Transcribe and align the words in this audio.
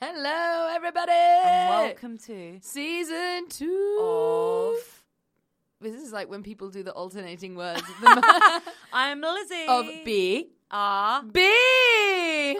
Hello, 0.00 0.68
everybody. 0.74 1.12
And 1.12 1.68
welcome 1.86 2.18
to 2.18 2.58
season 2.62 3.48
two 3.48 3.98
of. 4.00 5.02
This 5.82 5.94
is 5.94 6.12
like 6.12 6.28
when 6.30 6.42
people 6.42 6.68
do 6.70 6.82
the 6.82 6.92
alternating 6.92 7.54
words 7.54 7.82
I'm 8.92 9.20
Lizzie. 9.20 9.66
of 9.68 9.86
B, 10.04 10.48
R. 10.70 11.22
B, 11.22 11.40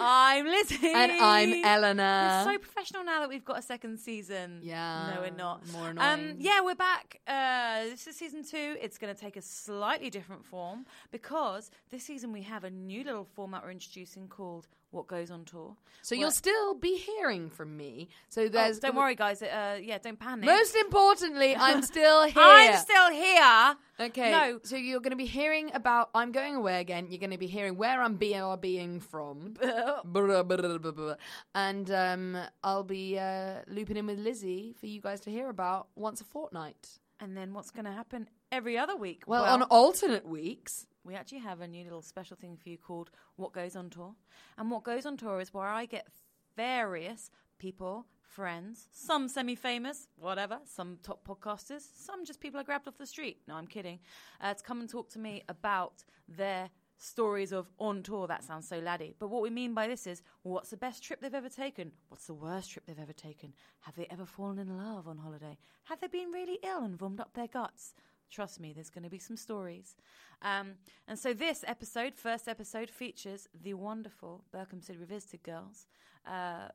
I'm 0.01 0.47
Lizzie. 0.47 0.93
and 0.93 1.13
I'm 1.13 1.65
Eleanor. 1.65 2.45
We're 2.47 2.53
so 2.55 2.59
professional 2.59 3.05
now 3.05 3.21
that 3.21 3.29
we've 3.29 3.45
got 3.45 3.59
a 3.59 3.63
second 3.63 3.99
season. 3.99 4.61
Yeah, 4.63 5.13
No, 5.15 5.21
we're 5.23 5.31
not. 5.31 5.67
more 5.73 5.89
Um, 5.91 5.99
annoying. 5.99 6.37
yeah, 6.41 6.61
we're 6.63 6.75
back. 6.75 7.21
Uh, 7.27 7.85
this 7.85 8.07
is 8.07 8.17
season 8.17 8.43
two. 8.45 8.77
It's 8.81 8.97
going 8.99 9.15
to 9.15 9.19
take 9.21 9.37
a 9.37 9.43
slightly 9.43 10.09
different 10.11 10.45
form 10.45 10.85
because 11.11 11.71
this 11.91 12.05
season 12.05 12.33
we 12.33 12.43
have 12.43 12.65
a 12.65 12.71
new 12.71 13.03
little 13.05 13.25
format 13.25 13.63
we're 13.65 13.71
introducing 13.71 14.29
called 14.29 14.67
What 14.91 15.07
Goes 15.07 15.31
on 15.31 15.45
Tour. 15.45 15.77
so 16.03 16.15
you'll 16.17 16.31
still 16.33 16.75
be 16.75 16.97
hearing 16.97 17.49
from 17.49 17.77
me. 17.77 18.09
So 18.29 18.43
Oh, 18.43 18.49
there's 18.49 18.81
don't 18.81 18.97
worry, 18.97 19.15
guys. 19.15 19.41
Uh, 19.41 19.79
yeah, 19.81 19.99
don't 19.99 20.19
panic. 20.19 20.47
Most 20.47 20.75
importantly, 20.75 21.55
I'm 21.57 21.83
still 21.93 22.25
here. 22.25 22.33
I'm 22.37 22.77
still 22.77 23.11
here. 23.11 23.77
Okay. 24.01 24.31
No. 24.33 24.59
So 24.65 24.77
you're 24.77 25.01
going 25.01 25.11
to 25.13 25.17
be 25.17 25.27
hearing 25.27 25.71
about 25.75 26.11
I'm 26.15 26.33
going 26.33 26.57
away 26.57 26.81
again. 26.81 27.07
You're 27.09 27.21
going 27.21 27.31
to 27.31 27.39
be 27.39 27.47
hearing 27.47 27.77
where 27.77 28.03
I'm 28.03 28.19
BRBing 28.19 29.03
from. 29.03 29.55
And 31.55 31.91
um, 31.91 32.37
I'll 32.65 32.83
be 32.85 33.19
uh, 33.19 33.61
looping 33.69 33.97
in 33.97 34.07
with 34.07 34.19
Lizzie 34.19 34.75
for 34.79 34.87
you 34.87 35.01
guys 35.01 35.21
to 35.21 35.31
hear 35.31 35.49
about 35.49 35.89
once 35.95 36.21
a 36.21 36.25
fortnight. 36.25 36.89
And 37.21 37.37
then 37.37 37.53
what's 37.53 37.71
going 37.71 37.85
to 37.85 37.93
happen 37.93 38.29
every 38.51 38.79
other 38.79 38.97
week? 38.97 39.25
Well, 39.27 39.45
on 39.45 39.63
alternate 39.65 40.27
weeks. 40.27 40.87
We 41.05 41.15
actually 41.15 41.39
have 41.39 41.61
a 41.61 41.69
new 41.69 41.85
little 41.85 42.03
special 42.03 42.37
thing 42.37 42.57
for 42.57 42.69
you 42.69 42.79
called 42.79 43.11
What 43.37 43.53
Goes 43.53 43.77
on 43.77 43.91
Tour. 43.91 44.15
And 44.59 44.71
What 44.71 44.85
Goes 44.85 45.07
on 45.07 45.17
Tour 45.17 45.41
is 45.41 45.55
where 45.55 45.69
I 45.69 45.87
get 45.87 46.07
various 46.57 47.31
people, 47.59 48.07
friends, 48.23 48.89
some 48.93 49.29
semi 49.29 49.55
famous, 49.55 50.09
whatever, 50.17 50.59
some 50.65 50.99
top 51.03 51.27
podcasters, 51.27 51.83
some 51.95 52.25
just 52.25 52.41
people 52.41 52.61
I 52.61 52.65
grabbed 52.65 52.89
off 52.89 52.99
the 52.99 53.07
street. 53.07 53.39
No, 53.49 53.55
I'm 53.55 53.67
kidding. 53.67 54.01
Uh, 54.41 54.55
to 54.55 54.63
come 54.63 54.81
and 54.81 54.89
talk 54.89 55.11
to 55.11 55.19
me 55.19 55.43
about 55.49 56.05
their 56.29 56.71
stories 57.01 57.53
of 57.53 57.71
on 57.79 58.03
tour. 58.03 58.27
That 58.27 58.45
sounds 58.45 58.69
so 58.69 58.79
laddie. 58.79 59.15
But 59.19 59.29
what 59.29 59.43
we 59.43 59.51
mean 59.51 59.75
by 59.75 59.87
this 59.87 60.07
is 60.07 60.23
what's 60.43 60.71
the 60.71 60.77
best 60.77 61.03
trip 61.03 61.21
they've 61.21 61.35
ever 61.35 61.49
taken? 61.49 61.93
What's 62.09 62.27
the 62.27 62.35
worst 62.35 62.71
trip 62.71 62.85
they've 62.87 62.99
ever 62.99 63.13
taken? 63.13 63.55
Have 63.81 63.97
they 63.97 64.07
ever 64.11 64.27
fallen 64.27 64.59
in 64.59 64.77
love 64.77 65.09
on 65.09 65.19
holiday? 65.19 65.57
Have 65.85 66.01
they 66.01 66.09
been 66.09 66.31
really 66.31 66.59
ill 66.63 66.85
and 66.85 66.99
vommed 66.99 67.21
up 67.21 67.33
their 67.35 67.49
guts? 67.49 67.95
Trust 68.31 68.61
me, 68.61 68.73
there's 68.73 68.91
going 68.91 69.05
to 69.05 69.11
be 69.11 69.19
some 69.19 69.37
stories. 69.37 69.97
Um, 70.43 70.73
and 71.09 71.19
so 71.19 71.33
this 71.35 71.65
episode, 71.67 72.15
first 72.17 72.49
episode, 72.49 72.89
features 72.91 73.49
the 73.61 73.75
wonderful 73.75 74.45
Berkhamsted 74.55 75.01
Revisited 75.01 75.43
girls. 75.43 75.87
Uh, 76.27 76.69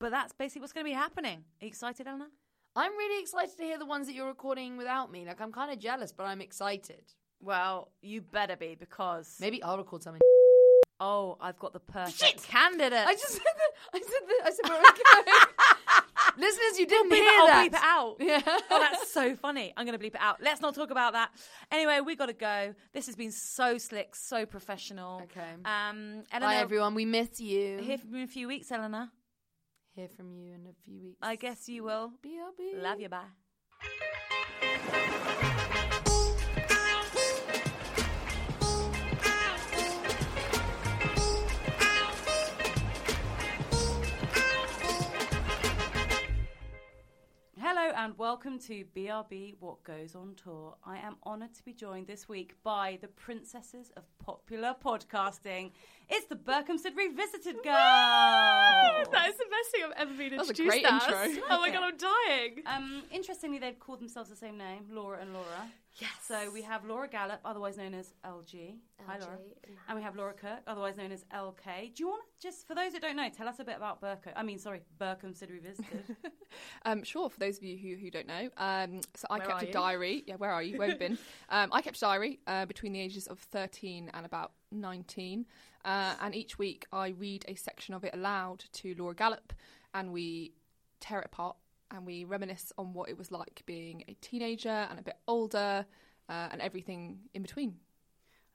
but 0.00 0.10
that's 0.10 0.32
basically 0.32 0.62
what's 0.62 0.72
going 0.72 0.84
to 0.84 0.90
be 0.90 0.94
happening. 0.94 1.38
Are 1.60 1.64
you 1.64 1.68
excited, 1.68 2.06
Eleanor? 2.06 2.28
I'm 2.76 2.92
really 2.96 3.20
excited 3.22 3.56
to 3.58 3.62
hear 3.64 3.78
the 3.78 3.86
ones 3.86 4.06
that 4.06 4.14
you're 4.14 4.26
recording 4.26 4.76
without 4.76 5.10
me. 5.12 5.24
Like, 5.26 5.40
I'm 5.40 5.52
kind 5.52 5.72
of 5.72 5.78
jealous, 5.78 6.12
but 6.12 6.24
I'm 6.24 6.40
excited. 6.40 7.02
Well, 7.40 7.90
you 8.02 8.20
better 8.20 8.56
be 8.56 8.74
because 8.78 9.36
Maybe 9.40 9.62
I'll 9.62 9.78
record 9.78 10.02
something. 10.02 10.20
oh, 11.00 11.36
I've 11.40 11.58
got 11.58 11.72
the 11.72 11.80
perfect 11.80 12.18
Shit! 12.18 12.42
candidate. 12.42 13.06
I 13.06 13.14
just 13.14 13.32
said 13.32 13.42
that. 13.44 13.70
I 13.94 13.98
said 14.00 14.28
that. 14.28 14.40
I 14.44 14.50
said 14.50 14.64
I'm 14.64 14.82
going. 14.82 15.46
Listeners, 16.38 16.78
you 16.78 16.86
didn't 16.86 17.10
bleep 17.10 17.16
hear 17.16 17.24
it, 17.24 17.50
I'll 17.50 17.64
bleep 17.64 17.74
it 17.74 17.82
out. 17.82 18.16
Yeah. 18.20 18.42
oh, 18.46 18.78
that's 18.78 19.12
so 19.12 19.34
funny. 19.34 19.72
I'm 19.76 19.86
going 19.86 19.98
to 19.98 20.04
bleep 20.04 20.14
it 20.14 20.20
out. 20.20 20.42
Let's 20.42 20.60
not 20.60 20.74
talk 20.74 20.90
about 20.90 21.12
that. 21.14 21.30
Anyway, 21.70 22.00
we 22.04 22.16
got 22.16 22.26
to 22.26 22.32
go. 22.32 22.74
This 22.92 23.06
has 23.06 23.16
been 23.16 23.32
so 23.32 23.78
slick, 23.78 24.14
so 24.14 24.46
professional. 24.46 25.22
Okay. 25.24 25.50
Um, 25.64 26.24
Eleanor, 26.32 26.46
Bye, 26.48 26.56
everyone. 26.56 26.94
We 26.94 27.04
miss 27.04 27.40
you. 27.40 27.78
Hear 27.78 27.98
from 27.98 28.10
you 28.14 28.18
in 28.18 28.24
a 28.24 28.28
few 28.28 28.48
weeks, 28.48 28.70
Eleanor. 28.70 29.08
Hear 29.94 30.08
from 30.08 30.36
you 30.36 30.54
in 30.54 30.66
a 30.66 30.74
few 30.84 31.00
weeks. 31.02 31.18
I 31.22 31.36
guess 31.36 31.68
you 31.68 31.82
will. 31.84 32.12
BRB. 32.24 32.80
Love 32.82 33.00
you. 33.00 33.08
Bye. 33.08 33.24
And 48.02 48.16
welcome 48.16 48.58
to 48.58 48.82
BRB 48.96 49.56
What 49.60 49.84
Goes 49.84 50.14
on 50.14 50.34
Tour. 50.42 50.74
I 50.86 50.96
am 50.96 51.16
honoured 51.26 51.52
to 51.52 51.62
be 51.62 51.74
joined 51.74 52.06
this 52.06 52.30
week 52.30 52.54
by 52.62 52.98
the 53.02 53.08
princesses 53.08 53.92
of 53.94 54.04
popular 54.18 54.74
podcasting. 54.82 55.72
It's 56.08 56.24
the 56.24 56.36
Berkhamsted 56.36 56.96
Revisited 56.96 57.56
Girls. 57.56 57.66
That 57.66 59.26
is 59.28 59.36
the 59.36 59.44
best 59.50 59.70
thing 59.70 59.82
I've 59.84 59.92
ever 59.98 60.14
been 60.14 60.38
was 60.38 60.48
a 60.48 60.54
great 60.54 60.86
as. 60.86 61.02
intro. 61.02 61.44
Oh 61.50 61.60
my 61.60 61.68
god, 61.68 61.82
I'm 61.82 61.96
dying. 61.98 62.62
Um, 62.64 63.02
interestingly, 63.12 63.58
they've 63.58 63.78
called 63.78 64.00
themselves 64.00 64.30
the 64.30 64.36
same 64.36 64.56
name, 64.56 64.86
Laura 64.90 65.18
and 65.20 65.34
Laura. 65.34 65.68
Yes. 65.98 66.10
So 66.26 66.50
we 66.52 66.62
have 66.62 66.84
Laura 66.84 67.08
Gallup, 67.08 67.40
otherwise 67.44 67.76
known 67.76 67.92
as 67.94 68.12
LG. 68.24 68.76
Hi, 69.06 69.18
Laura. 69.18 69.36
And 69.88 69.96
we 69.98 70.02
have 70.02 70.16
Laura 70.16 70.32
Kirk, 70.32 70.60
otherwise 70.66 70.96
known 70.96 71.12
as 71.12 71.24
LK. 71.34 71.94
Do 71.94 72.02
you 72.02 72.08
want 72.08 72.22
to 72.22 72.48
just, 72.48 72.66
for 72.66 72.74
those 72.74 72.92
that 72.92 73.02
don't 73.02 73.16
know, 73.16 73.28
tell 73.28 73.48
us 73.48 73.58
a 73.58 73.64
bit 73.64 73.76
about 73.76 74.00
Burko? 74.00 74.32
I 74.34 74.42
mean, 74.42 74.58
sorry, 74.58 74.80
Berkhamsted 75.00 75.50
Revisited. 75.50 76.16
Um, 76.84 77.04
sure, 77.04 77.30
for 77.30 77.38
those 77.38 77.58
of 77.58 77.62
you 77.62 77.76
who, 77.76 77.94
who 78.02 78.10
don't 78.10 78.26
know, 78.26 78.48
um, 78.56 79.02
so 79.14 79.26
I 79.30 79.38
Where 79.38 79.46
kept 79.46 79.62
a 79.62 79.66
you? 79.66 79.72
diary. 79.72 80.24
Yeah, 80.26 80.34
where 80.36 80.50
are 80.50 80.62
you? 80.62 80.78
Where 80.78 80.88
have 80.88 81.00
you 81.00 81.08
been? 81.08 81.18
Um, 81.48 81.68
I 81.72 81.80
kept 81.80 81.96
a 81.98 82.00
diary 82.00 82.40
uh, 82.46 82.66
between 82.66 82.92
the 82.92 83.00
ages 83.00 83.26
of 83.28 83.38
13 83.38 84.10
and 84.12 84.26
about 84.26 84.52
19. 84.72 85.46
Uh, 85.84 86.14
and 86.20 86.34
each 86.34 86.58
week 86.58 86.86
I 86.92 87.08
read 87.10 87.44
a 87.46 87.54
section 87.54 87.94
of 87.94 88.02
it 88.02 88.14
aloud 88.14 88.64
to 88.72 88.94
Laura 88.98 89.14
Gallup 89.14 89.52
and 89.94 90.12
we 90.12 90.54
tear 91.00 91.20
it 91.20 91.26
apart 91.26 91.56
and 91.90 92.06
we 92.06 92.24
reminisce 92.24 92.72
on 92.78 92.92
what 92.92 93.08
it 93.08 93.18
was 93.18 93.30
like 93.30 93.62
being 93.66 94.04
a 94.08 94.14
teenager 94.20 94.68
and 94.90 94.98
a 94.98 95.02
bit 95.02 95.16
older 95.26 95.84
uh, 96.28 96.48
and 96.52 96.60
everything 96.60 97.18
in 97.34 97.42
between. 97.42 97.76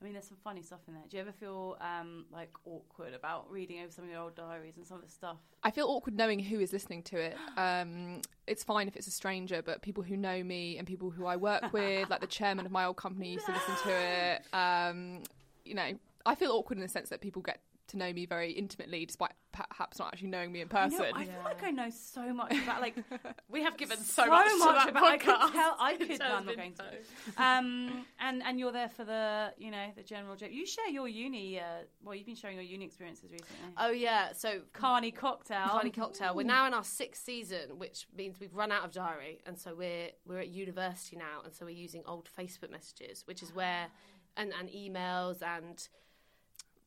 I 0.00 0.04
mean, 0.04 0.12
there's 0.12 0.28
some 0.28 0.36
funny 0.44 0.60
stuff 0.60 0.80
in 0.88 0.94
there. 0.94 1.02
Do 1.08 1.16
you 1.16 1.22
ever 1.22 1.32
feel 1.32 1.78
um, 1.80 2.26
like 2.30 2.50
awkward 2.66 3.14
about 3.14 3.50
reading 3.50 3.80
over 3.80 3.90
some 3.90 4.04
of 4.04 4.10
your 4.10 4.20
old 4.20 4.34
diaries 4.34 4.76
and 4.76 4.86
some 4.86 4.98
of 4.98 5.04
the 5.04 5.10
stuff? 5.10 5.38
I 5.62 5.70
feel 5.70 5.86
awkward 5.86 6.14
knowing 6.14 6.38
who 6.38 6.60
is 6.60 6.72
listening 6.72 7.02
to 7.04 7.18
it. 7.18 7.36
Um, 7.56 8.20
it's 8.46 8.62
fine 8.62 8.86
if 8.86 8.96
it's 8.96 9.06
a 9.06 9.10
stranger, 9.10 9.62
but 9.62 9.80
people 9.80 10.02
who 10.02 10.16
know 10.16 10.44
me 10.44 10.76
and 10.76 10.86
people 10.86 11.10
who 11.10 11.24
I 11.24 11.36
work 11.36 11.62
with, 11.72 12.10
like 12.10 12.20
the 12.20 12.26
chairman 12.26 12.66
of 12.66 12.70
my 12.70 12.84
old 12.84 12.96
company, 12.96 13.32
used 13.32 13.46
to 13.46 13.52
listen 13.52 13.74
to 13.82 13.90
it. 13.90 14.42
Um, 14.52 15.22
you 15.64 15.74
know, 15.74 15.92
I 16.26 16.34
feel 16.34 16.52
awkward 16.52 16.76
in 16.76 16.82
the 16.82 16.88
sense 16.88 17.08
that 17.08 17.22
people 17.22 17.40
get 17.40 17.60
to 17.88 17.96
know 17.96 18.12
me 18.12 18.26
very 18.26 18.52
intimately, 18.52 19.06
despite 19.06 19.32
perhaps 19.70 19.98
not 19.98 20.08
actually 20.08 20.28
knowing 20.28 20.52
me 20.52 20.60
in 20.60 20.68
I, 20.72 20.88
know, 20.88 20.98
person. 20.98 21.06
I 21.14 21.24
feel 21.24 21.34
like 21.44 21.62
I 21.62 21.70
know 21.70 21.90
so 21.90 22.32
much 22.32 22.52
about 22.62 22.80
like 22.80 22.96
We 23.50 23.62
have 23.62 23.76
given 23.76 23.98
so, 23.98 24.24
so, 24.24 24.28
much, 24.28 24.52
to 24.52 24.58
that 24.58 24.88
about. 24.90 25.04
I 25.04 25.18
could 25.18 25.52
tell. 25.52 25.76
I 25.78 25.92
in 26.00 26.06
could. 26.06 26.18
No, 26.18 26.26
I'm 26.26 26.46
not 26.46 26.56
going 26.56 26.74
to. 26.74 26.84
info. 26.84 27.42
Um, 27.42 28.04
and 28.20 28.42
and 28.42 28.58
you're 28.58 28.72
there 28.72 28.88
for 28.88 29.04
the 29.04 29.52
you 29.58 29.70
know 29.70 29.86
the 29.96 30.02
general 30.02 30.36
joke. 30.36 30.50
You 30.52 30.66
share 30.66 30.88
your 30.88 31.08
uni. 31.08 31.58
Uh, 31.58 31.84
well, 32.02 32.14
you've 32.14 32.26
been 32.26 32.36
sharing 32.36 32.56
your 32.56 32.64
uni 32.64 32.84
experiences 32.84 33.30
recently. 33.30 33.72
Oh 33.78 33.90
yeah, 33.90 34.32
so 34.32 34.60
Carney 34.72 35.10
cocktail. 35.10 35.68
Carney 35.68 35.90
Cocktail. 35.90 36.34
We're 36.34 36.44
now 36.44 36.66
in 36.66 36.74
our 36.74 36.84
sixth 36.84 37.24
season, 37.24 37.78
which 37.78 38.06
means 38.16 38.40
we've 38.40 38.54
run 38.54 38.72
out 38.72 38.84
of 38.84 38.92
diary, 38.92 39.40
and 39.46 39.58
so 39.58 39.74
we're 39.74 40.10
we're 40.26 40.40
at 40.40 40.48
university 40.48 41.16
now, 41.16 41.42
and 41.44 41.54
so 41.54 41.64
we're 41.64 41.70
using 41.70 42.02
old 42.06 42.28
Facebook 42.38 42.70
messages, 42.70 43.22
which 43.26 43.42
is 43.42 43.54
where 43.54 43.88
and 44.36 44.52
and 44.58 44.68
emails 44.68 45.42
and 45.42 45.88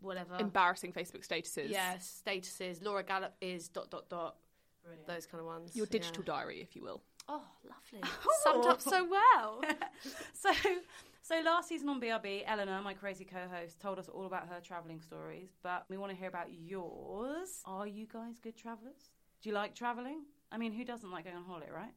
whatever. 0.01 0.35
Embarrassing 0.39 0.93
Facebook 0.93 1.27
statuses. 1.27 1.69
Yes, 1.69 2.21
statuses. 2.25 2.83
Laura 2.83 3.03
Gallup 3.03 3.33
is 3.41 3.67
dot 3.69 3.89
dot 3.89 4.09
dot. 4.09 4.35
Those 5.05 5.25
kind 5.27 5.39
of 5.41 5.45
ones. 5.45 5.75
Your 5.75 5.85
yeah. 5.85 5.99
digital 5.99 6.23
diary, 6.23 6.61
if 6.61 6.75
you 6.75 6.81
will. 6.81 7.01
Oh, 7.27 7.43
lovely. 7.63 8.09
Summed 8.43 8.65
up 8.65 8.81
so 8.81 9.07
well. 9.07 9.61
So, 10.33 10.49
so 11.21 11.41
last 11.45 11.67
season 11.67 11.89
on 11.89 12.01
BRB, 12.01 12.43
Eleanor, 12.47 12.81
my 12.81 12.93
crazy 12.93 13.25
co-host, 13.25 13.79
told 13.79 13.99
us 13.99 14.07
all 14.09 14.25
about 14.25 14.47
her 14.47 14.59
traveling 14.63 14.99
stories, 15.01 15.49
but 15.61 15.85
we 15.89 15.97
want 15.97 16.11
to 16.11 16.17
hear 16.17 16.29
about 16.29 16.47
yours. 16.51 17.61
Are 17.65 17.85
you 17.85 18.07
guys 18.11 18.39
good 18.39 18.55
travelers? 18.55 19.11
Do 19.43 19.49
you 19.49 19.53
like 19.55 19.75
traveling? 19.75 20.21
I 20.51 20.57
mean, 20.57 20.71
who 20.71 20.83
doesn't 20.85 21.11
like 21.11 21.25
going 21.25 21.35
on 21.35 21.43
holiday, 21.43 21.69
right? 21.71 21.91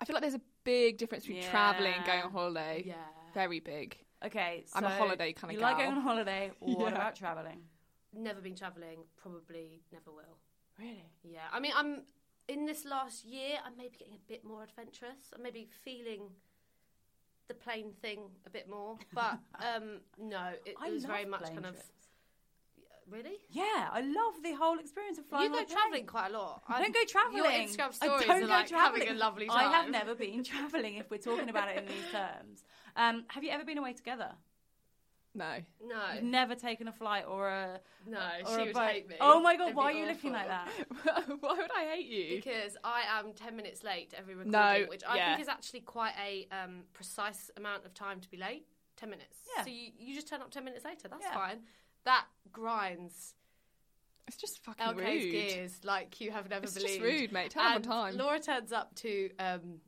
I 0.00 0.04
feel 0.04 0.14
like 0.14 0.22
there's 0.22 0.34
a 0.34 0.40
big 0.64 0.98
difference 0.98 1.24
between 1.24 1.42
Yeah. 1.42 1.50
travelling 1.50 1.94
and 1.94 2.04
going 2.04 2.22
on 2.22 2.30
holiday. 2.30 2.82
yeah. 2.84 2.94
Very 3.32 3.60
big. 3.60 3.96
Okay, 4.24 4.64
so 4.66 4.78
I'm 4.78 4.84
a 4.84 4.90
holiday 4.90 5.32
kinda 5.32 5.54
guy. 5.54 5.58
You 5.58 5.60
like 5.60 5.76
gal. 5.78 5.86
going 5.86 5.98
on 5.98 6.02
holiday. 6.02 6.50
What 6.60 6.78
Yeah. 6.90 6.94
about 6.96 7.14
traveling? 7.14 7.68
Never 8.12 8.40
been 8.40 8.56
travelling. 8.56 9.04
Probably 9.16 9.82
never 9.92 10.10
will. 10.10 10.38
Really? 10.78 11.04
Yeah, 11.22 11.48
I 11.52 11.60
mean, 11.60 11.72
I'm 11.74 12.02
in 12.48 12.66
this 12.66 12.84
last 12.84 13.24
year. 13.24 13.58
I'm 13.64 13.76
maybe 13.76 13.96
getting 13.96 14.14
a 14.14 14.28
bit 14.28 14.44
more 14.44 14.62
adventurous. 14.64 15.32
I'm 15.34 15.42
maybe 15.42 15.68
feeling 15.84 16.30
the 17.46 17.54
plane 17.54 17.92
thing 18.02 18.20
a 18.46 18.50
bit 18.50 18.68
more. 18.68 18.98
But 19.12 19.38
um, 19.54 20.00
no, 20.18 20.48
it, 20.64 20.74
it 20.84 20.92
was 20.92 21.04
very 21.04 21.24
much 21.24 21.42
kind 21.44 21.60
trips. 21.62 21.78
of 21.80 21.90
really. 23.10 23.38
Yeah, 23.50 23.88
I 23.92 24.00
love 24.00 24.42
the 24.42 24.52
whole 24.54 24.78
experience 24.78 25.18
of 25.18 25.26
flying. 25.26 25.44
You 25.44 25.50
go 25.50 25.56
on 25.58 25.62
a 25.62 25.66
plane. 25.66 25.76
travelling 25.78 26.06
quite 26.06 26.28
a 26.30 26.38
lot. 26.38 26.62
I 26.68 26.82
don't 26.82 26.92
go 26.94 27.04
travelling. 27.06 27.36
Your 27.42 27.52
Instagram 27.52 27.88
I 27.88 27.90
stories 27.92 28.26
don't 28.26 28.30
are 28.36 28.40
go 28.40 28.46
like 28.46 28.70
having 28.70 29.00
travelling. 29.02 29.08
a 29.08 29.14
lovely 29.14 29.48
I 29.48 29.62
have 29.64 29.90
never 29.90 30.14
been 30.14 30.42
travelling. 30.52 30.96
If 30.96 31.10
we're 31.10 31.18
talking 31.18 31.48
about 31.48 31.68
it 31.68 31.78
in 31.78 31.86
these 31.86 32.10
terms, 32.12 32.64
um, 32.98 33.24
have 33.28 33.42
you 33.44 33.50
ever 33.50 33.64
been 33.64 33.78
away 33.78 33.94
together? 33.94 34.32
No. 35.34 35.56
No, 35.86 35.96
You've 36.14 36.24
never 36.24 36.54
taken 36.54 36.88
a 36.88 36.92
flight 36.92 37.24
or 37.28 37.48
a 37.48 37.80
no, 38.08 38.18
or 38.44 38.56
she 38.56 38.62
a 38.62 38.64
would 38.66 38.74
boat. 38.74 38.88
hate 38.90 39.08
me. 39.08 39.14
Oh 39.20 39.40
my 39.40 39.56
god, 39.56 39.64
It'd 39.66 39.76
why 39.76 39.90
are 39.90 39.92
be 39.92 40.00
you 40.00 40.06
looking 40.06 40.32
like 40.32 40.48
that? 40.48 40.68
Why 41.40 41.54
would 41.54 41.70
I 41.76 41.84
hate 41.94 42.06
you? 42.06 42.36
Because 42.36 42.76
I 42.82 43.02
am 43.18 43.32
ten 43.34 43.54
minutes 43.54 43.84
late 43.84 44.10
to 44.10 44.18
every 44.18 44.34
recording, 44.34 44.52
No, 44.52 44.86
which 44.88 45.02
I 45.08 45.16
yeah. 45.16 45.28
think 45.36 45.42
is 45.42 45.48
actually 45.48 45.80
quite 45.80 46.14
a 46.20 46.48
um, 46.50 46.80
precise 46.92 47.50
amount 47.56 47.84
of 47.84 47.94
time 47.94 48.20
to 48.20 48.28
be 48.30 48.36
late. 48.36 48.64
Ten 48.96 49.10
minutes. 49.10 49.38
Yeah. 49.56 49.62
So 49.64 49.70
you, 49.70 49.90
you 49.98 50.14
just 50.14 50.28
turn 50.28 50.40
up 50.40 50.50
ten 50.50 50.64
minutes 50.64 50.84
later. 50.84 51.06
That's 51.08 51.22
Yeah. 51.24 51.34
fine. 51.34 51.58
That 52.04 52.24
grinds 52.50 53.34
It's 54.26 54.36
just 54.38 54.64
fucking 54.64 54.84
LK's 54.86 55.24
rude. 55.24 55.30
gears 55.32 55.80
like 55.84 56.20
you 56.20 56.30
have 56.32 56.48
never 56.48 56.64
It's 56.64 56.74
believed. 56.74 57.02
just 57.02 57.20
rude, 57.20 57.32
mate. 57.32 57.50
Turn 57.50 57.64
up 57.64 57.74
on 57.76 57.82
time. 57.82 58.16
Laura 58.16 58.40
turns 58.40 58.72
up 58.72 58.94
to 58.96 59.30
um, 59.38 59.80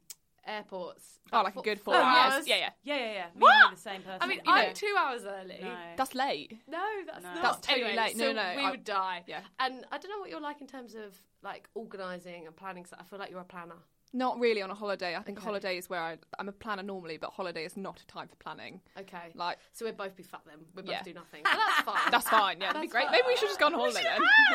airports. 0.47 1.21
Oh, 1.33 1.39
about 1.41 1.45
like 1.45 1.57
a 1.57 1.63
good 1.63 1.81
four 1.81 1.95
four 1.95 2.03
hours. 2.03 2.33
hours. 2.35 2.49
Yeah, 2.49 2.57
yeah. 2.57 2.71
Yeah, 2.83 2.97
yeah, 2.97 3.13
yeah. 3.13 3.25
Me 3.35 3.41
What? 3.41 3.55
and 3.55 3.61
you 3.63 3.67
are 3.67 3.75
the 3.75 3.81
same 3.81 4.03
person. 4.03 4.19
I 4.21 4.27
mean, 4.27 4.39
you 4.45 4.53
I'm 4.53 4.69
know. 4.69 4.73
two 4.75 4.95
hours 4.99 5.23
early. 5.25 5.59
No. 5.63 5.77
That's 5.97 6.15
late. 6.15 6.59
No, 6.69 6.85
that's 7.07 7.23
No. 7.23 7.35
not. 7.35 7.43
That's 7.43 7.67
totally 7.67 7.85
Anyway, 7.87 8.03
late. 8.05 8.17
No, 8.17 8.25
so 8.27 8.33
no, 8.33 8.53
we 8.57 8.63
I- 8.65 8.71
would 8.71 8.85
die. 8.85 9.25
Yeah. 9.27 9.41
And 9.59 9.85
I 9.93 9.99
don't 9.99 10.11
know 10.11 10.19
what 10.21 10.31
you're 10.31 10.41
like 10.41 10.61
in 10.61 10.67
terms 10.67 10.95
of 10.95 11.21
like 11.43 11.69
organising 11.75 12.47
and 12.47 12.57
planning. 12.57 12.85
So 12.87 12.97
I 12.99 13.05
feel 13.05 13.19
like 13.19 13.31
you're 13.31 13.41
a 13.41 13.45
planner. 13.45 13.77
Not 14.13 14.41
really 14.41 14.61
on 14.61 14.71
a 14.73 14.75
holiday. 14.75 15.15
I 15.15 15.23
think 15.23 15.39
Okay. 15.39 15.45
a 15.45 15.47
holiday 15.47 15.77
is 15.79 15.89
where 15.89 16.01
I, 16.01 16.19
I'm 16.41 16.49
a 16.49 16.53
planner 16.53 16.83
normally, 16.83 17.17
but 17.17 17.31
holiday 17.31 17.65
is 17.65 17.77
not 17.77 18.01
a 18.01 18.07
time 18.07 18.27
for 18.27 18.35
planning. 18.37 18.81
Okay. 18.99 19.31
Like, 19.37 19.59
So 19.73 19.85
we'd 19.85 19.97
both 19.97 20.17
be 20.17 20.25
fat 20.25 20.41
then. 20.47 20.57
We'd 20.75 20.85
both 20.87 20.93
Yeah. 20.93 21.03
do 21.05 21.13
nothing. 21.15 21.43
But 21.45 21.53
that's 21.57 21.81
fine. 21.83 22.01
that's 22.11 22.29
fine. 22.29 22.61
Yeah, 22.61 22.73
that'd 22.73 22.83
be 22.83 22.89
That's 22.89 22.93
great. 22.93 23.05
fine. 23.05 23.13
Maybe 23.13 23.27
we 23.29 23.37
should 23.37 23.49
just 23.49 23.61
go 23.61 23.67
on 23.67 23.75
holiday 23.75 24.03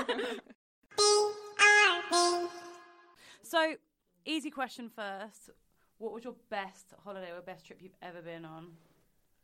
then. 0.07 0.39
So, 3.43 3.75
easy 4.25 4.49
question 4.49 4.89
first. 4.89 5.51
What 5.97 6.13
was 6.13 6.23
your 6.23 6.35
best 6.49 6.93
holiday 7.03 7.31
or 7.31 7.41
best 7.41 7.65
trip 7.65 7.79
you've 7.81 7.95
ever 8.01 8.21
been 8.21 8.45
on? 8.45 8.67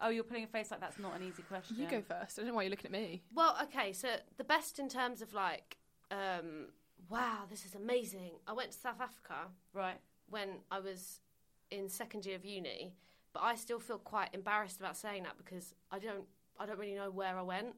Oh, 0.02 0.10
you're 0.10 0.24
putting 0.24 0.44
a 0.44 0.48
face 0.48 0.72
like 0.72 0.80
that's 0.80 1.00
not 1.00 1.16
an 1.16 1.26
easy 1.28 1.44
question. 1.44 1.78
you 1.80 1.88
go 1.88 2.02
first. 2.02 2.38
I 2.38 2.42
don't 2.42 2.50
know 2.50 2.56
why 2.56 2.64
you're 2.64 2.72
looking 2.72 2.88
at 2.88 2.92
me. 2.92 3.22
Well, 3.34 3.56
okay, 3.64 3.94
so 3.94 4.08
the 4.38 4.44
best 4.44 4.80
in 4.80 4.90
terms 4.90 5.22
of 5.22 5.34
like, 5.34 5.78
um, 6.10 6.68
wow, 7.10 7.44
this 7.50 7.66
is 7.66 7.76
amazing. 7.76 8.32
I 8.48 8.54
went 8.54 8.72
to 8.72 8.78
South 8.78 9.00
Africa 9.00 9.48
Right. 9.74 10.00
when 10.30 10.50
I 10.72 10.80
was 10.80 11.22
in 11.70 11.88
second 11.88 12.26
year 12.26 12.36
of 12.36 12.44
uni, 12.44 12.94
but 13.32 13.44
I 13.44 13.56
still 13.56 13.80
feel 13.80 14.00
quite 14.00 14.30
embarrassed 14.34 14.80
about 14.80 14.98
saying 14.98 15.24
that 15.24 15.38
because 15.38 15.74
I 15.92 16.00
don't, 16.00 16.26
I 16.60 16.66
don't 16.66 16.80
really 16.80 16.96
know 16.96 17.12
where 17.12 17.38
I 17.38 17.44
went. 17.44 17.76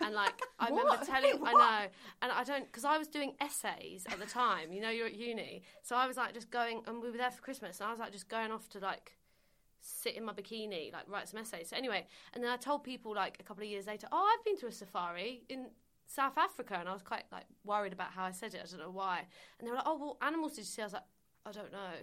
And 0.00 0.14
like, 0.14 0.40
I 0.58 0.68
remember 0.68 0.98
telling, 1.04 1.40
I 1.44 1.52
know, 1.52 1.86
and 2.22 2.32
I 2.32 2.44
don't, 2.44 2.66
because 2.66 2.84
I 2.84 2.98
was 2.98 3.08
doing 3.08 3.34
essays 3.40 4.04
at 4.10 4.18
the 4.18 4.26
time. 4.26 4.72
You 4.72 4.80
know, 4.80 4.90
you're 4.90 5.06
at 5.06 5.14
uni, 5.14 5.62
so 5.82 5.96
I 5.96 6.06
was 6.06 6.16
like 6.16 6.34
just 6.34 6.50
going, 6.50 6.82
and 6.86 7.02
we 7.02 7.10
were 7.10 7.16
there 7.16 7.30
for 7.30 7.42
Christmas, 7.42 7.80
and 7.80 7.88
I 7.88 7.90
was 7.90 8.00
like 8.00 8.12
just 8.12 8.28
going 8.28 8.50
off 8.50 8.68
to 8.70 8.78
like 8.78 9.12
sit 9.80 10.16
in 10.16 10.24
my 10.24 10.32
bikini, 10.32 10.92
like 10.92 11.08
write 11.08 11.28
some 11.28 11.40
essays. 11.40 11.68
So 11.70 11.76
anyway, 11.76 12.06
and 12.34 12.42
then 12.42 12.50
I 12.50 12.56
told 12.56 12.84
people 12.84 13.14
like 13.14 13.36
a 13.40 13.42
couple 13.42 13.62
of 13.62 13.70
years 13.70 13.86
later, 13.86 14.08
oh, 14.12 14.34
I've 14.36 14.44
been 14.44 14.56
to 14.58 14.66
a 14.66 14.72
safari 14.72 15.42
in 15.48 15.66
South 16.06 16.38
Africa, 16.38 16.76
and 16.78 16.88
I 16.88 16.92
was 16.92 17.02
quite 17.02 17.24
like 17.32 17.46
worried 17.64 17.92
about 17.92 18.12
how 18.12 18.24
I 18.24 18.32
said 18.32 18.54
it. 18.54 18.60
I 18.62 18.70
don't 18.70 18.80
know 18.80 18.90
why. 18.90 19.22
And 19.58 19.66
they 19.66 19.70
were 19.70 19.76
like, 19.76 19.86
oh, 19.86 19.98
well, 19.98 20.18
animals 20.22 20.52
did 20.52 20.62
you 20.62 20.66
see? 20.66 20.82
I 20.82 20.86
was 20.86 20.94
like, 20.94 21.02
I 21.44 21.52
don't 21.52 21.72
know. 21.72 21.94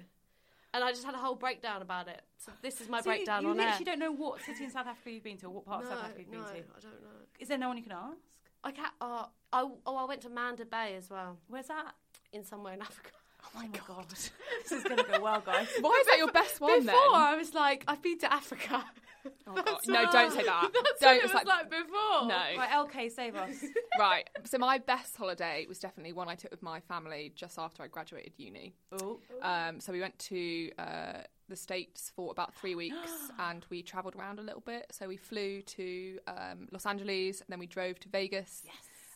And 0.74 0.84
I 0.84 0.90
just 0.92 1.04
had 1.04 1.14
a 1.14 1.20
whole 1.20 1.36
breakdown 1.36 1.81
about 1.81 2.08
it. 2.08 2.22
So 2.38 2.52
this 2.62 2.81
is 2.81 2.90
my 2.90 3.02
So 3.02 3.12
you- 3.12 3.18
breakdown 3.18 3.44
you, 3.44 3.50
on 3.50 3.58
literally 3.58 3.86
don't 3.86 4.00
know 4.00 4.12
what 4.12 4.42
city 4.42 4.64
in 4.64 4.72
South 4.72 4.88
Africa 4.88 5.12
you've 5.12 5.24
been 5.24 5.38
to 5.38 5.46
or 5.48 5.50
what 5.52 5.66
part 5.66 5.84
no, 5.84 5.90
of 5.90 5.96
South 5.96 6.06
Africa 6.06 6.20
you've 6.22 6.30
no, 6.31 6.38
been 6.46 6.64
to. 6.64 6.70
I 6.75 6.80
don't 6.81 7.02
know. 7.02 7.10
Is 7.40 7.48
there 7.48 7.58
no 7.58 7.68
one 7.68 7.78
you 7.78 7.84
can 7.84 7.92
ask? 7.92 8.18
I 8.64 8.72
can't. 8.72 8.94
Uh, 9.00 9.25
I, 9.52 9.70
oh, 9.86 9.96
I 9.96 10.06
went 10.06 10.22
to 10.22 10.30
Manda 10.30 10.66
Bay 10.66 10.96
as 10.98 11.10
well, 11.10 11.38
Where's 11.48 11.68
that? 11.68 11.94
in 12.31 12.44
somewhere 12.44 12.74
in 12.74 12.81
Africa. 12.81 13.12
Oh 13.46 13.50
my 13.60 13.68
god. 13.88 14.06
this 14.10 14.31
is 14.72 14.84
going 14.84 14.98
to 14.98 15.04
go 15.04 15.22
well, 15.22 15.42
guys. 15.46 15.68
Why 15.81 15.98
is 16.02 16.08
that 16.08 16.18
your 16.18 16.31
best 16.31 16.60
one 16.60 16.80
Before 16.84 17.00
then? 17.12 17.22
I 17.22 17.36
was 17.36 17.54
like, 17.54 17.84
I've 17.88 18.02
been 18.02 18.18
to 18.19 18.34
Africa. 18.34 18.84
Oh, 19.48 19.54
God. 19.56 19.80
No, 19.88 20.06
don't 20.12 20.31
say 20.31 20.44
that. 20.44 20.70
That's 20.74 21.00
Don't. 21.00 21.10
what 21.10 21.18
it 21.18 21.24
was 21.24 21.34
like- 21.34 21.46
like 21.48 21.70
before. 21.70 22.28
No. 22.28 22.28
Right, 22.58 22.70
LK, 22.72 23.12
save 23.12 23.36
us. 23.36 23.56
right. 24.00 24.28
So 24.46 24.58
my 24.58 24.78
best 24.78 25.16
holiday 25.18 25.66
was 25.68 25.80
definitely 25.80 26.14
one 26.14 26.28
I 26.30 26.36
took 26.36 26.52
with 26.52 26.64
my 26.64 26.80
family 26.80 27.31
just 27.36 27.60
after 27.60 27.84
I 27.84 27.88
graduated 27.88 28.34
uni. 28.38 28.74
Ooh. 29.02 29.20
Um, 29.42 29.80
so 29.80 29.92
we 29.92 30.00
went 30.00 30.18
to 30.20 30.72
uh, 30.80 31.14
the 31.50 31.56
States 31.56 32.12
for 32.16 32.31
about 32.31 32.56
three 32.56 32.75
weeks 32.75 32.96
and 33.40 33.66
we 33.70 33.81
travelled 33.84 34.16
around 34.16 34.40
a 34.40 34.42
little 34.44 34.62
bit. 34.62 34.88
So 34.92 35.08
we 35.08 35.18
flew 35.18 35.62
to 35.62 36.19
um, 36.28 36.68
Los 36.72 36.86
Angeles 36.86 37.42
and 37.42 37.48
then 37.50 37.60
we 37.60 37.68
drove 37.68 38.00
to 38.02 38.10
Vegas. 38.10 38.64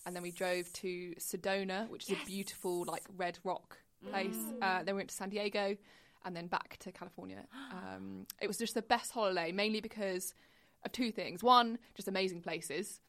And 0.05 0.15
then 0.15 0.23
we 0.23 0.31
drove 0.31 0.71
to 0.73 1.13
Sedona, 1.19 1.89
which 1.89 2.09
is 2.09 2.11
a 2.17 2.25
beautiful, 2.25 2.85
like, 2.85 3.03
red 3.17 3.39
rock 3.43 3.77
place. 4.09 4.37
Uh, 4.61 4.81
then 4.83 4.95
we 4.95 4.99
went 4.99 5.09
to 5.09 5.15
San 5.15 5.27
Diego 5.29 5.75
and 6.27 6.35
then 6.35 6.47
back 6.47 6.75
to 6.79 6.91
California. 6.91 7.45
Um, 7.71 8.27
it 8.41 8.47
was 8.47 8.57
just 8.57 8.73
the 8.73 8.81
best 8.81 9.11
holiday, 9.13 9.51
mainly 9.53 9.79
because 9.81 10.33
of 10.85 10.91
two 10.91 11.09
things. 11.11 11.41
One, 11.41 11.79
just 11.95 12.07
amazing 12.09 12.41
places. 12.41 12.99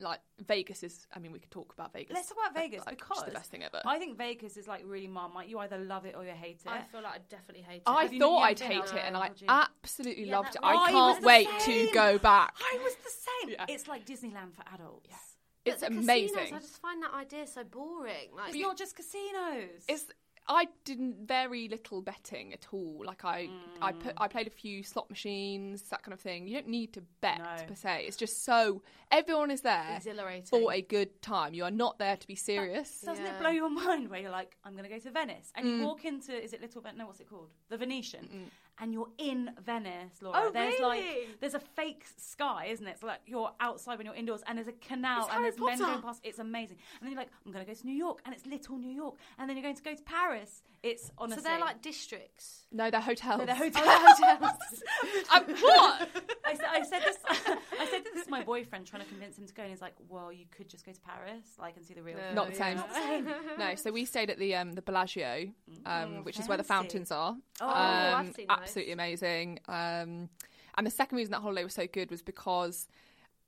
Like 0.00 0.18
Vegas 0.46 0.82
is, 0.82 1.06
I 1.14 1.20
mean, 1.20 1.30
we 1.32 1.38
could 1.38 1.50
talk 1.50 1.72
about 1.72 1.92
Vegas. 1.92 2.12
Let's 2.12 2.28
talk 2.28 2.38
about 2.40 2.54
Vegas 2.60 2.84
like, 2.84 2.98
because 2.98 3.18
just 3.18 3.26
the 3.26 3.32
best 3.32 3.50
thing 3.50 3.62
ever. 3.62 3.80
I 3.86 3.98
think 3.98 4.18
Vegas 4.18 4.56
is 4.56 4.66
like 4.68 4.82
really 4.84 5.06
marmite. 5.06 5.48
You 5.48 5.58
either 5.60 5.78
love 5.78 6.04
it 6.04 6.14
or 6.16 6.24
you 6.24 6.32
hate 6.32 6.60
it. 6.66 6.70
I 6.70 6.82
feel 6.82 7.02
like 7.02 7.14
I 7.14 7.18
definitely 7.30 7.62
hate 7.62 7.76
it. 7.78 7.82
I 7.86 8.02
Have 8.02 8.12
thought 8.16 8.40
I'd 8.40 8.60
hate 8.60 8.82
it, 8.92 9.02
and 9.06 9.16
I 9.16 9.30
absolutely 9.48 10.24
Yeah, 10.24 10.36
loved 10.38 10.48
it. 10.56 10.60
that- 10.60 10.64
I 10.66 10.74
I 10.86 10.90
can't 10.90 11.24
wait 11.24 11.48
same. 11.60 11.86
to 11.88 11.92
go 11.94 12.18
back. 12.18 12.54
I 12.60 12.78
was 12.82 12.94
the 12.96 13.10
same. 13.10 13.50
Yeah. 13.54 13.64
It's 13.68 13.86
like 13.88 14.04
Disneyland 14.04 14.54
for 14.54 14.64
adults. 14.74 15.08
But 15.64 15.72
It's 15.72 15.80
the 15.82 15.86
amazing. 15.88 16.36
Casinos, 16.36 16.52
I 16.52 16.58
just 16.58 16.80
find 16.82 17.02
that 17.02 17.14
idea 17.14 17.46
so 17.46 17.64
boring. 17.64 18.30
Like, 18.36 18.54
It's 18.54 18.58
not 18.62 18.76
just 18.76 18.94
casinos. 18.96 19.84
It's 19.88 20.06
I 20.48 20.68
didn't 20.84 21.26
very 21.26 21.68
little 21.68 22.02
betting 22.02 22.52
at 22.52 22.66
all. 22.72 23.02
Like 23.04 23.24
I, 23.24 23.48
I 23.82 23.92
put, 23.92 24.14
mm. 24.14 24.18
I 24.22 24.28
played 24.28 24.46
a 24.46 24.50
few 24.50 24.82
slot 24.82 25.10
machines, 25.10 25.82
that 25.90 26.02
kind 26.02 26.12
of 26.12 26.20
thing. 26.20 26.46
You 26.46 26.54
don't 26.54 26.68
need 26.68 26.92
to 26.94 27.02
bet 27.20 27.38
No. 27.38 27.66
per 27.66 27.74
se. 27.74 28.04
It's 28.06 28.16
just 28.16 28.44
so 28.44 28.82
everyone 29.10 29.50
is 29.50 29.62
there 29.62 29.94
Exhilarating. 29.96 30.44
for 30.46 30.72
a 30.72 30.80
good 30.82 31.20
time. 31.20 31.54
You 31.54 31.64
are 31.64 31.70
not 31.70 31.98
there 31.98 32.16
to 32.16 32.26
be 32.26 32.36
serious. 32.36 33.00
Doesn't 33.00 33.24
Yeah. 33.24 33.34
it 33.34 33.40
blow 33.40 33.50
your 33.50 33.70
mind 33.84 34.08
where 34.08 34.20
you're 34.20 34.30
like, 34.30 34.56
I'm 34.64 34.72
going 34.72 34.84
to 34.84 34.90
go 34.90 34.98
to 34.98 35.10
Venice, 35.10 35.52
and 35.54 35.66
you 35.66 35.74
mm. 35.74 35.84
walk 35.84 36.04
into, 36.04 36.32
is 36.32 36.52
it 36.52 36.60
Little 36.60 36.80
Venice? 36.80 36.98
No, 36.98 37.06
what's 37.06 37.20
it 37.20 37.28
called? 37.28 37.50
The 37.68 37.76
Venetian, 37.76 38.24
mm. 38.24 38.50
And 38.78 38.92
you're 38.92 39.08
in 39.18 39.50
Venice, 39.64 40.20
Laura. 40.20 40.42
Oh, 40.44 40.50
there's 40.52 40.74
really? 40.78 40.98
like 40.98 41.38
there's 41.40 41.54
a 41.54 41.60
fake 41.60 42.04
sky, 42.16 42.68
isn't 42.70 42.86
it? 42.86 42.90
It's 42.90 43.02
like 43.02 43.20
you're 43.26 43.50
outside 43.60 43.98
when 43.98 44.06
you're 44.06 44.14
indoors, 44.14 44.42
and 44.46 44.58
there's 44.58 44.68
a 44.68 44.72
canal, 44.72 45.20
It's 45.20 45.26
and 45.28 45.34
Harry 45.38 45.50
there's 45.50 45.60
men 45.60 45.78
going 45.78 46.02
past. 46.02 46.20
It's 46.24 46.38
amazing. 46.38 46.76
And 47.00 47.06
then 47.06 47.12
you're 47.12 47.20
like, 47.20 47.30
I'm 47.44 47.52
going 47.52 47.64
to 47.64 47.70
go 47.70 47.78
to 47.78 47.86
New 47.86 47.96
York, 47.96 48.20
and 48.24 48.34
it's 48.34 48.46
little 48.46 48.78
New 48.78 48.92
York, 48.92 49.16
and 49.38 49.48
then 49.48 49.56
you're 49.56 49.64
going 49.64 49.76
to 49.76 49.82
go 49.82 49.94
to 49.94 50.02
Paris. 50.02 50.62
It's 50.82 51.10
honestly. 51.18 51.42
So 51.42 51.48
they're 51.48 51.58
like 51.58 51.82
districts. 51.82 52.64
No, 52.70 52.90
they're 52.90 53.00
hotels. 53.00 53.40
No, 53.40 53.46
they're 53.46 53.54
hotels. 53.56 54.52
Um, 55.34 55.44
what? 55.60 56.08
I 56.44 56.54
said, 56.54 56.66
I 56.70 56.82
said 56.82 57.02
this. 57.02 57.16
I 57.80 57.86
said 57.86 58.02
this 58.04 58.24
to 58.24 58.30
my 58.30 58.44
boyfriend, 58.44 58.86
trying 58.86 59.02
to 59.02 59.08
convince 59.08 59.36
him 59.36 59.46
to 59.46 59.54
go, 59.54 59.62
and 59.62 59.70
he's 59.70 59.80
like, 59.80 59.94
"Well, 60.08 60.32
you 60.32 60.44
could 60.56 60.68
just 60.68 60.86
go 60.86 60.92
to 60.92 61.00
Paris, 61.00 61.44
like, 61.58 61.76
and 61.76 61.84
see 61.84 61.94
the 61.94 62.02
real." 62.02 62.16
thing." 62.16 62.34
Not 62.34 62.50
the 62.50 62.54
same. 62.54 62.76
Not. 62.76 63.58
No, 63.58 63.74
so 63.74 63.90
we 63.90 64.04
stayed 64.04 64.30
at 64.30 64.38
the 64.38 64.54
um, 64.54 64.74
the 64.74 64.82
Bellagio, 64.82 65.48
um, 65.84 66.24
which 66.24 66.38
is 66.38 66.48
where 66.48 66.56
the 66.56 66.64
fountains 66.64 67.10
are. 67.10 67.36
Oh, 67.60 67.66
um, 67.66 67.74
I've 67.74 68.34
seen 68.34 68.46
those. 68.48 68.65
Absolutely 68.68 68.92
amazing. 68.92 69.60
Um, 69.68 70.28
and 70.76 70.86
the 70.86 70.90
second 70.90 71.16
reason 71.16 71.32
that 71.32 71.40
holiday 71.40 71.64
was 71.64 71.74
so 71.74 71.86
good 71.86 72.10
was 72.10 72.22
because 72.22 72.88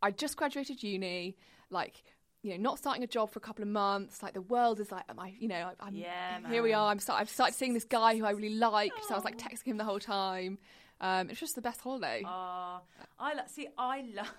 I 0.02 0.10
just 0.10 0.36
graduated 0.36 0.82
uni, 0.82 1.36
like 1.70 2.02
you 2.42 2.52
know, 2.52 2.56
not 2.56 2.78
starting 2.78 3.02
a 3.02 3.06
job 3.06 3.30
for 3.30 3.38
a 3.38 3.42
couple 3.42 3.62
of 3.62 3.68
months. 3.68 4.22
Like 4.22 4.32
the 4.32 4.40
world 4.40 4.78
is 4.80 4.92
like, 4.92 5.04
am 5.08 5.18
I, 5.18 5.34
you 5.38 5.48
know, 5.48 5.72
I'm, 5.80 5.94
Yeah, 5.94 6.48
here 6.48 6.62
we 6.62 6.72
are. 6.72 6.90
I'm 6.90 7.00
start, 7.00 7.20
I've 7.20 7.28
started 7.28 7.54
seeing 7.56 7.74
this 7.74 7.84
guy 7.84 8.16
who 8.16 8.24
I 8.24 8.30
really 8.30 8.54
liked, 8.54 9.04
so 9.06 9.14
I 9.14 9.16
was 9.16 9.24
like 9.24 9.38
texting 9.38 9.66
him 9.66 9.76
the 9.76 9.84
whole 9.84 9.98
time. 9.98 10.58
Um, 11.00 11.30
it's 11.30 11.40
just 11.40 11.54
the 11.56 11.62
best 11.62 11.80
holiday. 11.80 12.22
Uh, 12.24 12.78
I 13.18 13.34
lo- 13.34 13.42
see. 13.48 13.68
I 13.76 14.04
love. 14.14 14.32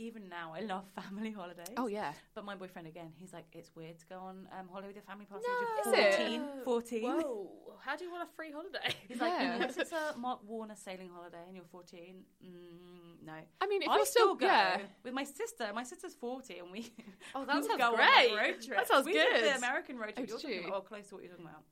Even 0.00 0.28
now, 0.28 0.52
I 0.54 0.60
love 0.60 0.84
family 0.94 1.32
holidays. 1.40 1.74
oh 1.76 1.88
yeah, 1.88 2.12
But 2.34 2.44
my 2.44 2.54
boyfriend 2.54 2.86
again, 2.86 3.10
he's 3.16 3.32
like, 3.32 3.46
it's 3.52 3.70
weird 3.74 3.98
to 3.98 4.06
go 4.06 4.16
on 4.20 4.46
um, 4.58 4.68
holiday 4.70 4.86
with 4.86 4.96
your 4.96 5.02
family 5.02 5.26
past 5.30 5.44
No. 5.44 5.92
the 5.92 5.98
age 5.98 6.14
Is 6.14 6.36
of 6.36 6.38
it? 6.38 6.64
14. 6.64 7.02
14. 7.02 7.02
Whoa! 7.02 7.50
How 7.80 7.96
do 7.96 8.04
you 8.04 8.10
want 8.12 8.22
a 8.28 8.32
free 8.36 8.52
holiday? 8.52 8.94
He's 9.08 9.20
like, 9.20 9.32
Yeah. 9.32 9.54
unless 9.54 9.76
it's 9.76 9.90
a 9.92 10.16
Mark 10.16 10.40
Warner 10.46 10.76
sailing 10.76 11.10
holiday 11.12 11.42
and 11.48 11.56
you're 11.56 11.64
14, 11.64 12.14
mm, 12.44 13.26
no. 13.26 13.32
I 13.60 13.66
mean, 13.66 13.82
if 13.82 13.88
I 13.88 13.96
you're 13.96 14.06
still, 14.06 14.34
go 14.36 14.46
yeah, 14.46 14.78
with 15.02 15.14
my 15.14 15.24
sister. 15.24 15.66
My 15.74 15.82
sister's 15.82 16.14
40, 16.14 16.58
and 16.58 16.70
we. 16.70 16.92
Oh, 17.34 17.44
that 17.44 17.56
we 17.56 17.62
sounds 17.66 17.78
go 17.80 17.94
great. 17.96 18.30
like, 18.32 18.40
road 18.40 18.54
trips. 18.62 18.68
That 18.68 18.88
sounds 18.88 19.04
we 19.06 19.12
did 19.14 19.28
good. 19.32 19.44
the 19.52 19.56
American 19.58 19.96
road 19.98 20.14
trip. 20.14 20.18
Oh, 20.18 20.20
you're 20.20 20.36
did 20.38 20.42
talking 20.42 20.62
you? 20.62 20.68
about, 20.68 20.78
oh, 20.78 20.80
close 20.82 21.08
to 21.08 21.14
what 21.16 21.24
you're 21.24 21.32
talking 21.32 21.46
about. 21.46 21.62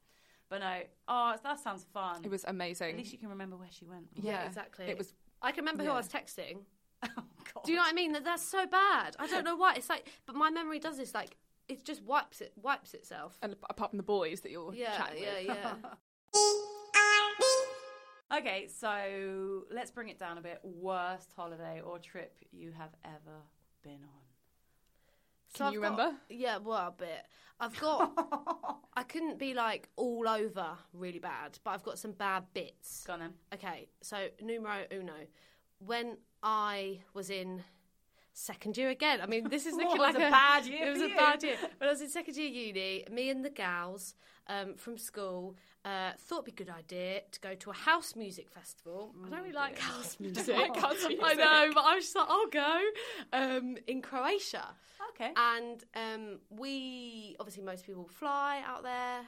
But 0.48 0.60
no, 0.60 0.78
oh, 1.08 1.34
that 1.42 1.60
sounds 1.60 1.86
fun. 1.94 2.24
it 2.24 2.30
was 2.30 2.44
amazing. 2.46 2.90
At 2.90 2.96
least 2.98 3.12
you 3.12 3.18
can 3.18 3.28
remember 3.30 3.56
where 3.56 3.68
she 3.70 3.84
went. 3.84 4.06
yeah, 4.14 4.44
exactly. 4.46 4.86
It 4.86 4.98
was 4.98 5.14
I 5.42 5.52
can 5.52 5.64
remember 5.64 5.84
who 5.84 5.90
I 5.90 5.96
was 5.96 6.08
texting. 6.08 6.58
Oh, 7.18 7.22
God. 7.54 7.64
Do 7.64 7.72
you 7.72 7.76
know 7.76 7.82
what 7.84 7.92
I 7.92 7.94
mean? 7.94 8.12
That 8.12 8.24
That's 8.24 8.42
so 8.42 8.66
bad. 8.66 9.16
I 9.18 9.26
don't 9.26 9.44
know 9.44 9.56
why. 9.56 9.74
It's 9.74 9.88
like, 9.88 10.06
but 10.26 10.36
my 10.36 10.50
memory 10.50 10.78
does 10.78 10.98
this. 10.98 11.14
Like, 11.14 11.36
it 11.68 11.84
just 11.84 12.02
wipes 12.02 12.40
it, 12.40 12.52
wipes 12.60 12.94
itself. 12.94 13.38
and 13.42 13.54
apart 13.70 13.90
from 13.90 13.96
the 13.96 14.02
boys 14.02 14.40
that 14.42 14.50
you're 14.50 14.74
Yeah, 14.74 14.96
chatting 14.96 15.22
yeah, 15.22 15.34
with. 15.38 15.46
yeah. 15.46 15.74
Okay, 18.38 18.66
so 18.68 19.62
let's 19.72 19.92
bring 19.92 20.08
it 20.08 20.18
down 20.18 20.36
a 20.36 20.40
bit. 20.40 20.58
Worst 20.64 21.30
holiday 21.36 21.80
or 21.80 21.98
trip 22.00 22.36
you 22.50 22.72
have 22.76 22.90
ever 23.04 23.36
been 23.84 24.02
on? 24.02 24.24
So 25.54 25.58
Can 25.58 25.66
I've 25.68 25.72
you 25.74 25.80
got- 25.80 25.90
remember? 25.92 26.16
Yeah, 26.28 26.58
well, 26.58 26.88
a 26.88 26.94
bit. 26.96 27.24
I've 27.60 27.78
got. 27.80 28.78
I 28.96 29.04
couldn't 29.04 29.38
be 29.38 29.54
like 29.54 29.88
all 29.96 30.28
over 30.28 30.76
really 30.92 31.20
bad, 31.20 31.58
but 31.62 31.70
I've 31.70 31.84
got 31.84 31.98
some 32.00 32.12
bad 32.12 32.44
bits. 32.52 33.04
Go 33.06 33.12
on 33.14 33.20
then. 33.20 33.34
Okay, 33.54 33.88
so 34.02 34.26
numero 34.42 34.84
uno. 34.92 35.12
When 35.78 36.16
I 36.46 37.00
was 37.12 37.28
in 37.28 37.64
second 38.32 38.76
year 38.76 38.90
again, 38.90 39.20
I 39.20 39.26
mean, 39.26 39.48
this 39.48 39.66
is 39.66 39.74
looking 39.80 39.98
like 39.98 40.14
it 40.14 40.18
was 40.18 40.28
a 40.28 40.30
bad 40.30 40.66
year 40.66 40.86
It 40.86 40.90
was 40.90 41.02
a 41.02 41.08
you. 41.08 41.16
bad 41.16 41.42
year. 41.42 41.56
When 41.78 41.88
I 41.88 41.92
was 41.92 42.00
in 42.00 42.08
second 42.08 42.36
year 42.36 42.46
uni, 42.46 43.04
me 43.10 43.30
and 43.30 43.44
the 43.44 43.50
gals 43.50 44.14
um, 44.46 44.74
from 44.76 44.96
school 44.96 45.56
uh, 45.84 46.12
thought 46.18 46.44
it'd 46.44 46.56
be 46.56 46.62
a 46.62 46.64
good 46.64 46.72
idea 46.72 47.22
to 47.32 47.40
go 47.40 47.54
to 47.56 47.70
a 47.70 47.74
house 47.74 48.14
music 48.14 48.48
festival. 48.48 49.12
I 49.26 49.28
don't 49.28 49.40
really 49.40 49.52
like 49.52 49.76
house 49.76 50.18
music. 50.20 50.54
House 50.54 51.02
music. 51.08 51.18
I 51.24 51.34
know, 51.34 51.72
but 51.74 51.84
I 51.84 51.96
was 51.96 52.04
just 52.04 52.14
like, 52.16 52.28
I'll 52.28 52.46
go 52.46 52.80
um, 53.32 53.76
in 53.88 54.00
Croatia. 54.00 54.68
Okay. 55.10 55.32
And 55.34 55.84
um, 55.96 56.38
we 56.50 57.34
obviously 57.40 57.64
most 57.64 57.84
people 57.84 58.06
fly 58.06 58.62
out 58.64 58.84
there. 58.84 59.22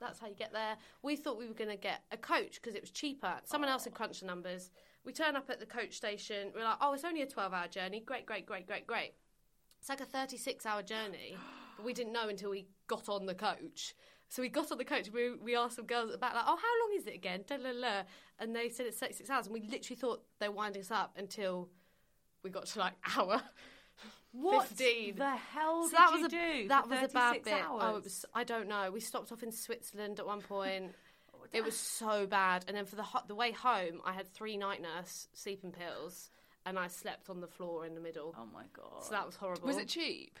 That's 0.00 0.18
how 0.18 0.26
you 0.26 0.34
get 0.34 0.52
there. 0.52 0.76
We 1.02 1.16
thought 1.16 1.38
we 1.38 1.46
were 1.46 1.54
going 1.54 1.70
to 1.70 1.76
get 1.76 2.02
a 2.10 2.16
coach 2.16 2.56
because 2.56 2.74
it 2.74 2.82
was 2.82 2.90
cheaper. 2.90 3.34
Someone 3.44 3.70
else 3.70 3.84
had 3.84 3.94
crunched 3.94 4.20
the 4.20 4.26
numbers. 4.26 4.70
We 5.06 5.12
turn 5.12 5.36
up 5.36 5.48
at 5.48 5.60
the 5.60 5.66
coach 5.66 5.94
station. 5.94 6.48
We're 6.54 6.64
like, 6.64 6.78
oh, 6.80 6.92
it's 6.92 7.04
only 7.04 7.22
a 7.22 7.26
twelve-hour 7.26 7.68
journey. 7.68 8.00
Great, 8.04 8.26
great, 8.26 8.44
great, 8.44 8.66
great, 8.66 8.86
great. 8.86 9.12
It's 9.78 9.88
like 9.88 10.00
a 10.00 10.04
thirty-six-hour 10.04 10.82
journey, 10.82 11.36
but 11.76 11.86
we 11.86 11.92
didn't 11.94 12.12
know 12.12 12.28
until 12.28 12.50
we 12.50 12.66
got 12.88 13.08
on 13.08 13.24
the 13.24 13.34
coach. 13.34 13.94
So 14.28 14.42
we 14.42 14.48
got 14.48 14.72
on 14.72 14.78
the 14.78 14.84
coach. 14.84 15.08
We, 15.14 15.36
we 15.36 15.54
asked 15.54 15.76
some 15.76 15.86
girls 15.86 16.12
about 16.12 16.34
like, 16.34 16.44
oh, 16.48 16.56
how 16.56 16.88
long 16.90 16.98
is 16.98 17.06
it 17.06 17.14
again? 17.14 17.44
Da, 17.46 17.56
la, 17.56 17.70
la. 17.70 18.02
And 18.40 18.54
they 18.54 18.68
said 18.68 18.86
it's 18.86 18.98
thirty-six 18.98 19.30
hours. 19.30 19.46
And 19.46 19.54
we 19.54 19.60
literally 19.60 19.96
thought 19.96 20.24
they 20.40 20.48
were 20.48 20.54
winding 20.56 20.82
us 20.82 20.90
up 20.90 21.14
until 21.16 21.68
we 22.42 22.50
got 22.50 22.66
to 22.66 22.78
like 22.80 22.94
hour. 23.16 23.40
What 24.32 24.66
15. 24.66 25.16
the 25.16 25.30
hell 25.30 25.84
So 25.84 25.90
did 25.90 25.98
that 25.98 26.10
you 26.10 26.22
was 26.22 26.24
a, 26.24 26.28
do? 26.28 26.68
That 26.68 26.88
was 26.90 27.02
a 27.04 27.08
bad 27.08 27.42
bit. 27.42 27.54
Hours? 27.54 27.82
Oh, 27.82 28.00
was. 28.00 28.24
I 28.34 28.44
don't 28.44 28.68
know. 28.68 28.90
We 28.90 29.00
stopped 29.00 29.32
off 29.32 29.42
in 29.42 29.50
Switzerland 29.52 30.18
at 30.18 30.26
one 30.26 30.42
point. 30.42 30.92
It 31.52 31.64
was 31.64 31.76
so 31.76 32.26
bad. 32.26 32.64
And 32.68 32.76
then 32.76 32.84
for 32.86 32.96
the 32.96 33.02
ho- 33.02 33.24
the 33.26 33.34
way 33.34 33.52
home, 33.52 34.00
I 34.04 34.12
had 34.12 34.32
three 34.32 34.56
night 34.56 34.80
nurse 34.82 35.28
sleeping 35.32 35.72
pills, 35.72 36.30
and 36.64 36.78
I 36.78 36.88
slept 36.88 37.28
on 37.30 37.40
the 37.40 37.46
floor 37.46 37.84
in 37.86 37.94
the 37.94 38.00
middle. 38.00 38.34
Oh 38.38 38.46
my 38.52 38.64
god. 38.72 39.04
So 39.04 39.10
that 39.10 39.26
was 39.26 39.36
horrible. 39.36 39.66
Was 39.66 39.76
it 39.76 39.88
cheap? 39.88 40.38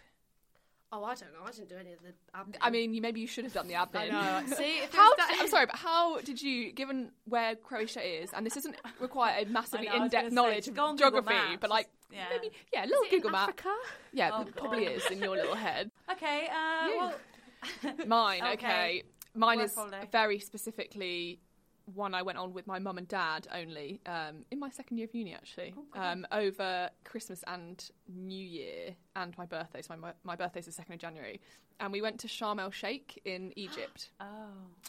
Oh, 0.92 1.02
I 1.02 1.16
don't 1.16 1.32
know. 1.32 1.40
I 1.44 1.50
didn't 1.50 1.68
do 1.68 1.74
any 1.76 1.92
of 1.92 1.98
the. 2.00 2.12
Admin. 2.38 2.56
I 2.60 2.70
mean, 2.70 2.94
you, 2.94 3.02
maybe 3.02 3.20
you 3.20 3.26
should 3.26 3.42
have 3.44 3.52
done 3.52 3.66
the 3.66 3.74
admin. 3.74 4.12
I 4.12 4.40
know. 4.42 4.46
See, 4.56 4.78
if 4.78 4.94
how, 4.94 5.14
that, 5.16 5.36
I'm 5.40 5.48
sorry, 5.48 5.66
but 5.66 5.74
how 5.74 6.20
did 6.20 6.40
you, 6.40 6.70
given 6.72 7.10
where 7.24 7.56
Croatia 7.56 8.00
is, 8.22 8.30
and 8.32 8.46
this 8.46 8.54
doesn't 8.54 8.76
require 9.00 9.34
a 9.40 9.44
massively 9.46 9.88
know, 9.88 9.96
in-depth 9.96 10.12
gonna 10.12 10.30
say, 10.30 10.34
knowledge 10.34 10.68
of 10.68 10.74
geography, 10.96 11.28
Maps. 11.34 11.58
but 11.60 11.70
like 11.70 11.88
Yeah. 12.12 12.26
maybe 12.30 12.54
yeah, 12.72 12.84
a 12.84 12.86
little 12.86 13.02
Is 13.02 13.12
it 13.12 13.16
Google 13.16 13.30
map. 13.30 13.48
Africa? 13.48 13.74
Yeah, 14.12 14.30
Oh, 14.32 14.44
probably 14.54 14.84
is 14.84 15.04
in 15.10 15.18
your 15.18 15.34
little 15.36 15.56
head. 15.56 15.90
Okay. 16.12 16.48
Uh, 16.52 16.86
You. 16.86 16.98
well, 16.98 17.14
Mine, 18.06 18.42
Okay. 18.42 18.52
okay. 18.52 19.02
Mine 19.36 19.60
is 19.60 19.74
holiday. 19.74 20.08
very 20.10 20.38
specifically 20.38 21.40
one 21.94 22.14
I 22.14 22.22
went 22.22 22.36
on 22.38 22.52
with 22.52 22.66
my 22.66 22.78
mum 22.80 22.98
and 22.98 23.06
dad 23.06 23.46
only 23.54 24.00
um, 24.06 24.44
in 24.50 24.58
my 24.58 24.70
second 24.70 24.98
year 24.98 25.06
of 25.06 25.14
uni, 25.14 25.34
actually, 25.34 25.72
Oh, 25.94 26.00
um, 26.00 26.26
over 26.32 26.90
Christmas 27.04 27.44
and 27.46 27.88
New 28.08 28.44
Year 28.44 28.96
and 29.14 29.36
my 29.38 29.46
birthday. 29.46 29.82
So 29.82 29.94
my, 29.96 30.12
my 30.24 30.34
birthday's 30.34 30.66
the 30.66 30.72
2nd 30.72 30.94
of 30.94 30.98
January. 30.98 31.40
And 31.78 31.92
we 31.92 32.02
went 32.02 32.18
to 32.20 32.26
Sharm 32.26 32.60
el 32.60 32.70
Sheikh 32.72 33.20
in 33.24 33.52
Egypt. 33.56 34.10
oh. 34.20 34.24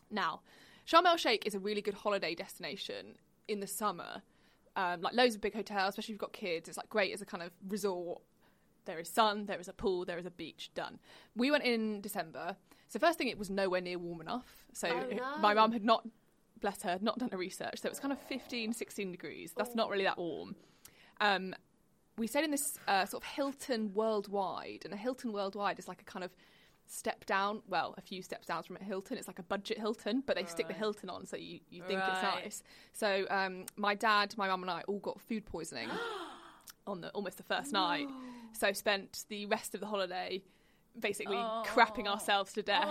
Now, 0.09 0.41
Sharm 0.87 1.05
el 1.05 1.17
Sheikh 1.17 1.45
is 1.45 1.53
a 1.53 1.59
really 1.59 1.81
good 1.81 1.93
holiday 1.93 2.33
destination 2.33 3.17
in 3.47 3.59
the 3.59 3.67
summer. 3.67 4.23
Um, 4.75 5.01
like 5.01 5.13
loads 5.13 5.35
of 5.35 5.41
big 5.41 5.53
hotels, 5.53 5.89
especially 5.89 6.13
if 6.13 6.15
you've 6.15 6.19
got 6.19 6.33
kids. 6.33 6.67
It's 6.67 6.77
like 6.77 6.89
great 6.89 7.13
as 7.13 7.21
a 7.21 7.25
kind 7.25 7.43
of 7.43 7.51
resort. 7.67 8.21
There 8.87 8.99
is 8.99 9.07
sun, 9.09 9.45
there 9.45 9.59
is 9.59 9.67
a 9.67 9.73
pool, 9.73 10.03
there 10.05 10.17
is 10.17 10.25
a 10.25 10.31
beach. 10.31 10.71
Done. 10.73 10.97
We 11.35 11.51
went 11.51 11.63
in 11.63 12.01
December. 12.01 12.55
So 12.89 12.97
first 12.97 13.17
thing, 13.19 13.27
it 13.27 13.37
was 13.37 13.49
nowhere 13.51 13.81
near 13.81 13.99
warm 13.99 14.21
enough. 14.21 14.65
So 14.73 14.87
Oh, 14.89 15.15
no. 15.15 15.37
my 15.37 15.53
mum 15.53 15.71
had 15.73 15.83
not, 15.85 16.07
bless 16.61 16.81
her, 16.81 16.97
not 17.01 17.19
done 17.19 17.29
a 17.31 17.37
research. 17.37 17.79
So 17.81 17.87
it 17.87 17.91
was 17.91 17.99
kind 17.99 18.11
of 18.11 18.19
15, 18.19 18.73
16 18.73 19.11
degrees. 19.11 19.53
That's 19.55 19.75
not 19.75 19.89
really 19.91 20.05
that 20.05 20.17
warm. 20.17 20.55
Um, 21.21 21.53
we 22.17 22.25
stayed 22.27 22.45
in 22.45 22.51
this 22.51 22.79
uh, 22.87 23.05
sort 23.05 23.23
of 23.23 23.29
Hilton 23.29 23.93
Worldwide, 23.93 24.81
and 24.85 24.93
a 24.93 24.97
Hilton 24.97 25.33
Worldwide 25.33 25.77
is 25.77 25.87
like 25.87 26.01
a 26.01 26.05
kind 26.05 26.23
of 26.23 26.31
step 26.87 27.25
down. 27.25 27.61
Well, 27.67 27.93
a 27.97 28.01
few 28.01 28.21
steps 28.23 28.47
down 28.47 28.63
from 28.63 28.77
a 28.77 28.83
Hilton. 28.83 29.17
It's 29.17 29.27
like 29.27 29.37
a 29.39 29.43
budget 29.43 29.77
Hilton, 29.77 30.23
but 30.25 30.35
they 30.35 30.45
stick 30.45 30.67
the 30.67 30.73
Hilton 30.73 31.09
on, 31.09 31.25
so 31.27 31.35
you, 31.37 31.59
you 31.69 31.83
think 31.83 31.99
it's 32.07 32.23
nice. 32.23 32.63
So 32.93 33.25
um, 33.29 33.65
my 33.75 33.93
dad, 33.93 34.33
my 34.37 34.47
mum, 34.47 34.63
and 34.63 34.71
I 34.71 34.81
all 34.87 34.99
got 34.99 35.19
food 35.21 35.45
poisoning 35.45 35.89
on 36.87 37.01
the 37.01 37.09
almost 37.09 37.37
the 37.37 37.43
first 37.43 37.71
night. 37.73 38.07
So 38.53 38.71
spent 38.73 39.25
the 39.29 39.45
rest 39.47 39.73
of 39.75 39.81
the 39.81 39.87
holiday 39.87 40.41
basically 40.99 41.35
crapping 41.65 42.07
ourselves 42.07 42.53
to 42.53 42.63
death. 42.63 42.87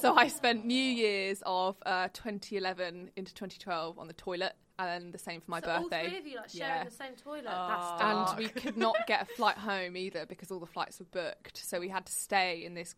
So 0.00 0.14
I 0.16 0.28
spent 0.28 0.64
New 0.64 0.74
Year's 0.74 1.42
of 1.44 1.76
uh, 1.84 2.08
2011 2.12 3.10
into 3.16 3.34
2012 3.34 3.98
on 3.98 4.06
the 4.06 4.12
toilet, 4.12 4.52
and 4.78 4.88
then 5.04 5.10
the 5.10 5.18
same 5.18 5.40
for 5.40 5.50
my 5.50 5.60
So 5.60 5.70
all 5.70 5.80
birthday. 5.88 6.08
three 6.08 6.18
of 6.18 6.26
you 6.26 6.36
like 6.36 6.50
sharing 6.50 6.70
Yeah. 6.72 6.84
the 6.84 6.90
same 6.92 7.14
toilet. 7.16 7.46
Oh. 7.48 7.96
That's 7.98 8.02
and 8.30 8.38
we 8.38 8.48
could 8.48 8.76
not 8.76 8.94
get 9.08 9.22
a 9.22 9.24
flight 9.24 9.56
home 9.58 9.96
either 9.96 10.24
because 10.26 10.50
all 10.52 10.60
the 10.60 10.66
flights 10.66 11.00
were 11.00 11.06
booked. 11.06 11.56
So 11.56 11.80
we 11.80 11.88
had 11.88 12.06
to 12.06 12.12
stay 12.12 12.64
in 12.64 12.74
this 12.74 12.94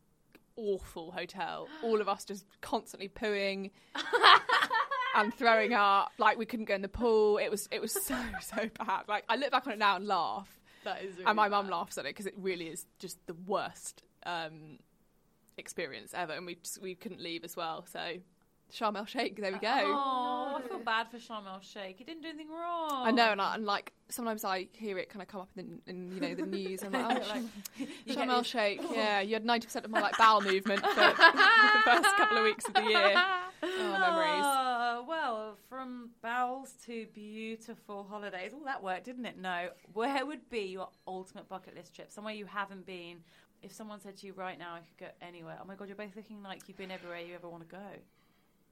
awful 0.56 1.12
hotel. 1.12 1.66
All 1.82 2.00
of 2.00 2.08
us 2.08 2.24
just 2.26 2.44
constantly 2.60 3.08
pooing 3.08 3.70
and 5.14 5.32
throwing 5.34 5.72
up. 5.72 6.10
Like 6.18 6.36
we 6.38 6.46
couldn't 6.46 6.66
go 6.66 6.74
in 6.74 6.82
the 6.82 6.88
pool. 6.88 7.38
It 7.38 7.50
was 7.50 7.68
it 7.70 7.80
was 7.80 7.92
so 7.92 8.18
so 8.42 8.68
bad. 8.84 9.04
Like 9.08 9.24
I 9.28 9.36
look 9.36 9.50
back 9.52 9.66
on 9.66 9.72
it 9.72 9.78
now 9.78 9.96
and 9.96 10.06
laugh. 10.06 10.48
That 10.88 11.02
is 11.02 11.14
and 11.24 11.36
my 11.36 11.48
mum 11.48 11.68
laughs 11.68 11.98
at 11.98 12.04
it 12.04 12.10
because 12.10 12.26
it 12.26 12.34
really 12.36 12.66
is 12.66 12.86
just 12.98 13.18
the 13.26 13.34
worst 13.46 14.02
um, 14.24 14.78
experience 15.56 16.12
ever, 16.14 16.32
and 16.32 16.46
we 16.46 16.56
just, 16.56 16.80
we 16.80 16.94
couldn't 16.94 17.20
leave 17.20 17.44
as 17.44 17.56
well. 17.56 17.84
So 17.90 18.00
Sharm 18.72 18.96
el 18.96 19.06
Sheikh, 19.06 19.40
there 19.40 19.52
we 19.52 19.58
go. 19.58 19.68
Oh, 19.70 20.58
I 20.58 20.68
feel 20.68 20.78
bad 20.78 21.10
for 21.10 21.16
Sharm 21.16 21.46
el 21.46 21.60
Sheikh. 21.60 21.96
He 21.96 22.04
didn't 22.04 22.22
do 22.22 22.28
anything 22.28 22.50
wrong. 22.50 23.06
I 23.06 23.10
know, 23.10 23.32
and, 23.32 23.40
I, 23.40 23.54
and 23.54 23.64
like 23.64 23.92
sometimes 24.08 24.44
I 24.44 24.68
hear 24.72 24.98
it 24.98 25.08
kind 25.08 25.22
of 25.22 25.28
come 25.28 25.40
up 25.40 25.48
in, 25.56 25.80
the, 25.86 25.90
in 25.90 26.12
you 26.12 26.20
know 26.20 26.34
the 26.34 26.46
news. 26.46 26.82
I'm 26.82 26.92
like, 26.92 27.22
oh, 27.30 27.48
You 28.04 28.14
Sharm 28.14 28.28
el 28.28 28.42
Sheikh, 28.42 28.80
yeah, 28.92 29.20
you 29.20 29.34
had 29.34 29.44
ninety 29.44 29.66
percent 29.66 29.84
of 29.84 29.90
my 29.90 30.00
like 30.00 30.18
bowel 30.18 30.42
movement 30.42 30.80
for, 30.80 30.88
for 30.88 30.94
the 30.94 31.82
first 31.84 32.16
couple 32.16 32.38
of 32.38 32.44
weeks 32.44 32.66
of 32.66 32.74
the 32.74 32.82
year. 32.82 33.14
Oh, 33.62 33.98
memories. 33.98 34.67
Well, 35.28 35.58
from 35.68 36.10
bowels 36.22 36.72
to 36.86 37.06
beautiful 37.12 38.06
holidays. 38.08 38.52
All 38.54 38.64
that 38.64 38.82
work, 38.82 39.04
didn't 39.04 39.26
it? 39.26 39.36
No. 39.38 39.68
Where 39.92 40.24
would 40.24 40.48
be 40.48 40.60
your 40.60 40.88
ultimate 41.06 41.50
bucket 41.50 41.76
list 41.76 41.94
trip? 41.94 42.10
Somewhere 42.10 42.32
you 42.32 42.46
haven't 42.46 42.86
been. 42.86 43.18
If 43.62 43.72
someone 43.72 44.00
said 44.00 44.16
to 44.18 44.26
you 44.26 44.32
right 44.32 44.58
now, 44.58 44.74
I 44.74 44.78
could 44.78 44.96
go 44.98 45.06
anywhere. 45.20 45.58
Oh 45.60 45.66
my 45.66 45.74
god, 45.74 45.88
you're 45.88 45.96
both 45.96 46.16
looking 46.16 46.42
like 46.42 46.62
you've 46.66 46.78
been 46.78 46.90
everywhere 46.90 47.20
you 47.20 47.34
ever 47.34 47.46
want 47.46 47.68
to 47.68 47.68
go. 47.68 47.82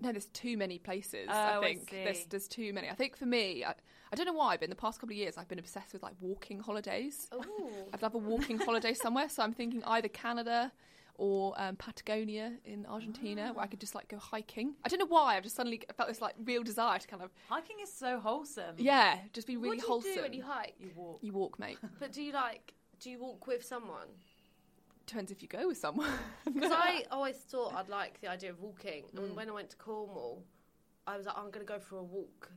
No, 0.01 0.13
there's 0.13 0.27
too 0.27 0.57
many 0.57 0.79
places. 0.79 1.27
Oh, 1.29 1.35
I 1.35 1.59
I 1.59 1.61
think 1.61 1.91
there's 1.91 2.19
see. 2.21 2.27
there's 2.31 2.49
too 2.49 2.73
many. 2.73 2.89
I 2.89 2.95
think 2.95 3.17
for 3.17 3.27
me, 3.27 3.63
I, 3.63 3.75
I 4.11 4.17
don't 4.17 4.27
know 4.27 4.33
why, 4.33 4.57
but 4.57 4.65
in 4.65 4.71
the 4.71 4.77
past 4.77 4.99
couple 4.99 5.13
of 5.13 5.19
years, 5.19 5.37
I've 5.37 5.49
been 5.49 5.59
obsessed 5.59 5.93
with 5.93 6.03
like 6.03 6.15
walking 6.21 6.61
holidays. 6.61 7.29
I'd 7.93 8.01
love 8.01 8.15
a 8.15 8.19
walking 8.19 8.59
holiday 8.59 8.95
somewhere. 8.95 9.29
So 9.29 9.43
I'm 9.43 9.53
thinking 9.53 9.85
either 9.85 10.09
Canada 10.09 10.73
or 11.19 11.55
um, 11.57 11.77
Patagonia 11.77 12.53
in 12.65 12.87
Argentina, 12.87 13.51
where 13.55 13.65
I 13.65 13.67
could 13.67 13.81
just 13.81 13.95
like 13.95 14.09
go 14.09 14.19
hiking. 14.19 14.75
I 14.85 14.89
don't 14.89 14.99
know 14.99 15.07
why. 15.07 15.37
I've 15.37 15.43
just 15.43 15.57
suddenly 15.57 15.81
felt 15.97 16.09
this 16.09 16.21
like 16.21 16.35
real 16.45 16.63
desire 16.63 16.99
to 16.99 17.07
kind 17.09 17.23
of 17.23 17.31
Hiking 17.49 17.77
is 17.83 17.93
so 17.93 18.19
wholesome. 18.21 18.75
yeah, 18.79 19.19
just 19.33 19.47
be 19.47 19.57
really 19.57 19.69
what 19.69 19.75
do 19.79 19.83
you 19.83 19.89
wholesome. 19.89 20.15
do 20.15 20.23
when 20.23 20.33
you 20.33 20.43
hike? 20.43 20.75
You 20.79 20.91
walk. 20.95 21.19
You 21.23 21.33
walk, 21.33 21.59
mate. 21.59 21.79
But 22.01 22.13
do 22.13 22.23
you 22.23 22.33
like? 22.33 22.75
Do 23.01 23.11
you 23.11 23.19
walk 23.19 23.47
with 23.47 23.65
someone? 23.65 24.09
Depends 25.07 25.31
if 25.31 25.41
you 25.43 25.49
go 25.49 25.69
with 25.69 25.79
someone. 25.79 26.11
Because 26.53 26.73
I 26.73 27.05
always 27.11 27.37
thought 27.37 27.75
I'd 27.75 27.89
like 27.89 28.21
the 28.21 28.29
idea 28.29 28.51
of 28.51 28.61
walking, 28.61 29.05
Mm. 29.15 29.19
and 29.25 29.37
when 29.37 29.49
I 29.49 29.53
went 29.53 29.71
to 29.71 29.77
Cornwall, 29.77 30.43
I 31.07 31.17
was 31.17 31.27
like, 31.27 31.37
I'm 31.39 31.51
going 31.53 31.65
to 31.65 31.73
go 31.73 31.79
for 31.79 31.99
a 31.99 32.03
walk, 32.03 32.51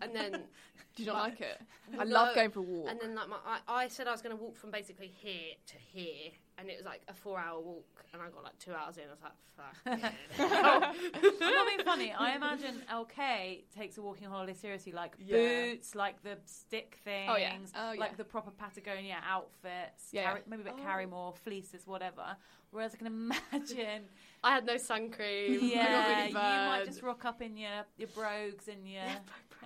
and 0.00 0.14
then 0.14 0.32
Do 0.96 1.02
you 1.02 1.06
not 1.06 1.18
like 1.18 1.40
it? 1.40 1.60
I 1.98 2.04
No. 2.04 2.10
love 2.14 2.34
going 2.34 2.50
for 2.50 2.58
a 2.60 2.62
walk. 2.62 2.88
and 2.90 3.00
then 3.00 3.14
like 3.14 3.28
my, 3.28 3.36
I, 3.46 3.84
I 3.84 3.88
said 3.88 4.08
I 4.08 4.10
was 4.12 4.22
going 4.22 4.36
to 4.36 4.42
walk 4.42 4.56
from 4.56 4.70
basically 4.72 5.06
here 5.06 5.54
to 5.68 5.74
here, 5.78 6.30
and 6.62 6.70
it 6.70 6.76
was 6.76 6.86
like 6.86 7.02
a 7.08 7.12
four-hour 7.12 7.60
walk, 7.60 8.04
and 8.12 8.22
I 8.22 8.26
got 8.28 8.44
like 8.44 8.56
two 8.60 8.72
hours 8.72 8.96
in. 8.96 9.02
I 9.08 9.10
was 9.10 9.20
like, 9.20 9.32
fuck. 9.56 10.12
I'm 10.38 11.54
not 11.54 11.66
being 11.66 11.84
funny. 11.84 12.12
I 12.16 12.36
imagine 12.36 12.76
LK 12.90 13.64
takes 13.76 13.98
a 13.98 14.02
walking 14.02 14.28
holiday 14.28 14.54
seriously, 14.54 14.92
like 14.92 15.14
Yeah. 15.18 15.36
boots, 15.72 15.94
like 15.96 16.22
the 16.22 16.38
stick 16.46 16.98
things, 17.04 17.30
Oh, 17.30 17.36
yeah. 17.36 17.54
Oh, 17.76 17.94
like 17.98 18.10
yeah. 18.12 18.16
the 18.16 18.24
proper 18.24 18.52
Patagonia 18.52 19.16
outfits, 19.28 20.10
Yeah. 20.12 20.24
carry, 20.28 20.40
maybe 20.46 20.62
a 20.62 20.64
bit 20.66 20.74
oh. 20.78 20.82
carry 20.82 21.06
more 21.06 21.32
fleeces, 21.34 21.84
whatever. 21.86 22.36
Whereas 22.70 22.94
I 22.94 22.98
can 22.98 23.06
imagine, 23.08 24.04
I 24.44 24.52
had 24.54 24.64
no 24.64 24.76
sun 24.76 25.10
cream. 25.10 25.56
I 25.56 25.58
got 25.58 25.62
yeah, 25.74 26.16
really 26.16 26.28
you 26.28 26.34
might 26.34 26.76
burned. 26.78 26.88
just 26.90 27.02
rock 27.02 27.24
up 27.24 27.42
in 27.42 27.56
your 27.56 27.84
your 27.98 28.08
brogues 28.14 28.68
and 28.68 28.88
your 28.88 29.02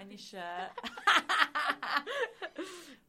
and 0.01 0.11
your 0.11 0.19
shirt. 0.19 0.71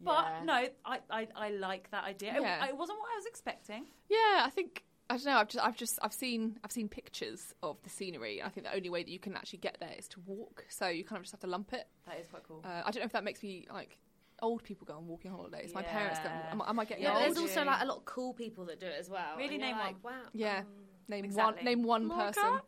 but 0.02 0.26
Yeah. 0.26 0.42
no, 0.46 0.54
I, 0.86 1.00
I 1.10 1.28
I 1.36 1.50
like 1.52 1.90
that 1.92 2.04
idea. 2.04 2.36
It- 2.36 2.42
Yeah. 2.42 2.66
It, 2.66 2.78
wasn't 2.78 3.00
what 3.00 3.10
I 3.14 3.16
was 3.18 3.26
expecting. 3.26 3.88
Yeah, 4.10 4.44
I 4.46 4.50
think 4.54 4.84
I 5.10 5.16
don't 5.16 5.26
know. 5.26 5.38
I've 5.38 5.48
just, 5.48 5.64
I've 5.66 5.78
just, 5.78 6.00
I've 6.02 6.14
seen, 6.14 6.60
I've 6.66 6.72
seen 6.74 6.90
pictures 6.90 7.54
of 7.64 7.82
the 7.84 7.90
scenery. 7.90 8.44
I 8.44 8.50
think 8.50 8.66
the 8.66 8.76
only 8.76 8.90
way 8.90 9.04
that 9.04 9.10
you 9.10 9.20
can 9.20 9.36
actually 9.38 9.60
get 9.60 9.78
there 9.80 9.94
is 9.98 10.06
to 10.10 10.20
walk. 10.26 10.66
So 10.68 10.90
you 10.90 11.06
kind 11.06 11.18
of 11.18 11.24
just 11.24 11.32
have 11.32 11.40
to 11.42 11.48
lump 11.48 11.72
it. 11.72 11.88
That 12.08 12.20
is 12.20 12.28
quite 12.28 12.44
cool. 12.44 12.62
Uh, 12.66 12.82
I 12.86 12.92
don't 12.92 12.98
know 12.98 13.06
if 13.06 13.14
that 13.14 13.24
makes 13.24 13.42
me 13.42 13.68
like 13.74 13.98
old 14.42 14.64
people 14.66 14.86
go 14.86 14.96
on 14.96 15.08
walking 15.08 15.32
holidays. 15.32 15.72
My 15.74 15.82
parents 15.82 16.20
go. 16.20 16.26
Yeah. 16.26 16.52
Am, 16.52 16.62
I- 16.62 16.70
am 16.70 16.80
I 16.80 16.84
getting 16.86 17.04
Yeah, 17.04 17.14
but 17.14 17.20
old? 17.20 17.36
there's 17.38 17.38
also 17.38 17.64
like 17.64 17.82
a 17.84 17.86
lot 17.86 17.98
of 18.00 18.06
cool 18.06 18.34
people 18.34 18.66
that 18.66 18.82
do 18.82 18.86
it 18.86 18.96
as 19.00 19.10
well. 19.10 19.38
Really 19.38 19.56
and 19.56 19.60
you're 19.64 19.68
name 19.68 19.78
like, 19.78 20.04
Wow. 20.04 20.12
yeah, 20.34 20.60
um, 20.60 20.66
name 21.08 21.24
exactly. 21.24 21.56
one, 21.56 21.66
name 21.66 21.84
one 21.84 22.08
Laura 22.10 22.26
person. 22.34 22.44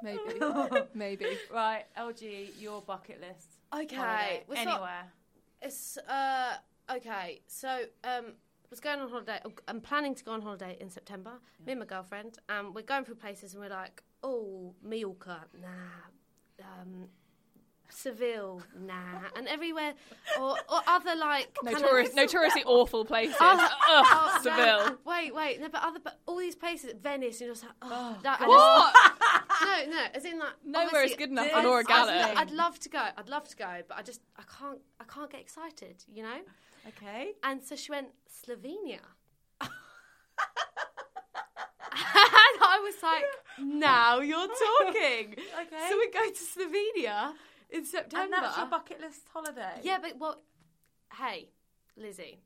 Clark? 0.00 0.94
Maybe, 0.94 1.20
maybe. 1.26 1.38
right, 1.52 1.84
LG, 1.98 2.50
your 2.60 2.82
bucket 2.82 3.20
list. 3.20 3.58
Okay, 3.74 3.96
holiday, 3.96 4.44
well, 4.48 4.64
so- 4.64 4.70
anywhere. 4.70 5.12
It's 5.60 5.98
uh 6.08 6.54
okay. 6.90 7.40
So 7.48 7.68
um, 8.04 8.34
was 8.70 8.80
going 8.80 9.00
on 9.00 9.08
holiday. 9.10 9.40
I'm 9.66 9.80
planning 9.80 10.14
to 10.14 10.24
go 10.24 10.32
on 10.32 10.42
holiday 10.42 10.76
in 10.80 10.88
September. 10.90 11.32
Me 11.66 11.72
and 11.72 11.80
my 11.80 11.86
girlfriend, 11.86 12.38
and 12.48 12.74
we're 12.74 12.82
going 12.82 13.04
through 13.04 13.16
places, 13.16 13.54
and 13.54 13.62
we're 13.62 13.70
like, 13.70 14.02
oh, 14.22 14.74
Mallorca, 14.82 15.44
nah. 15.60 15.68
Um, 16.62 17.08
Seville, 17.90 18.62
nah, 18.78 18.94
and 19.36 19.48
everywhere, 19.48 19.94
or, 20.40 20.50
or 20.70 20.80
other 20.86 21.14
like 21.16 21.56
Notorious, 21.62 22.14
notoriously 22.14 22.62
awful 22.66 23.04
places. 23.04 23.36
Oh, 23.40 23.58
Ugh, 23.60 23.70
oh, 23.88 24.32
no, 24.36 24.42
Seville. 24.42 24.98
Wait, 25.04 25.34
wait, 25.34 25.60
no, 25.60 25.68
but 25.68 25.82
other, 25.82 25.98
but 26.02 26.20
all 26.26 26.36
these 26.36 26.54
places, 26.54 26.92
Venice, 27.02 27.40
and 27.40 27.46
you're 27.46 27.54
just 27.54 27.64
like, 27.64 27.72
oh, 27.82 27.88
oh 27.90 28.22
that, 28.22 28.40
What? 28.40 28.94
just- 28.94 29.88
no, 29.90 29.96
no, 29.96 30.04
as 30.14 30.24
in 30.24 30.38
like 30.38 30.52
Nowhere 30.64 31.04
is 31.04 31.14
good 31.14 31.30
enough 31.30 31.46
this 31.46 31.54
for 31.54 31.62
Laura 31.62 31.80
is 31.80 31.86
Gallop. 31.86 32.26
thing. 32.26 32.36
I'd 32.36 32.50
love 32.50 32.78
to 32.80 32.88
go. 32.88 33.04
I'd 33.16 33.28
love 33.28 33.48
to 33.48 33.56
go, 33.56 33.82
but 33.88 33.98
I 33.98 34.02
just 34.02 34.20
I 34.36 34.42
can't 34.58 34.78
I 35.00 35.04
can't 35.04 35.30
get 35.30 35.40
excited, 35.40 36.04
you 36.12 36.22
know. 36.22 36.38
Okay. 36.88 37.32
And 37.42 37.62
so 37.62 37.76
she 37.76 37.90
went 37.90 38.08
Slovenia. 38.30 39.00
and 39.60 39.70
I 42.62 42.80
was 42.82 42.94
like, 43.02 43.24
now 43.60 44.20
you're 44.20 44.46
talking. 44.46 45.32
Okay. 45.32 45.88
So 45.88 45.98
we 45.98 46.10
go 46.10 46.24
to 46.28 46.34
Slovenia 46.34 47.32
in 47.70 47.84
September. 47.84 48.36
And 48.36 48.44
that's 48.44 48.56
your 48.56 48.66
bucket 48.66 49.00
list 49.00 49.22
holiday. 49.32 49.80
yeah, 49.82 49.98
but 50.00 50.18
well, 50.18 50.42
hey, 51.18 51.48
Lizzie. 51.96 52.40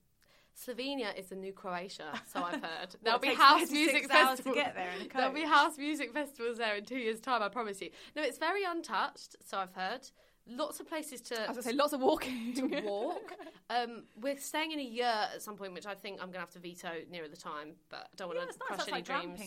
Slovenia 0.55 1.19
is 1.19 1.26
the 1.29 1.35
new 1.35 1.52
Croatia, 1.52 2.12
so 2.31 2.43
I've 2.43 2.62
heard. 2.62 2.95
There'll 3.02 3.19
be 3.19 3.35
house 3.35 3.71
music 3.71 4.07
festivals. 4.11 4.55
there 4.55 4.91
in 5.00 5.07
a 5.07 5.09
There'll 5.09 5.33
be 5.33 5.45
house 5.45 5.79
music 5.79 6.12
festivals 6.12 6.59
there 6.59 6.76
in 6.76 6.85
two 6.85 6.99
years' 6.99 7.21
time. 7.21 7.43
I 7.43 7.49
promise 7.49 7.80
you. 7.80 7.89
No, 8.15 8.23
it's 8.23 8.37
very 8.39 8.63
untouched, 8.65 9.37
so 9.45 9.56
I've 9.58 9.73
heard. 9.73 10.08
Lots 10.47 10.80
of 10.80 10.89
places 10.89 11.21
to 11.23 11.37
I 11.37 11.47
was 11.47 11.56
gonna 11.56 11.63
say 11.63 11.73
lots 11.73 11.93
of 11.93 12.00
walking. 12.00 12.52
to 12.54 12.80
walk. 12.85 13.32
um, 13.71 14.02
we're 14.21 14.37
staying 14.37 14.73
in 14.73 14.80
a 14.80 14.85
year 14.85 15.28
at 15.35 15.41
some 15.41 15.56
point, 15.56 15.73
which 15.73 15.87
I 15.87 15.95
think 15.95 16.17
I'm 16.21 16.26
going 16.26 16.35
to 16.35 16.41
have 16.41 16.50
to 16.50 16.58
veto 16.58 16.91
nearer 17.11 17.28
the 17.28 17.37
time. 17.37 17.75
But 17.89 18.08
I 18.13 18.17
don't 18.17 18.28
want 18.28 18.41
to 18.41 18.47
nice. 18.47 18.56
crush 18.58 18.78
That's 18.78 18.89
any 18.89 18.97
like 18.99 19.04
dreams. 19.04 19.41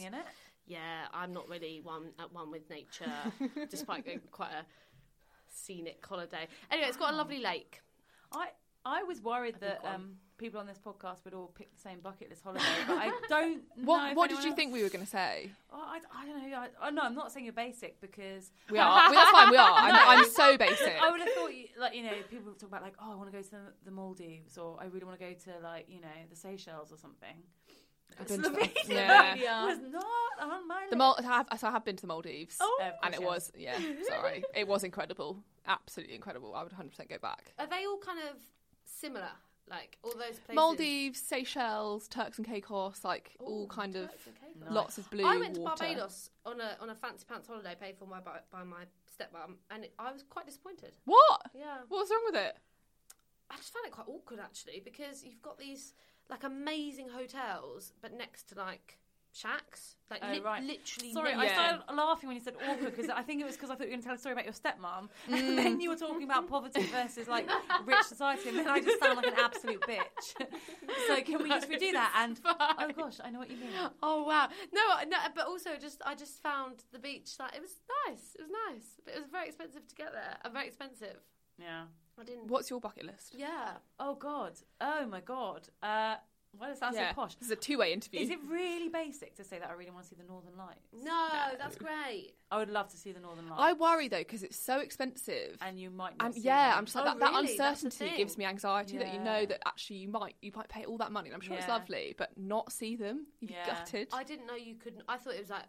Yeah, 0.67 1.05
I'm 1.13 1.31
not 1.33 1.47
really 1.47 1.81
one 1.83 2.11
at 2.17 2.33
one 2.33 2.49
with 2.49 2.69
nature, 2.69 3.11
despite 3.69 4.05
being 4.05 4.21
quite 4.31 4.51
a 4.51 4.65
scenic 5.55 6.05
holiday. 6.05 6.47
Anyway, 6.71 6.87
it's 6.87 6.97
got 6.97 7.13
a 7.13 7.15
lovely 7.15 7.39
lake. 7.39 7.81
I 8.31 8.47
I 8.85 9.01
was 9.03 9.19
worried 9.21 9.55
that 9.61 9.81
um, 9.83 10.17
people 10.37 10.59
on 10.59 10.67
this 10.67 10.77
podcast 10.77 11.23
would 11.25 11.33
all 11.33 11.47
pick 11.47 11.73
the 11.73 11.79
same 11.81 12.01
bucket 12.01 12.29
list 12.29 12.43
holiday, 12.43 12.63
but 12.87 12.97
I 12.97 13.11
don't. 13.29 13.55
know 13.77 13.83
What 13.85 14.11
if 14.11 14.17
What 14.17 14.29
did 14.29 14.35
anyone 14.37 14.43
you 14.43 14.49
else- 14.49 14.55
think 14.55 14.73
we 14.73 14.83
were 14.83 14.89
going 14.89 15.03
to 15.03 15.09
say? 15.09 15.49
Oh, 15.73 15.83
I, 15.83 15.99
I 16.15 16.25
don't 16.27 16.51
know. 16.51 16.57
I, 16.57 16.67
oh, 16.83 16.89
no, 16.91 17.01
I'm 17.01 17.15
not 17.15 17.31
saying 17.31 17.45
you're 17.45 17.53
basic 17.53 17.99
because 17.99 18.51
We 18.69 18.77
are. 18.77 19.11
That's 19.11 19.31
fine. 19.31 19.49
We 19.49 19.57
are. 19.57 19.71
I'm, 19.71 19.95
I'm 20.19 20.29
so 20.29 20.55
basic. 20.55 20.93
I 21.01 21.09
would 21.09 21.19
have 21.19 21.29
thought, 21.33 21.55
you, 21.55 21.65
like 21.79 21.95
you 21.95 22.03
know, 22.03 22.11
people 22.29 22.51
would 22.51 22.59
talk 22.59 22.69
about 22.69 22.83
like, 22.83 22.93
oh, 23.01 23.11
I 23.11 23.15
want 23.15 23.31
to 23.31 23.35
go 23.35 23.41
to 23.41 23.49
the, 23.51 23.61
the 23.85 23.91
Maldives, 23.91 24.57
or 24.59 24.77
I 24.79 24.85
really 24.85 25.05
want 25.05 25.19
to 25.19 25.25
go 25.25 25.33
to 25.33 25.51
like 25.63 25.85
you 25.89 25.99
know 26.01 26.17
the 26.29 26.35
Seychelles 26.35 26.91
or 26.91 26.97
something. 26.97 27.37
I've 28.19 28.27
been 28.27 28.43
to 28.43 28.49
the- 28.49 28.57
Slovenia 28.57 29.35
yeah. 29.37 29.65
was 29.65 29.79
not 29.91 30.05
on 30.41 30.67
my 30.67 30.85
The 30.89 30.95
list. 30.95 30.97
Mal- 30.97 31.15
I 31.19 31.23
have, 31.23 31.47
so 31.59 31.67
I 31.67 31.71
have 31.71 31.83
been 31.85 31.95
to 31.97 32.01
the 32.01 32.07
Maldives, 32.07 32.57
Oh, 32.61 32.91
and 33.03 33.13
it 33.13 33.17
course, 33.21 33.27
was 33.27 33.51
yeah. 33.57 33.77
Sorry, 34.07 34.43
it 34.55 34.67
was 34.67 34.83
incredible, 34.83 35.43
absolutely 35.67 36.15
incredible. 36.15 36.53
I 36.55 36.63
would 36.63 36.71
100 36.71 36.89
percent 36.91 37.09
go 37.09 37.17
back. 37.17 37.53
Are 37.59 37.67
they 37.67 37.85
all 37.85 37.97
kind 37.97 38.19
of 38.19 38.37
similar? 38.85 39.29
Like 39.67 39.97
all 40.03 40.11
those 40.11 40.37
places? 40.39 40.53
Maldives, 40.53 41.19
Seychelles, 41.19 42.07
Turks 42.07 42.37
and 42.37 42.45
Caicos, 42.45 43.03
like 43.03 43.31
all 43.39 43.65
kind 43.67 43.95
of 43.95 44.11
Turks 44.11 44.27
and 44.27 44.35
Caicos. 44.35 44.71
lots 44.73 44.97
of 44.99 45.09
blue 45.09 45.25
I 45.25 45.37
went 45.37 45.55
to 45.55 45.61
water. 45.61 45.75
Barbados 45.83 46.29
on 46.45 46.61
a 46.61 46.77
on 46.79 46.91
a 46.91 46.95
fancy 46.95 47.25
pants 47.27 47.47
holiday 47.47 47.75
paid 47.79 47.97
for 47.97 48.05
my 48.05 48.19
by, 48.19 48.37
by 48.51 48.63
my 48.63 48.83
stepmom, 49.11 49.55
and 49.71 49.85
it, 49.85 49.93
I 49.97 50.11
was 50.11 50.21
quite 50.29 50.45
disappointed. 50.45 50.93
What? 51.05 51.41
Yeah, 51.55 51.77
What 51.89 52.01
was 52.01 52.09
wrong 52.11 52.21
with 52.27 52.35
it? 52.35 52.55
I 53.49 53.55
just 53.57 53.73
found 53.73 53.87
it 53.87 53.91
quite 53.91 54.07
awkward 54.07 54.39
actually 54.39 54.81
because 54.85 55.23
you've 55.23 55.41
got 55.41 55.57
these 55.57 55.93
like 56.29 56.43
amazing 56.43 57.09
hotels, 57.09 57.93
but 58.01 58.13
next 58.13 58.49
to 58.49 58.55
like 58.55 58.97
shacks, 59.31 59.97
like 60.09 60.21
Oh, 60.23 60.31
li- 60.31 60.39
right. 60.39 60.63
literally. 60.63 61.11
Sorry, 61.11 61.35
next- 61.35 61.51
I 61.51 61.53
started 61.53 61.93
laughing 61.93 62.27
when 62.29 62.37
you 62.37 62.43
said 62.43 62.55
awkward 62.67 62.95
because 62.95 63.09
I 63.09 63.21
think 63.21 63.41
it 63.41 63.45
was 63.45 63.55
because 63.55 63.69
I 63.69 63.75
thought 63.75 63.87
you 63.87 63.87
were 63.87 63.91
going 63.97 64.01
to 64.01 64.05
tell 64.07 64.15
a 64.15 64.17
story 64.17 64.33
about 64.33 64.45
your 64.45 64.53
stepmom, 64.53 65.09
mm. 65.29 65.33
and 65.33 65.57
then 65.57 65.79
you 65.81 65.89
were 65.89 65.95
talking 65.97 66.23
about 66.23 66.47
poverty 66.47 66.83
versus 66.83 67.27
like 67.27 67.47
rich 67.85 68.03
society, 68.03 68.49
and 68.49 68.59
then 68.59 68.67
I 68.67 68.79
just 68.79 68.99
sound 68.99 69.17
like 69.17 69.27
an 69.27 69.33
absolute 69.37 69.81
bitch. 69.81 70.47
so 71.07 71.21
can 71.21 71.43
we 71.43 71.49
just 71.49 71.69
redo 71.69 71.91
that? 71.91 72.13
And 72.17 72.39
oh 72.45 72.91
gosh, 72.95 73.17
I 73.23 73.29
know 73.29 73.39
what 73.39 73.51
you 73.51 73.57
mean. 73.57 73.71
Oh 74.01 74.23
wow! 74.23 74.47
No, 74.73 74.81
no, 75.07 75.17
but 75.35 75.47
also 75.47 75.71
just 75.79 76.01
I 76.05 76.15
just 76.15 76.41
found 76.41 76.83
the 76.93 76.99
beach 76.99 77.31
like 77.39 77.55
it 77.55 77.61
was 77.61 77.75
nice. 78.07 78.35
It 78.39 78.41
was 78.41 78.51
nice, 78.69 78.85
but 79.03 79.15
it 79.15 79.19
was 79.19 79.29
very 79.29 79.47
expensive 79.47 79.85
to 79.87 79.95
get 79.95 80.13
there. 80.13 80.37
And 80.43 80.53
very 80.53 80.67
expensive. 80.67 81.17
Yeah. 81.59 81.83
I 82.19 82.23
didn't. 82.23 82.47
What's 82.47 82.69
your 82.69 82.79
bucket 82.79 83.05
list? 83.05 83.33
Yeah. 83.37 83.71
Oh 83.99 84.15
god. 84.15 84.53
Oh 84.81 85.05
my 85.07 85.19
god. 85.21 85.67
Uh, 85.83 86.15
why 86.57 86.69
does 86.69 86.79
that 86.79 86.93
sound 86.93 86.95
yeah, 86.95 87.09
so 87.09 87.15
posh? 87.15 87.35
this 87.35 87.47
is 87.47 87.51
a 87.51 87.57
two-way 87.57 87.91
interview. 87.91 88.21
Is 88.21 88.29
it 88.29 88.39
really 88.49 88.87
basic 88.87 89.35
to 89.35 89.43
say 89.43 89.59
that 89.59 89.69
I 89.69 89.73
really 89.73 89.91
want 89.91 90.03
to 90.03 90.09
see 90.09 90.15
the 90.15 90.23
Northern 90.23 90.55
Lights? 90.57 90.87
No, 91.03 91.27
that's 91.59 91.75
great. 91.75 92.31
I 92.49 92.57
would 92.59 92.69
love 92.69 92.87
to 92.89 92.97
see 92.97 93.11
the 93.11 93.19
Northern 93.19 93.49
Lights. 93.49 93.61
I 93.61 93.73
worry 93.73 94.07
though 94.07 94.19
because 94.19 94.41
it's 94.41 94.57
so 94.57 94.79
expensive. 94.79 95.57
and 95.61 95.77
you 95.77 95.89
might 95.89 96.17
not 96.17 96.27
And 96.27 96.35
see 96.35 96.41
yeah, 96.41 96.69
them. 96.69 96.77
I'm 96.77 96.85
just 96.85 96.95
like 96.95 97.03
Oh, 97.03 97.07
that, 97.09 97.19
that 97.19 97.31
really? 97.33 97.57
That's 97.57 97.81
the 97.81 97.87
uncertainty 97.87 98.17
gives 98.17 98.37
me 98.37 98.45
anxiety 98.45 98.97
that 98.99 99.13
you 99.13 99.19
know 99.19 99.45
that 99.45 99.61
actually 99.67 99.97
you 99.97 100.07
might 100.07 100.35
you 100.41 100.53
might 100.55 100.69
pay 100.69 100.85
all 100.85 100.97
that 100.99 101.11
money 101.11 101.27
and 101.27 101.35
I'm 101.35 101.41
sure 101.41 101.57
it's 101.57 101.67
lovely, 101.67 102.15
but 102.17 102.29
not 102.37 102.71
see 102.71 102.95
them. 102.95 103.27
You'd 103.41 103.51
Yeah. 103.51 103.65
be 103.65 103.71
gutted. 103.71 104.07
I 104.13 104.23
didn't 104.23 104.47
know 104.47 104.55
you 104.55 104.75
could. 104.75 104.93
I 105.09 105.17
thought 105.17 105.33
it 105.33 105.41
was 105.41 105.49
like 105.49 105.65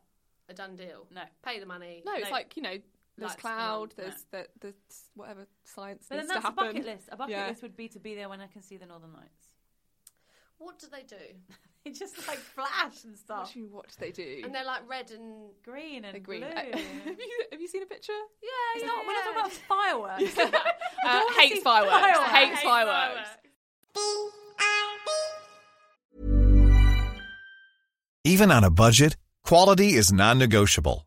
a 0.49 0.55
done 0.55 0.77
deal. 0.77 1.09
No. 1.13 1.23
Pay 1.45 1.59
the 1.59 1.67
money. 1.67 2.03
no, 2.07 2.13
it's 2.15 2.27
no. 2.27 2.31
like 2.31 2.57
you 2.57 2.63
know, 2.63 2.77
there's 3.19 3.31
Lights 3.31 3.41
cloud, 3.41 3.95
no. 3.97 4.05
there's 4.05 4.25
the, 4.31 4.47
the 4.61 4.75
whatever 5.15 5.47
science 5.65 6.07
But 6.09 6.17
then 6.17 6.25
needs 6.27 6.35
that's 6.35 6.45
to 6.45 6.49
a 6.49 6.51
happen. 6.51 6.67
bucket 6.75 6.85
list. 6.87 7.09
A 7.11 7.17
bucket 7.17 7.31
Yeah. 7.37 7.49
list 7.49 7.63
would 7.63 7.77
be 7.77 7.89
to 7.89 7.99
be 7.99 8.15
there 8.15 8.29
when 8.29 8.41
I 8.41 8.47
can 8.47 8.63
see 8.63 8.77
the 8.77 8.87
Northern 8.87 9.13
Lights. 9.15 9.47
What 10.59 10.79
do 10.79 10.87
they 10.93 11.03
do? 11.03 11.17
They 11.87 11.93
just 11.93 12.27
like 12.27 12.39
flash 12.39 13.05
and 13.05 13.17
stuff. 13.17 13.43
What 13.43 13.53
do 13.55 13.61
you- 13.61 13.69
what 13.69 13.87
do 13.87 13.95
they 14.01 14.11
do? 14.11 14.41
And 14.43 14.53
they're 14.53 14.65
like 14.65 14.89
red 14.91 15.13
and 15.13 15.51
Green 15.63 16.05
and 16.05 16.21
green. 16.21 16.41
blue. 16.41 16.51
Uh, 16.51 16.55
have, 16.65 16.75
you, 17.21 17.45
have 17.53 17.61
you 17.61 17.69
seen 17.69 17.85
a 17.85 17.87
picture? 17.87 18.11
yeah, 18.43 18.49
He's 18.75 18.83
yeah, 18.83 18.89
not, 18.89 19.07
we're 19.07 19.13
not 19.13 19.23
talking 19.25 19.39
about 19.39 19.53
fireworks. 19.69 20.37
Uh, 21.07 21.33
hates 21.39 21.63
fireworks. 21.63 21.95
fireworks. 22.01 22.31
Hates 22.33 22.59
Hates 22.59 22.63
fireworks. 22.65 23.29
Even 28.25 28.51
on 28.51 28.65
a 28.65 28.71
budget, 28.71 29.17
quality 29.45 29.91
is 29.95 30.13
non-negotiable. 30.13 31.07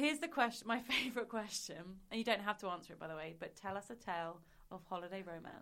Here's 0.00 0.18
the 0.18 0.28
question, 0.28 0.66
my 0.66 0.80
favourite 0.92 1.28
question, 1.28 1.76
and 2.10 2.18
you 2.18 2.24
don't 2.24 2.40
have 2.40 2.58
to 2.58 2.68
answer 2.68 2.94
it, 2.94 2.98
by 2.98 3.06
the 3.06 3.14
way. 3.14 3.34
But 3.38 3.54
tell 3.54 3.76
us 3.76 3.90
a 3.90 3.94
tale 3.94 4.38
of 4.70 4.80
holiday 4.88 5.22
romance. 5.22 5.52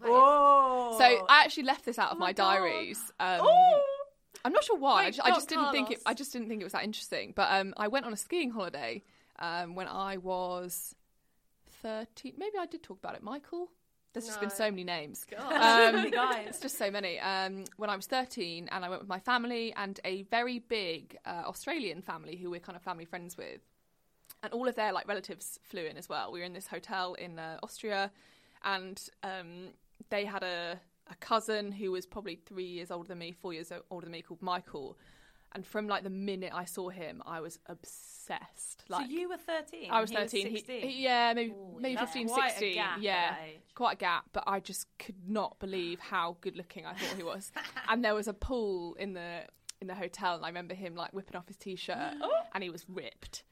Wait. 0.00 0.10
Oh, 0.12 0.94
So 0.96 1.26
I 1.28 1.42
actually 1.42 1.64
left 1.64 1.84
this 1.84 1.98
out 1.98 2.12
of 2.12 2.18
Oh 2.18 2.20
my, 2.20 2.26
my 2.26 2.32
diaries. 2.32 3.00
Um, 3.18 3.40
oh, 3.42 3.82
I'm 4.44 4.52
not 4.52 4.62
sure 4.62 4.78
why. 4.78 5.06
I 5.06 5.10
just, 5.10 5.26
I 5.26 5.30
just 5.30 5.48
didn't 5.48 5.72
think 5.72 5.90
it. 5.90 6.00
I 6.06 6.14
just 6.14 6.32
didn't 6.32 6.48
think 6.48 6.60
it 6.60 6.64
was 6.64 6.72
that 6.72 6.84
interesting. 6.84 7.32
But 7.34 7.48
um, 7.50 7.74
I 7.76 7.88
went 7.88 8.06
on 8.06 8.12
a 8.12 8.16
skiing 8.16 8.50
holiday 8.50 9.02
um, 9.40 9.74
when 9.74 9.88
I 9.88 10.18
was 10.18 10.94
13. 11.82 12.34
Maybe 12.38 12.58
I 12.60 12.66
did 12.66 12.84
talk 12.84 12.98
about 12.98 13.16
it. 13.16 13.24
Michael. 13.24 13.70
There's 14.12 14.26
just 14.26 14.40
been 14.40 14.50
so 14.50 14.70
many 14.70 14.84
names. 14.84 15.26
Um. 15.36 16.06
It's 16.46 16.60
just 16.60 16.78
so 16.78 16.90
many. 16.90 17.18
Um, 17.20 17.64
when 17.76 17.90
I 17.90 17.96
was 17.96 18.06
13, 18.06 18.68
and 18.70 18.84
I 18.84 18.88
went 18.88 19.00
with 19.02 19.08
my 19.08 19.20
family 19.20 19.72
and 19.76 20.00
a 20.04 20.22
very 20.24 20.58
big 20.58 21.16
uh, 21.24 21.42
Australian 21.46 22.02
family 22.02 22.36
who 22.36 22.50
we're 22.50 22.60
kind 22.60 22.76
of 22.76 22.82
family 22.82 23.04
friends 23.04 23.36
with, 23.36 23.60
and 24.42 24.52
all 24.52 24.66
of 24.66 24.74
their 24.76 24.92
like 24.92 25.06
relatives 25.06 25.58
flew 25.62 25.84
in 25.84 25.96
as 25.96 26.08
well. 26.08 26.32
We 26.32 26.40
were 26.40 26.46
in 26.46 26.52
this 26.54 26.66
hotel 26.66 27.14
in 27.14 27.38
uh, 27.38 27.58
Austria, 27.62 28.10
and 28.64 29.00
um, 29.22 29.68
they 30.10 30.24
had 30.24 30.42
a 30.42 30.80
a 31.10 31.14
cousin 31.16 31.72
who 31.72 31.90
was 31.90 32.06
probably 32.06 32.36
three 32.36 32.66
years 32.66 32.90
older 32.90 33.08
than 33.08 33.18
me, 33.18 33.32
four 33.32 33.52
years 33.52 33.72
older 33.90 34.06
than 34.06 34.12
me, 34.12 34.22
called 34.22 34.42
Michael. 34.42 34.96
And 35.52 35.66
from 35.66 35.88
like 35.88 36.02
the 36.04 36.10
minute 36.10 36.52
I 36.54 36.64
saw 36.64 36.90
him, 36.90 37.22
I 37.26 37.40
was 37.40 37.58
obsessed. 37.66 38.84
Like 38.88 39.06
so 39.06 39.10
you 39.12 39.28
were 39.28 39.38
13. 39.38 39.90
I 39.90 40.00
was 40.00 40.10
he 40.10 40.16
13. 40.16 40.46
He- 40.46 40.64
he- 40.80 41.02
yeah, 41.04 41.32
maybe 41.34 41.50
Ooh, 41.52 41.78
maybe 41.80 41.96
15, 41.96 42.28
quite 42.28 42.48
a 42.48 42.50
16. 42.50 42.74
gap 42.74 42.98
yeah, 43.00 43.34
quite 43.74 43.94
a 43.94 43.96
gap. 43.96 44.24
But 44.32 44.44
I 44.46 44.60
just 44.60 44.86
could 44.98 45.16
not 45.26 45.58
believe 45.58 46.00
how 46.00 46.36
good 46.40 46.56
looking 46.56 46.84
I 46.86 46.94
thought 46.94 47.16
he 47.16 47.22
was. 47.22 47.50
and 47.88 48.04
there 48.04 48.14
was 48.14 48.28
a 48.28 48.34
pool 48.34 48.94
in 48.94 49.14
the 49.14 49.44
in 49.80 49.86
the 49.86 49.94
hotel, 49.94 50.34
and 50.34 50.44
I 50.44 50.48
remember 50.48 50.74
him 50.74 50.94
like 50.94 51.12
whipping 51.12 51.36
off 51.36 51.46
his 51.46 51.56
t-shirt, 51.56 51.96
oh. 52.22 52.30
and 52.54 52.62
he 52.62 52.70
was 52.70 52.84
ripped. 52.88 53.44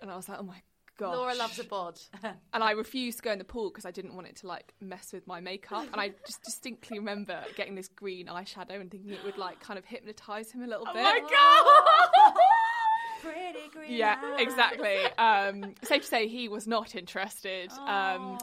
and 0.00 0.10
I 0.10 0.16
was 0.16 0.28
like, 0.28 0.38
oh 0.40 0.44
my 0.44 0.60
god. 0.98 1.14
Laura 1.16 1.34
loves 1.34 1.58
a 1.58 1.64
bod. 1.64 1.98
And 2.52 2.62
I 2.64 2.70
refused 2.72 3.18
to 3.18 3.22
go 3.24 3.32
in 3.32 3.38
the 3.38 3.44
pool 3.44 3.70
because 3.70 3.84
I 3.84 3.90
didn't 3.90 4.14
want 4.14 4.26
it 4.28 4.36
to 4.36 4.46
like 4.46 4.72
mess 4.80 5.12
with 5.12 5.26
my 5.26 5.40
makeup. 5.40 5.86
And 5.92 6.00
I 6.00 6.10
just 6.26 6.42
distinctly 6.44 6.98
remember 6.98 7.42
getting 7.56 7.74
this 7.74 7.88
green 7.88 8.26
eyeshadow 8.26 8.80
and 8.80 8.90
thinking 8.90 9.10
it 9.12 9.24
would 9.24 9.38
like 9.38 9.60
kind 9.60 9.78
of 9.78 9.84
hypnotise 9.84 10.50
him 10.52 10.62
a 10.62 10.66
little 10.66 10.86
bit. 10.86 10.96
Oh 10.96 11.02
my 11.02 11.20
god. 12.32 12.34
Pretty 13.22 13.68
green. 13.72 13.92
Yeah, 13.92 14.16
eyes. 14.22 14.40
exactly. 14.40 14.98
Um, 15.18 15.74
safe 15.82 16.02
to 16.02 16.08
say 16.08 16.28
he 16.28 16.48
was 16.48 16.66
not 16.66 16.94
interested. 16.94 17.70
Um, 17.72 18.38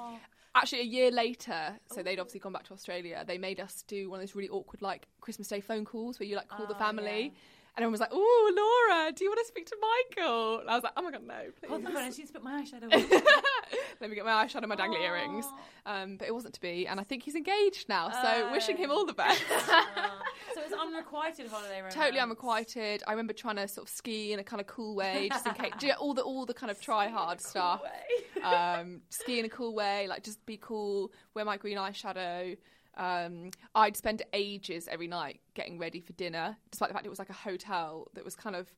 actually, 0.55 0.81
a 0.81 0.85
year 0.85 1.11
later, 1.11 1.77
so 1.93 2.01
they'd 2.01 2.19
obviously 2.19 2.39
gone 2.39 2.53
back 2.53 2.63
to 2.65 2.73
Australia. 2.73 3.23
They 3.27 3.37
made 3.37 3.59
us 3.59 3.83
do 3.87 4.09
one 4.09 4.19
of 4.19 4.25
those 4.27 4.35
really 4.35 4.49
awkward 4.49 4.81
like 4.81 5.07
Christmas 5.21 5.47
Day 5.49 5.61
phone 5.61 5.85
calls 5.85 6.19
where 6.19 6.27
you 6.27 6.35
like 6.35 6.47
call 6.49 6.65
the 6.65 6.75
Oh, 6.75 6.79
family. 6.79 7.25
yeah. 7.33 7.39
And 7.77 7.83
everyone 7.83 7.91
was 7.93 8.01
like, 8.01 8.09
"Oh, 8.11 8.87
Laura, 8.89 9.13
do 9.13 9.23
you 9.23 9.29
want 9.29 9.39
to 9.39 9.45
speak 9.45 9.65
to 9.67 9.77
Michael?" 9.79 10.59
And 10.59 10.69
I 10.69 10.75
was 10.75 10.83
like, 10.83 10.91
"Oh 10.97 11.01
my 11.03 11.11
god, 11.11 11.23
no, 11.25 11.35
please." 11.57 11.69
the 11.83 11.89
phone. 11.89 11.97
I 11.97 12.09
need 12.09 12.27
to 12.27 12.33
put 12.33 12.43
my 12.43 12.61
eyeshadow 12.61 12.83
on. 12.93 13.21
Let 14.01 14.09
me 14.09 14.15
get 14.15 14.25
my 14.25 14.45
eyeshadow, 14.45 14.57
and 14.63 14.67
my 14.67 14.75
dangly 14.75 15.01
earrings. 15.01 15.45
Um, 15.85 16.17
but 16.17 16.27
it 16.27 16.33
wasn't 16.33 16.53
to 16.55 16.61
be, 16.61 16.85
and 16.85 16.99
I 16.99 17.03
think 17.03 17.23
he's 17.23 17.35
engaged 17.35 17.87
now. 17.87 18.09
So 18.11 18.51
wishing 18.51 18.75
him 18.75 18.91
all 18.91 19.05
the 19.05 19.13
best. 19.23 19.41
so 19.47 20.61
it's 20.61 20.73
unrequited 20.73 21.47
holiday 21.47 21.77
romance. 21.77 21.95
totally 21.95 22.19
unrequited. 22.19 23.03
I 23.07 23.11
remember 23.11 23.31
trying 23.33 23.55
to 23.55 23.67
sort 23.69 23.87
of 23.87 23.93
ski 23.93 24.33
in 24.33 24.39
a 24.39 24.43
kind 24.43 24.59
of 24.59 24.67
cool 24.67 24.95
way, 24.95 25.29
just 25.31 25.47
in 25.47 25.53
case. 25.53 25.71
do 25.79 25.91
all 25.91 26.13
the 26.13 26.23
all 26.23 26.45
the 26.45 26.53
kind 26.53 26.71
of 26.71 26.81
try 26.81 27.07
hard 27.07 27.39
stuff. 27.39 27.81
um, 28.43 29.01
ski 29.09 29.39
in 29.39 29.45
a 29.45 29.49
cool 29.49 29.73
way, 29.73 30.07
like 30.07 30.23
just 30.23 30.45
be 30.45 30.57
cool. 30.57 31.11
Wear 31.35 31.45
my 31.45 31.55
green 31.57 31.77
eyeshadow. 31.77 32.57
Um, 32.97 33.51
I'd 33.73 33.95
spend 33.95 34.21
ages 34.33 34.87
every 34.89 35.07
night 35.07 35.39
getting 35.53 35.79
ready 35.79 36.01
for 36.01 36.13
dinner, 36.13 36.57
despite 36.71 36.89
the 36.89 36.93
fact 36.93 37.05
it 37.05 37.09
was 37.09 37.19
like 37.19 37.29
a 37.29 37.33
hotel 37.33 38.07
that 38.13 38.25
was 38.25 38.35
kind 38.35 38.55
of. 38.55 38.71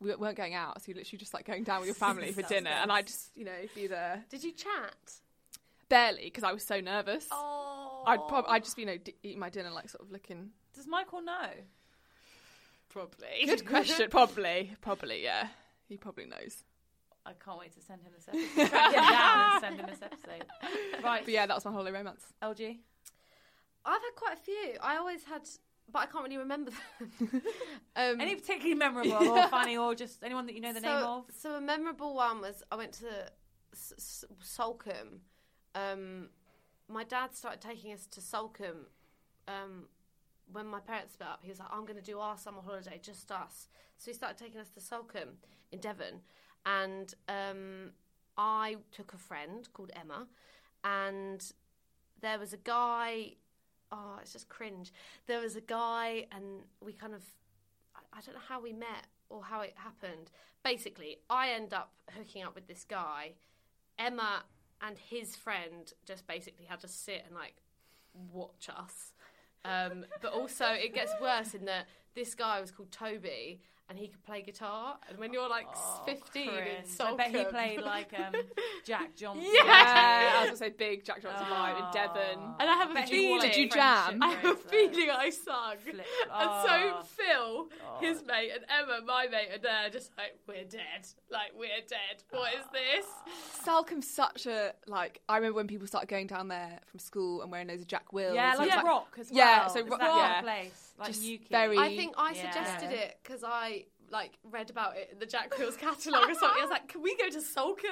We 0.00 0.14
weren't 0.16 0.36
going 0.36 0.54
out, 0.54 0.82
so 0.82 0.86
you're 0.88 0.96
literally 0.96 1.18
just 1.18 1.32
like 1.32 1.46
going 1.46 1.62
down 1.62 1.78
with 1.80 1.86
your 1.86 1.94
family 1.94 2.30
for 2.32 2.42
dinner, 2.42 2.70
and 2.70 2.88
nice. 2.88 2.98
I 2.98 3.02
just, 3.02 3.30
you 3.36 3.44
know, 3.44 3.52
be 3.74 3.86
there 3.86 4.24
Did 4.28 4.42
you 4.44 4.52
chat? 4.52 4.94
barely 5.88 6.24
because 6.24 6.42
I 6.44 6.52
was 6.52 6.64
so 6.64 6.80
nervous. 6.80 7.26
Oh. 7.30 8.02
I'd 8.06 8.26
probably, 8.28 8.50
I'd 8.50 8.64
just, 8.64 8.74
be 8.76 8.82
you 8.82 8.86
know, 8.86 8.98
d- 8.98 9.14
eat 9.22 9.38
my 9.38 9.48
dinner 9.50 9.70
like 9.70 9.88
sort 9.88 10.02
of 10.02 10.10
looking. 10.10 10.50
Does 10.74 10.86
Michael 10.86 11.22
know? 11.22 11.48
probably. 12.88 13.26
Good 13.46 13.66
question. 13.66 14.08
probably, 14.10 14.72
probably, 14.80 15.22
yeah. 15.22 15.48
He 15.88 15.96
probably 15.96 16.26
knows. 16.26 16.64
I 17.26 17.32
can't 17.42 17.58
wait 17.58 17.72
to 17.74 17.80
send 17.80 18.02
him 18.02 18.12
this 18.14 18.28
episode. 18.28 18.68
Track 18.68 18.92
him 18.94 19.02
down 19.02 19.50
and 19.52 19.60
send 19.60 19.80
him 19.80 19.86
this 19.88 20.02
episode. 20.02 20.44
Right. 21.02 21.22
But 21.24 21.34
yeah, 21.34 21.44
that 21.46 21.54
was 21.54 21.64
my 21.64 21.72
holiday 21.72 21.90
romance. 21.90 22.22
LG. 22.42 22.78
I've 23.84 24.00
had 24.00 24.14
quite 24.16 24.34
a 24.34 24.40
few. 24.40 24.78
I 24.82 24.96
always 24.96 25.24
had, 25.24 25.42
but 25.92 26.00
I 26.00 26.06
can't 26.06 26.24
really 26.24 26.38
remember 26.38 26.70
them. 26.70 27.30
um, 27.96 28.20
Any 28.20 28.34
particularly 28.34 28.74
memorable 28.74 29.12
or 29.12 29.48
funny 29.48 29.76
or 29.76 29.94
just 29.94 30.22
anyone 30.24 30.46
that 30.46 30.54
you 30.54 30.60
know 30.60 30.72
the 30.72 30.80
so, 30.80 30.86
name 30.86 31.04
of? 31.04 31.24
So 31.36 31.54
a 31.56 31.60
memorable 31.60 32.14
one 32.14 32.40
was 32.40 32.62
I 32.72 32.76
went 32.76 32.92
to 32.94 33.08
S- 33.72 33.92
S- 33.96 34.24
Salcombe. 34.40 35.20
Um, 35.74 36.28
my 36.88 37.04
dad 37.04 37.34
started 37.34 37.60
taking 37.60 37.92
us 37.92 38.06
to 38.06 38.20
Salcombe 38.20 38.86
um, 39.48 39.88
when 40.52 40.66
my 40.66 40.80
parents 40.80 41.14
split 41.14 41.28
up. 41.28 41.40
He 41.42 41.50
was 41.50 41.58
like, 41.58 41.68
"I'm 41.70 41.84
going 41.84 41.98
to 41.98 42.02
do 42.02 42.18
our 42.18 42.38
summer 42.38 42.62
holiday, 42.62 43.00
just 43.02 43.30
us." 43.32 43.68
So 43.98 44.10
he 44.10 44.14
started 44.14 44.38
taking 44.38 44.60
us 44.60 44.70
to 44.70 44.80
Salcombe 44.80 45.38
in 45.72 45.80
Devon, 45.80 46.20
and 46.66 47.12
um, 47.28 47.92
I 48.36 48.76
took 48.92 49.12
a 49.12 49.18
friend 49.18 49.68
called 49.72 49.90
Emma, 49.94 50.26
and 50.84 51.52
there 52.20 52.38
was 52.38 52.52
a 52.52 52.58
guy. 52.58 53.34
Oh, 53.94 54.18
it's 54.20 54.32
just 54.32 54.48
cringe. 54.48 54.92
There 55.26 55.40
was 55.40 55.54
a 55.54 55.60
guy, 55.60 56.26
and 56.32 56.62
we 56.80 56.92
kind 56.92 57.14
of 57.14 57.22
I- 58.12 58.20
don't 58.20 58.34
know 58.34 58.40
how 58.48 58.60
we 58.60 58.72
met 58.72 59.06
or 59.28 59.44
how 59.44 59.60
it 59.60 59.74
happened. 59.76 60.30
Basically, 60.64 61.18
I 61.30 61.50
end 61.50 61.72
up 61.72 61.92
hooking 62.16 62.42
up 62.42 62.54
with 62.54 62.66
this 62.66 62.84
guy. 62.84 63.34
Emma 63.98 64.42
and 64.80 64.98
his 64.98 65.36
friend 65.36 65.92
just 66.04 66.26
basically 66.26 66.64
had 66.64 66.80
to 66.80 66.88
sit 66.88 67.22
and 67.26 67.34
like 67.34 67.54
watch 68.32 68.68
us. 68.68 69.12
Um, 69.64 70.04
but 70.20 70.32
also, 70.32 70.66
it 70.66 70.92
gets 70.94 71.12
worse 71.20 71.54
in 71.54 71.64
that 71.66 71.86
this 72.14 72.34
guy 72.34 72.60
was 72.60 72.70
called 72.70 72.90
Toby. 72.90 73.60
And 73.90 73.98
he 73.98 74.08
could 74.08 74.24
play 74.24 74.40
guitar, 74.40 74.96
and 75.10 75.18
when 75.18 75.34
you're 75.34 75.48
like 75.48 75.66
15 76.06 76.42
in 76.42 76.48
Oh, 76.48 76.52
Cringe. 76.54 76.86
I 77.00 77.14
bet 77.16 77.28
he 77.36 77.44
played 77.44 77.82
like 77.82 78.14
um, 78.18 78.32
Jack 78.86 79.14
Johnson. 79.14 79.44
Yeah. 79.52 79.62
Yeah, 79.66 80.32
I 80.36 80.40
was 80.40 80.46
gonna 80.46 80.56
say 80.56 80.70
big 80.70 81.04
Jack 81.04 81.20
Johnson 81.20 81.44
vibe 81.46 81.74
Oh. 81.76 81.86
in 81.86 81.92
Devon. 81.92 82.54
And 82.60 82.70
I 82.70 82.74
have 82.76 82.90
a 82.90 82.94
feeling. 82.94 83.06
he 83.08 83.28
wore, 83.28 83.38
like, 83.40 83.52
Did 83.52 83.60
you 83.60 83.68
jam? 83.68 84.22
I 84.22 84.30
have 84.30 84.44
a 84.46 84.54
feeling 84.56 85.10
I 85.10 85.28
sung. 85.28 85.74
Flip- 85.82 85.96
And 85.96 86.04
Oh. 86.32 87.02
so 87.02 87.06
Phil, 87.06 87.68
his 88.00 88.24
mate, 88.26 88.52
and 88.54 88.64
Emma, 88.70 89.00
my 89.04 89.26
mate, 89.30 89.48
are 89.54 89.58
there 89.58 89.90
just 89.90 90.12
like, 90.16 90.38
we're 90.48 90.64
dead. 90.64 91.06
Like, 91.30 91.52
we're 91.54 91.68
dead. 91.86 92.22
What 92.30 92.54
is 92.54 92.64
this? 92.72 93.04
Salcombe's 93.64 94.08
such 94.08 94.46
a 94.46 94.72
like. 94.86 95.20
I 95.28 95.36
remember 95.36 95.56
when 95.56 95.66
people 95.66 95.86
started 95.86 96.08
going 96.08 96.26
down 96.26 96.48
there 96.48 96.80
from 96.86 97.00
school 97.00 97.42
and 97.42 97.52
wearing 97.52 97.66
those 97.66 97.82
of 97.82 97.86
Jack 97.86 98.14
Wills. 98.14 98.34
Yeah, 98.34 98.50
and 98.52 98.58
like 98.60 98.72
it's 98.72 98.82
rock 98.82 99.14
as 99.20 99.28
well. 99.30 99.36
Yeah, 99.38 99.66
so 99.68 99.80
Is 99.80 99.90
ro- 99.90 99.98
that 99.98 100.16
yeah. 100.16 100.40
place? 100.40 100.90
Like 100.98 101.08
Just 101.08 101.22
Newquay? 101.22 101.46
very- 101.50 101.78
I 101.78 101.96
think 101.96 102.14
I 102.16 102.32
Yeah. 102.32 102.50
suggested 102.50 102.90
it 102.92 103.18
because 103.22 103.42
I 103.44 103.83
like 104.10 104.38
read 104.44 104.70
about 104.70 104.96
it 104.96 105.10
in 105.12 105.18
the 105.18 105.26
Jack 105.26 105.56
Wills 105.58 105.76
catalogue 105.76 106.30
or 106.30 106.34
something. 106.34 106.58
I 106.58 106.62
was 106.62 106.70
like, 106.70 106.88
can 106.88 107.02
we 107.02 107.16
go 107.16 107.28
to 107.28 107.40
Salcombe? 107.40 107.90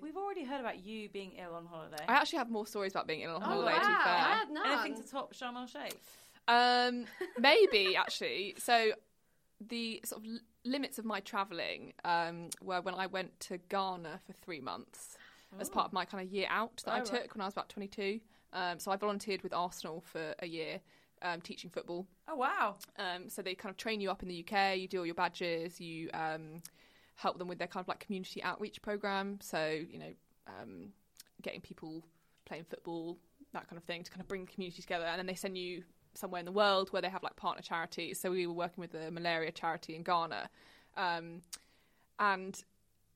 We've 0.00 0.16
already 0.16 0.44
heard 0.44 0.60
about 0.60 0.84
you 0.84 1.08
being 1.10 1.32
ill 1.32 1.54
on 1.54 1.66
holiday. 1.66 2.02
I 2.08 2.14
actually 2.14 2.38
have 2.38 2.50
more 2.50 2.66
stories 2.66 2.92
about 2.92 3.06
being 3.06 3.20
ill 3.20 3.36
on 3.36 3.42
Oh, 3.42 3.46
holiday. 3.46 3.72
wow. 3.72 3.80
To 3.82 3.86
be 3.86 3.92
I 3.92 4.36
had 4.38 4.50
none. 4.50 4.66
Anything 4.80 5.02
to 5.02 5.08
top 5.10 5.34
Sharm 5.34 5.56
el 5.56 5.66
Sheikh? 5.66 6.00
Um, 6.48 7.04
maybe 7.38 7.96
actually. 7.96 8.54
So 8.58 8.92
the 9.68 10.00
sort 10.04 10.22
of 10.24 10.30
l- 10.30 10.38
limits 10.64 10.98
of 10.98 11.04
my 11.04 11.20
travelling 11.20 11.92
um, 12.04 12.48
were 12.62 12.80
when 12.80 12.94
I 12.94 13.06
went 13.08 13.38
to 13.40 13.58
Ghana 13.68 14.20
for 14.26 14.32
three 14.32 14.60
months 14.60 15.16
as 15.58 15.68
part 15.68 15.86
of 15.86 15.92
my 15.92 16.04
kind 16.04 16.24
of 16.26 16.32
year 16.32 16.46
out 16.48 16.80
that 16.86 16.92
I 16.92 17.00
Oh, 17.00 17.04
took 17.04 17.12
right. 17.12 17.34
when 17.34 17.42
I 17.42 17.44
was 17.44 17.54
about 17.54 17.68
22. 17.68 18.20
Um, 18.52 18.78
so 18.78 18.90
I 18.92 18.96
volunteered 18.96 19.42
with 19.42 19.52
Arsenal 19.52 20.00
for 20.00 20.34
a 20.38 20.46
year 20.46 20.80
um, 21.22 21.40
teaching 21.40 21.70
football. 21.70 22.06
Oh 22.28 22.36
wow! 22.36 22.76
Um, 22.98 23.28
so 23.28 23.42
they 23.42 23.54
kind 23.54 23.70
of 23.70 23.76
train 23.76 24.00
you 24.00 24.10
up 24.10 24.22
in 24.22 24.28
the 24.28 24.44
UK. 24.46 24.78
You 24.78 24.88
do 24.88 25.00
all 25.00 25.06
your 25.06 25.14
badges. 25.14 25.80
You 25.80 26.10
um, 26.14 26.62
help 27.16 27.38
them 27.38 27.48
with 27.48 27.58
their 27.58 27.68
kind 27.68 27.82
of 27.82 27.88
like 27.88 28.00
community 28.00 28.42
outreach 28.42 28.82
program. 28.82 29.38
So 29.40 29.80
you 29.88 29.98
know, 29.98 30.12
um, 30.46 30.92
getting 31.42 31.60
people 31.60 32.04
playing 32.46 32.64
football, 32.64 33.18
that 33.52 33.68
kind 33.68 33.78
of 33.78 33.84
thing, 33.84 34.02
to 34.02 34.10
kind 34.10 34.20
of 34.20 34.28
bring 34.28 34.44
the 34.44 34.52
community 34.52 34.82
together. 34.82 35.04
And 35.04 35.18
then 35.18 35.26
they 35.26 35.34
send 35.34 35.56
you 35.56 35.82
somewhere 36.14 36.40
in 36.40 36.44
the 36.44 36.52
world 36.52 36.92
where 36.92 37.02
they 37.02 37.08
have 37.08 37.22
like 37.22 37.36
partner 37.36 37.62
charities. 37.62 38.20
So 38.20 38.30
we 38.30 38.46
were 38.46 38.52
working 38.52 38.80
with 38.80 38.92
the 38.92 39.10
malaria 39.10 39.52
charity 39.52 39.94
in 39.94 40.02
Ghana, 40.02 40.50
um, 40.96 41.42
and 42.18 42.62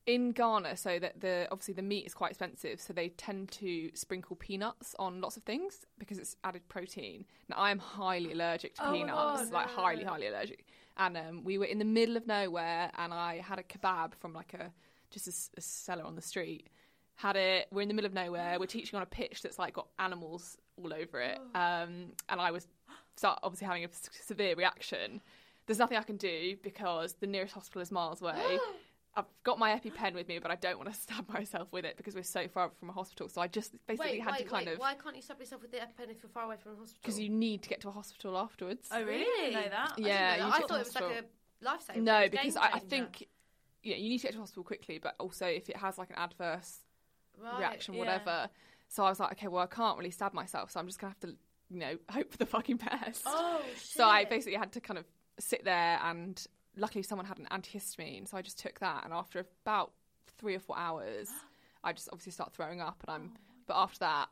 in 0.07 0.31
Ghana, 0.31 0.77
so 0.77 0.99
that 0.99 1.19
the 1.21 1.47
obviously 1.51 1.73
the 1.73 1.81
meat 1.81 2.05
is 2.05 2.13
quite 2.13 2.31
expensive, 2.31 2.79
so 2.79 2.93
they 2.93 3.09
tend 3.09 3.49
to 3.51 3.89
sprinkle 3.95 4.35
peanuts 4.35 4.95
on 4.99 5.19
lots 5.19 5.35
of 5.35 5.43
things 5.43 5.85
because 5.97 6.19
it's 6.19 6.35
added 6.43 6.67
protein. 6.69 7.25
Now 7.49 7.57
I 7.57 7.71
am 7.71 7.79
highly 7.79 8.31
allergic 8.31 8.75
to 8.75 8.87
Oh 8.87 8.93
peanuts, 8.93 9.51
like 9.51 9.67
highly, 9.67 10.03
highly 10.03 10.27
allergic. 10.27 10.67
And 10.97 11.17
um, 11.17 11.43
we 11.43 11.57
were 11.57 11.65
in 11.65 11.79
the 11.79 11.85
middle 11.85 12.17
of 12.17 12.27
nowhere, 12.27 12.91
and 12.97 13.13
I 13.13 13.37
had 13.39 13.57
a 13.57 13.63
kebab 13.63 14.13
from 14.15 14.33
like 14.33 14.53
a 14.53 14.71
just 15.09 15.51
a 15.57 15.61
seller 15.61 16.03
on 16.03 16.15
the 16.15 16.21
street. 16.21 16.69
Had 17.15 17.35
it. 17.35 17.67
We're 17.71 17.81
in 17.81 17.87
the 17.87 17.93
middle 17.93 18.07
of 18.07 18.13
nowhere. 18.13 18.57
We're 18.59 18.65
teaching 18.67 18.97
on 18.97 19.03
a 19.03 19.07
pitch 19.07 19.41
that's 19.41 19.57
like 19.57 19.73
got 19.73 19.87
animals 19.97 20.57
all 20.77 20.93
over 20.93 21.19
it, 21.21 21.39
um, 21.55 22.11
and 22.29 22.39
I 22.39 22.51
was 22.51 22.67
start 23.15 23.39
obviously 23.41 23.65
having 23.65 23.85
a 23.85 23.89
severe 24.11 24.55
reaction. 24.55 25.21
There's 25.65 25.79
nothing 25.79 25.97
I 25.97 26.03
can 26.03 26.17
do 26.17 26.57
because 26.61 27.13
the 27.13 27.25
nearest 27.25 27.55
hospital 27.55 27.81
is 27.81 27.91
miles 27.91 28.21
away. 28.21 28.59
I've 29.17 29.25
got 29.43 29.57
my 29.59 29.71
EpiPen 29.79 30.13
with 30.13 30.27
me, 30.27 30.39
but 30.39 30.51
I 30.51 30.55
don't 30.55 30.77
want 30.77 30.91
to 30.93 30.99
stab 30.99 31.29
myself 31.29 31.69
with 31.71 31.85
it 31.85 31.95
because 31.97 32.15
we're 32.15 32.23
so 32.23 32.47
far 32.47 32.69
from 32.79 32.89
a 32.89 32.93
hospital. 32.93 33.29
So 33.29 33.41
I 33.41 33.47
just 33.47 33.71
basically 33.87 34.11
Wait, 34.13 34.21
had 34.21 34.31
wait, 34.33 34.37
to 34.39 34.45
kind 34.45 34.65
wait. 34.67 34.73
of 34.73 34.79
Why 34.79 34.93
can't 34.95 35.15
you 35.15 35.21
stab 35.21 35.39
yourself 35.39 35.61
with 35.61 35.71
the 35.71 35.77
EpiPen 35.77 36.11
if 36.11 36.21
you're 36.21 36.29
far 36.33 36.43
away 36.43 36.57
from 36.61 36.73
a 36.73 36.75
hospital? 36.75 36.99
because 37.01 37.19
you 37.19 37.29
need 37.29 37.61
to 37.63 37.69
get 37.69 37.81
to 37.81 37.87
a 37.89 37.91
hospital 37.91 38.37
afterwards. 38.37 38.89
Oh 38.91 39.01
really? 39.03 39.23
I 39.23 39.49
didn't 39.49 39.53
know 39.53 39.69
that. 39.69 39.93
I 39.97 40.01
Yeah, 40.01 40.37
know 40.37 40.43
that. 40.49 40.53
I 40.55 40.59
took 40.59 40.67
thought 40.69 40.75
it 40.75 40.79
was 40.85 40.95
like 40.95 41.03
hospital. 41.03 41.29
a 41.61 41.65
lifesaver. 41.65 42.03
No, 42.03 42.29
because 42.29 42.57
I, 42.57 42.69
I 42.73 42.79
think 42.79 43.27
you 43.83 43.91
know 43.93 43.97
you 43.97 44.09
need 44.09 44.17
to 44.19 44.23
get 44.23 44.31
to 44.33 44.37
a 44.39 44.41
hospital 44.41 44.63
quickly, 44.63 44.99
but 44.99 45.15
also 45.19 45.45
if 45.45 45.69
it 45.69 45.77
has 45.77 45.97
like 45.97 46.09
an 46.09 46.17
adverse 46.17 46.79
Right, 47.41 47.59
reaction, 47.59 47.93
yeah. 47.95 47.99
whatever. 47.99 48.49
So 48.87 49.03
I 49.03 49.09
was 49.09 49.19
like, 49.19 49.33
okay, 49.33 49.47
well 49.47 49.63
I 49.63 49.67
can't 49.67 49.97
really 49.97 50.11
stab 50.11 50.33
myself, 50.33 50.71
so 50.71 50.79
I'm 50.79 50.87
just 50.87 50.99
gonna 50.99 51.11
have 51.11 51.29
to 51.31 51.35
you 51.69 51.79
know 51.79 51.97
hope 52.09 52.31
for 52.31 52.37
the 52.37 52.45
fucking 52.45 52.77
best. 52.77 53.23
Oh 53.25 53.61
shit! 53.75 53.81
so 53.83 54.05
I 54.05 54.25
basically 54.25 54.57
had 54.57 54.71
to 54.73 54.81
kind 54.81 54.97
of 54.97 55.05
sit 55.39 55.63
there, 55.65 55.99
and 56.03 56.45
luckily 56.77 57.03
someone 57.03 57.25
had 57.25 57.39
an 57.39 57.47
antihistamine, 57.51 58.27
so 58.27 58.37
I 58.37 58.41
just 58.41 58.59
took 58.59 58.79
that, 58.79 59.03
and 59.03 59.13
after 59.13 59.39
about 59.63 59.91
three 60.37 60.55
or 60.55 60.59
four 60.59 60.77
hours, 60.77 61.29
I 61.83 61.93
just 61.93 62.09
obviously 62.11 62.31
start 62.31 62.53
throwing 62.53 62.81
up, 62.81 63.03
and 63.07 63.15
I'm. 63.15 63.31
Oh. 63.35 63.39
but 63.67 63.75
after 63.77 63.99
that, 63.99 64.27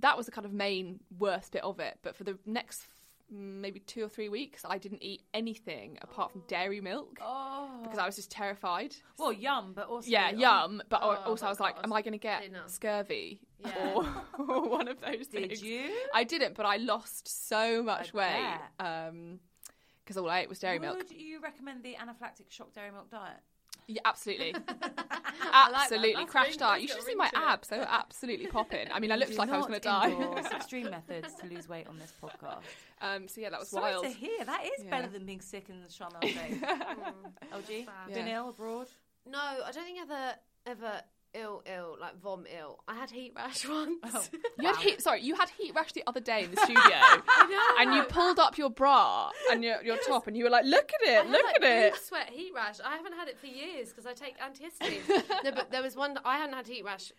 that 0.00 0.16
was 0.16 0.26
the 0.26 0.32
kind 0.32 0.44
of 0.44 0.52
main 0.52 1.00
worst 1.18 1.52
bit 1.52 1.62
of 1.64 1.80
it. 1.80 1.98
But 2.02 2.14
for 2.16 2.24
the 2.24 2.38
next 2.46 2.86
maybe 3.30 3.78
two 3.80 4.02
or 4.02 4.08
three 4.08 4.30
weeks, 4.30 4.62
I 4.66 4.78
didn't 4.78 5.02
eat 5.02 5.20
anything 5.34 5.98
apart 6.00 6.32
from 6.32 6.42
dairy 6.48 6.80
milk 6.80 7.18
Oh. 7.20 7.80
because 7.82 7.98
I 7.98 8.06
was 8.06 8.16
just 8.16 8.30
terrified. 8.30 8.96
Well, 9.18 9.34
yum, 9.34 9.72
but 9.74 9.86
also 9.88 10.08
Yeah, 10.08 10.30
oh, 10.32 10.38
yum. 10.38 10.82
But 10.88 11.00
Oh, 11.02 11.10
also, 11.26 11.44
I 11.44 11.50
was 11.50 11.60
like, 11.60 11.76
am 11.84 11.92
I 11.92 12.00
going 12.00 12.12
to 12.12 12.18
get 12.18 12.42
scurvy 12.68 13.40
Yeah. 13.62 13.92
or, 14.38 14.66
one 14.66 14.88
of 14.88 15.02
those 15.02 15.26
Did 15.26 15.48
things? 15.48 15.62
you? 15.62 15.90
I 16.14 16.24
didn't, 16.24 16.54
but 16.54 16.64
I 16.64 16.76
lost 16.78 17.28
so 17.48 17.82
much 17.82 18.14
I 18.14 18.16
weight 18.16 18.58
bet. 18.78 18.86
Um, 19.08 19.40
because 20.08 20.16
all 20.16 20.30
I 20.30 20.40
ate 20.40 20.48
was 20.48 20.58
dairy 20.58 20.78
Would 20.78 20.86
milk. 20.86 20.96
Would 20.98 21.10
you 21.12 21.38
recommend 21.40 21.82
the 21.82 21.94
anaphylactic 22.00 22.48
shock 22.50 22.72
dairy 22.72 22.90
milk 22.90 23.10
diet? 23.10 23.36
Yeah, 23.86 24.00
absolutely, 24.06 24.54
absolutely. 25.52 26.12
That's 26.14 26.30
Crash 26.30 26.56
diet. 26.56 26.82
You 26.82 26.88
should 26.88 27.02
see 27.02 27.14
my 27.14 27.28
to 27.28 27.36
it. 27.36 27.42
abs; 27.42 27.68
they 27.68 27.78
were 27.78 27.86
absolutely 27.88 28.46
popping. 28.46 28.86
I 28.92 29.00
mean, 29.00 29.12
I 29.12 29.16
looked 29.20 29.36
like 29.36 29.50
I 29.50 29.56
was 29.56 29.66
going 29.66 29.80
to 29.80 29.84
die. 29.88 30.10
endorse 30.10 30.46
extreme 30.52 30.90
methods 30.90 31.34
to 31.40 31.46
lose 31.46 31.68
weight 31.68 31.86
on 31.88 31.98
this 31.98 32.12
podcast. 32.22 32.62
Um, 33.00 33.28
so 33.28 33.40
yeah, 33.40 33.50
that 33.50 33.60
was 33.60 33.68
Sorry 33.68 33.92
wild. 33.92 34.04
to 34.04 34.10
hear. 34.10 34.44
That 34.44 34.64
is 34.64 34.84
Yeah. 34.84 34.90
better 34.90 35.08
than 35.08 35.24
being 35.26 35.40
sick 35.40 35.68
in 35.68 35.80
the 35.82 35.88
Sharm 35.88 36.12
el 36.22 36.28
Sheikh. 36.28 36.62
LG, 37.52 37.86
Bad. 37.86 38.14
been 38.14 38.26
Yeah. 38.26 38.38
ill 38.38 38.48
abroad? 38.50 38.88
No, 39.26 39.38
I 39.38 39.70
don't 39.72 39.84
think 39.84 39.98
I've 40.00 40.10
ever 40.10 40.34
ever 40.66 41.02
ill 41.34 41.62
ill 41.66 41.96
like 42.00 42.20
vom 42.22 42.44
ill. 42.58 42.78
I 42.88 42.94
had 42.94 43.10
heat 43.10 43.32
rash 43.36 43.68
once. 43.68 43.98
Oh. 44.04 44.24
You 44.60 44.66
had 44.68 44.76
heat. 44.76 45.00
Sorry, 45.02 45.20
you 45.22 45.34
had 45.36 45.48
heat 45.50 45.72
rash 45.74 45.92
the 45.92 46.02
other 46.06 46.20
day 46.20 46.44
in 46.44 46.50
the 46.50 46.56
studio, 46.64 46.98
and 47.78 47.94
you 47.94 48.02
pulled 48.04 48.38
up 48.40 48.58
your 48.58 48.70
bra 48.70 49.30
and 49.50 49.62
your 49.62 49.82
your 49.82 49.96
top, 49.98 50.26
and 50.26 50.36
you 50.36 50.44
were 50.44 50.50
like, 50.50 50.64
"Look 50.64 50.90
at 50.92 51.08
I 51.08 51.12
it! 51.12 51.16
had, 51.22 51.30
Look 51.30 51.44
like, 51.44 51.56
at 51.56 51.62
it!" 51.62 51.96
sweat 51.96 52.30
heat 52.30 52.52
rash. 52.54 52.76
I 52.84 52.96
haven't 52.96 53.14
had 53.14 53.28
it 53.28 53.38
for 53.38 53.46
years 53.46 53.90
because 53.90 54.06
I 54.06 54.14
take 54.14 54.36
antihistamines. 54.38 55.44
no, 55.44 55.52
but 55.52 55.70
there 55.70 55.82
was 55.82 55.94
one 55.96 56.18
I 56.24 56.38
hadn't 56.38 56.56
had 56.56 56.66
heat 56.66 56.84
rash. 56.84 57.12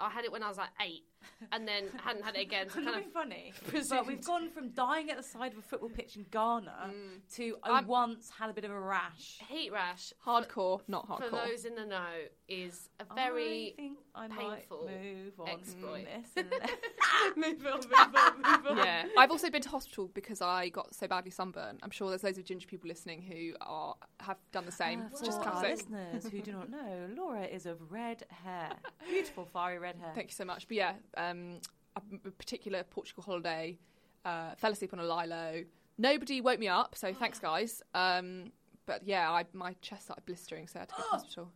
f- 0.00 0.06
I 0.10 0.10
had 0.14 0.24
it 0.24 0.32
when 0.32 0.42
I 0.42 0.48
was 0.48 0.58
like 0.58 0.70
eight, 0.80 1.04
and 1.52 1.66
then 1.66 1.84
hadn't 2.04 2.22
had 2.24 2.36
it 2.36 2.42
again. 2.42 2.68
So 2.68 2.76
kind 2.76 2.88
of 2.88 2.94
being 2.96 3.10
funny, 3.10 3.52
but 3.90 4.06
we've 4.06 4.24
gone 4.24 4.50
from 4.50 4.70
dying 4.70 5.10
at 5.10 5.16
the 5.16 5.22
side 5.22 5.52
of 5.52 5.58
a 5.58 5.62
football 5.62 5.88
pitch 5.90 6.16
in 6.16 6.26
Ghana 6.30 6.90
to 7.36 7.56
I 7.62 7.70
I'm- 7.70 7.86
once 7.86 8.30
had 8.38 8.50
a 8.50 8.52
bit 8.52 8.64
of 8.64 8.70
a 8.70 8.80
rash. 8.80 9.38
heat 9.48 9.72
rash. 9.72 10.12
Hardcore, 10.26 10.80
not 10.88 11.08
hardcore. 11.08 11.30
For 11.30 11.48
those 11.48 11.64
in 11.64 11.74
the 11.74 11.86
know, 11.86 12.06
is 12.48 12.88
a 13.00 13.14
very 13.14 13.74
think 13.76 13.98
I 14.14 14.28
painful 14.28 14.84
might 14.86 15.02
move 15.02 15.32
on 15.40 15.48
exploit. 15.48 16.06
from 16.34 16.44
this. 16.50 16.60
Move 17.36 17.66
on, 17.66 17.78
move 17.78 17.92
on, 18.16 18.36
move 18.36 18.66
on. 18.70 18.76
Yeah, 18.78 19.06
I've 19.16 19.30
also 19.30 19.48
been 19.48 19.62
to 19.62 19.68
hospital 19.68 20.10
because 20.14 20.42
I 20.42 20.68
got 20.68 20.94
so 20.94 21.06
badly 21.06 21.30
sunburned. 21.30 21.80
I'm 21.82 21.90
sure 21.90 22.08
there's 22.10 22.22
loads 22.24 22.38
of 22.38 22.44
ginger 22.44 22.66
people 22.66 22.88
listening 22.88 23.22
who 23.22 23.54
are 23.60 23.94
have 24.20 24.36
done 24.52 24.66
the 24.66 24.72
same. 24.72 25.00
Uh, 25.00 25.04
It's 25.10 25.20
for 25.20 25.26
just 25.26 25.40
our 25.40 25.62
listeners 25.62 26.26
who 26.28 26.40
do 26.40 26.52
not 26.52 26.70
know, 26.70 27.08
Laura 27.16 27.44
is 27.44 27.66
of 27.66 27.78
red 27.90 28.24
hair, 28.44 28.70
beautiful 29.08 29.46
fiery 29.46 29.78
red 29.84 29.96
hair. 29.96 30.12
Thank 30.14 30.28
you 30.30 30.34
so 30.34 30.44
much. 30.44 30.66
But 30.68 30.76
yeah, 30.76 30.92
um, 31.16 31.60
a 31.96 32.02
a 32.26 32.30
particular 32.42 32.82
Portugal 32.84 33.22
holiday, 33.22 33.78
uh, 34.24 34.54
fell 34.56 34.72
asleep 34.72 34.92
on 34.92 34.98
a 35.00 35.04
lilo. 35.04 35.64
Nobody 35.98 36.40
woke 36.40 36.58
me 36.58 36.68
up, 36.68 36.94
so 36.96 37.12
thanks 37.14 37.38
guys. 37.38 37.82
Um, 37.94 38.50
but 38.86 39.00
yeah, 39.06 39.30
I, 39.30 39.44
my 39.52 39.74
chest 39.80 40.02
started 40.06 40.24
blistering, 40.26 40.66
so 40.66 40.78
I 40.78 40.80
had 40.80 40.88
to 40.90 40.94
go 40.96 41.02
to 41.02 41.08
the 41.08 41.16
hospital. 41.18 41.52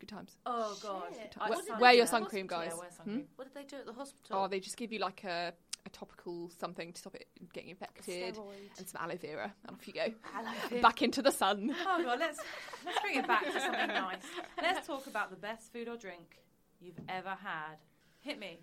Good 0.00 0.08
times. 0.08 0.36
Oh 0.46 0.76
god, 0.82 1.04
Shit. 1.14 1.34
I- 1.40 1.50
Wear- 1.50 1.78
wear 1.80 1.92
your 1.92 2.06
sun 2.06 2.24
cream, 2.24 2.46
Yeah, 2.50 2.56
guys. 2.58 2.72
wear 2.78 2.90
sun 2.96 3.06
Hmm? 3.06 3.20
What 3.36 3.44
did 3.48 3.54
they 3.54 3.66
do 3.68 3.76
at 3.76 3.86
the 3.86 3.92
hospital? 3.92 4.36
Oh, 4.44 4.46
they 4.48 4.60
just 4.60 4.76
give 4.76 4.92
you 4.92 5.00
like 5.00 5.24
a, 5.24 5.52
a 5.86 5.90
topical 5.90 6.50
something 6.60 6.92
to 6.92 6.98
stop 7.00 7.14
it 7.16 7.26
getting 7.52 7.70
infected, 7.70 8.34
Steroid. 8.34 8.78
and 8.78 8.88
some 8.88 9.00
aloe 9.02 9.16
vera, 9.16 9.52
and 9.66 9.76
off 9.76 9.86
you 9.88 9.94
go. 9.94 10.06
Back 10.88 11.02
into 11.02 11.20
the 11.22 11.32
sun. 11.32 11.74
Oh 11.86 12.02
god, 12.04 12.18
let's 12.20 12.38
let's 12.84 13.00
bring 13.00 13.16
it 13.18 13.26
back 13.26 13.44
to 13.44 13.60
something 13.60 13.88
nice. 14.06 14.22
Let's 14.62 14.86
talk 14.86 15.06
about 15.08 15.30
the 15.30 15.36
best 15.36 15.72
food 15.72 15.88
or 15.88 15.96
drink 15.96 16.28
you've 16.80 17.00
ever 17.08 17.30
had. 17.30 17.76
Hit 18.20 18.38
me. 18.38 18.60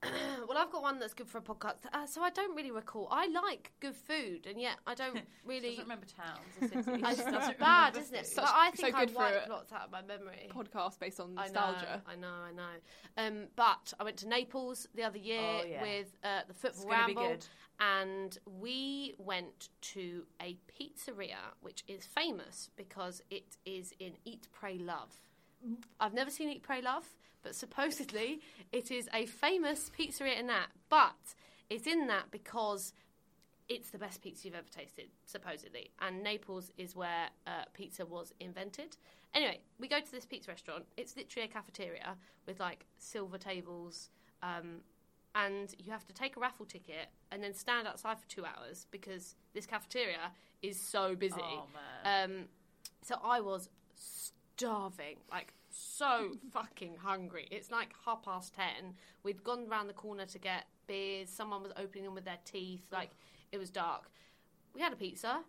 well, 0.48 0.56
I've 0.56 0.70
got 0.70 0.82
one 0.82 1.00
that's 1.00 1.12
good 1.12 1.26
for 1.26 1.38
a 1.38 1.40
podcast. 1.40 1.74
Uh, 1.92 2.06
so 2.06 2.22
I 2.22 2.30
don't 2.30 2.54
really 2.54 2.70
recall. 2.70 3.08
I 3.10 3.26
like 3.26 3.72
good 3.80 3.96
food, 3.96 4.46
and 4.48 4.60
yet 4.60 4.76
I 4.86 4.94
don't 4.94 5.18
really. 5.44 5.70
doesn't 5.70 5.82
remember 5.84 6.06
towns 6.06 6.38
or 6.62 6.68
cities. 6.68 6.86
I, 7.04 7.10
She 7.10 7.16
doesn't 7.16 7.32
that's 7.32 7.58
bad, 7.58 7.96
isn't 7.96 8.14
it? 8.14 8.26
Such- 8.26 8.44
but 8.44 8.52
I 8.54 8.70
so 8.76 8.82
think 8.84 8.94
good 8.96 9.08
I 9.10 9.12
for 9.12 9.18
wiped 9.18 9.48
lots 9.48 9.72
out 9.72 9.86
of 9.86 9.90
my 9.90 10.02
memory. 10.02 10.48
Podcast 10.54 11.00
based 11.00 11.18
on 11.18 11.34
I 11.36 11.42
nostalgia. 11.46 12.02
know, 12.06 12.12
I 12.12 12.14
know, 12.14 12.28
I 12.28 12.52
know. 12.52 12.62
Um, 13.40 13.46
but 13.56 13.92
I 13.98 14.04
went 14.04 14.18
to 14.18 14.28
Naples 14.28 14.86
the 14.94 15.02
other 15.02 15.18
year 15.18 15.40
Oh, 15.42 15.64
yeah. 15.68 15.82
with 15.82 16.16
uh, 16.22 16.42
the 16.46 16.54
football 16.54 16.82
It's 16.82 16.84
gonna 16.84 17.06
be 17.08 17.14
ramble, 17.16 17.32
good. 17.34 17.46
and 17.80 18.38
we 18.60 19.16
went 19.18 19.70
to 19.80 20.22
a 20.40 20.56
pizzeria 20.80 21.54
which 21.60 21.82
is 21.88 22.04
famous 22.06 22.70
because 22.76 23.20
it 23.30 23.56
is 23.66 23.92
in 23.98 24.12
Eat, 24.24 24.46
Pray, 24.52 24.78
Love, 24.78 25.12
I've 26.00 26.14
never 26.14 26.30
seen 26.30 26.48
Eat, 26.48 26.62
Pray, 26.62 26.82
Love, 26.82 27.06
but 27.42 27.54
supposedly 27.54 28.40
it 28.72 28.90
is 28.90 29.08
a 29.14 29.26
famous 29.26 29.90
pizzeria 29.96 30.38
in 30.38 30.46
that. 30.48 30.68
But 30.88 31.34
it's 31.70 31.86
in 31.86 32.06
that 32.08 32.30
because 32.30 32.92
it's 33.68 33.90
the 33.90 33.98
best 33.98 34.22
pizza 34.22 34.46
you've 34.46 34.56
ever 34.56 34.68
tasted, 34.74 35.08
supposedly. 35.26 35.90
And 36.00 36.22
Naples 36.22 36.72
is 36.78 36.96
where 36.96 37.28
uh, 37.46 37.64
pizza 37.74 38.06
was 38.06 38.32
invented. 38.40 38.96
Anyway, 39.34 39.60
we 39.78 39.88
go 39.88 40.00
to 40.00 40.10
this 40.10 40.24
pizza 40.24 40.50
restaurant. 40.50 40.84
It's 40.96 41.16
literally 41.16 41.46
a 41.48 41.52
cafeteria 41.52 42.16
with 42.46 42.60
like 42.60 42.86
silver 42.96 43.36
tables. 43.36 44.08
Um, 44.42 44.80
and 45.34 45.74
you 45.78 45.92
have 45.92 46.06
to 46.06 46.14
take 46.14 46.36
a 46.36 46.40
raffle 46.40 46.64
ticket 46.64 47.08
and 47.30 47.44
then 47.44 47.52
stand 47.52 47.86
outside 47.86 48.18
for 48.18 48.26
two 48.28 48.44
hours 48.44 48.86
because 48.90 49.34
this 49.52 49.66
cafeteria 49.66 50.32
is 50.62 50.80
so 50.80 51.14
busy. 51.14 51.40
Oh, 51.42 51.66
Um, 52.24 52.44
so 53.02 53.16
I 53.22 53.40
was 53.40 53.68
starving, 54.58 55.16
like 55.30 55.52
so 55.70 56.32
fucking 56.52 56.96
hungry. 57.02 57.46
It's 57.50 57.70
like 57.70 57.90
half 58.04 58.22
past 58.22 58.54
ten. 58.54 58.94
We'd 59.22 59.44
gone 59.44 59.68
round 59.68 59.88
the 59.88 59.94
corner 59.94 60.26
to 60.26 60.38
get 60.38 60.64
beers. 60.86 61.30
Someone 61.30 61.62
was 61.62 61.72
opening 61.76 62.04
them 62.04 62.14
with 62.14 62.24
their 62.24 62.38
teeth. 62.44 62.82
Like 62.92 63.10
it 63.52 63.58
was 63.58 63.70
dark. 63.70 64.10
We 64.74 64.80
had 64.80 64.92
a 64.92 64.96
pizza. 64.96 65.40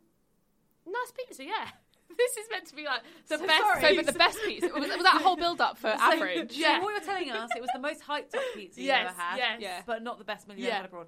Nice 0.85 1.11
pizza, 1.17 1.43
yeah. 1.43 1.67
This 2.17 2.37
is 2.37 2.47
meant 2.51 2.65
to 2.65 2.75
be 2.75 2.85
like 2.85 3.01
the 3.27 3.37
So 3.37 3.45
best. 3.45 3.61
sorry. 3.61 3.81
So, 3.81 3.95
but 4.03 4.05
the 4.11 4.17
best 4.17 4.39
pizza 4.43 4.67
was, 4.69 4.89
was 4.89 5.03
that 5.03 5.21
whole 5.21 5.35
build 5.37 5.61
up 5.61 5.77
for 5.77 5.87
average? 5.99 6.53
So, 6.53 6.61
so 6.63 6.79
what 6.81 6.89
you're 6.91 7.01
telling 7.01 7.29
us, 7.29 7.51
it 7.55 7.61
was 7.61 7.69
the 7.71 7.79
most 7.79 8.01
hyped 8.01 8.33
up 8.33 8.41
pizza 8.55 8.81
Yes, 8.81 9.03
you 9.03 9.09
ever 9.09 9.15
had, 9.21 9.37
yes. 9.37 9.57
Yeah. 9.61 9.81
but 9.85 10.01
not 10.01 10.17
the 10.17 10.25
best 10.25 10.47
meal 10.47 10.57
you 10.57 10.63
Yeah. 10.65 10.69
ever 10.69 10.75
had 10.77 10.85
abroad. 10.85 11.07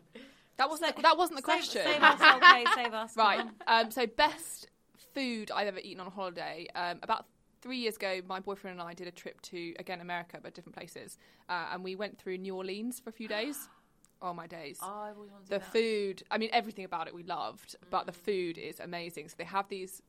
That 0.58 0.70
wasn't 0.70 0.96
the, 0.96 1.02
that 1.02 1.18
wasn't 1.18 1.38
the 1.38 1.42
question. 1.42 1.82
Save, 1.84 1.94
save 1.96 2.04
us, 2.04 2.22
okay, 2.22 2.66
save 2.76 2.94
us. 2.94 3.16
come 3.16 3.26
Right. 3.26 3.40
on. 3.40 3.52
Um, 3.86 3.90
so 3.92 4.06
best 4.06 4.68
food 5.16 5.50
I've 5.50 5.68
ever 5.68 5.80
eaten 5.80 6.00
on 6.02 6.06
a 6.08 6.12
holiday. 6.12 6.68
Um, 6.76 7.00
about 7.02 7.26
three 7.62 7.78
years 7.78 7.96
ago, 7.96 8.22
my 8.28 8.40
boyfriend 8.40 8.80
and 8.80 8.88
I 8.88 8.94
did 8.94 9.08
a 9.08 9.12
trip 9.12 9.42
to 9.44 9.74
again 9.80 10.02
America, 10.02 10.40
but 10.42 10.54
different 10.54 10.76
places, 10.76 11.18
uh, 11.50 11.68
and 11.72 11.84
we 11.84 11.96
went 11.96 12.18
through 12.18 12.38
New 12.38 12.56
Orleans 12.56 13.00
for 13.00 13.10
a 13.10 13.14
few 13.14 13.28
days. 13.28 13.70
oh 14.22 14.34
my 14.34 14.48
days! 14.48 14.80
Oh, 14.82 14.88
I 14.88 15.12
always 15.16 15.32
to 15.32 15.50
the 15.50 15.60
that. 15.60 15.72
food. 15.72 16.24
I 16.32 16.38
mean, 16.38 16.50
everything 16.52 16.86
about 16.86 17.08
it 17.08 17.14
we 17.14 17.24
loved, 17.24 17.76
but 17.90 18.06
the 18.06 18.12
food 18.12 18.58
is 18.58 18.80
amazing. 18.80 19.30
So 19.30 19.36
they 19.38 19.46
have 19.46 19.68
these. 19.70 20.02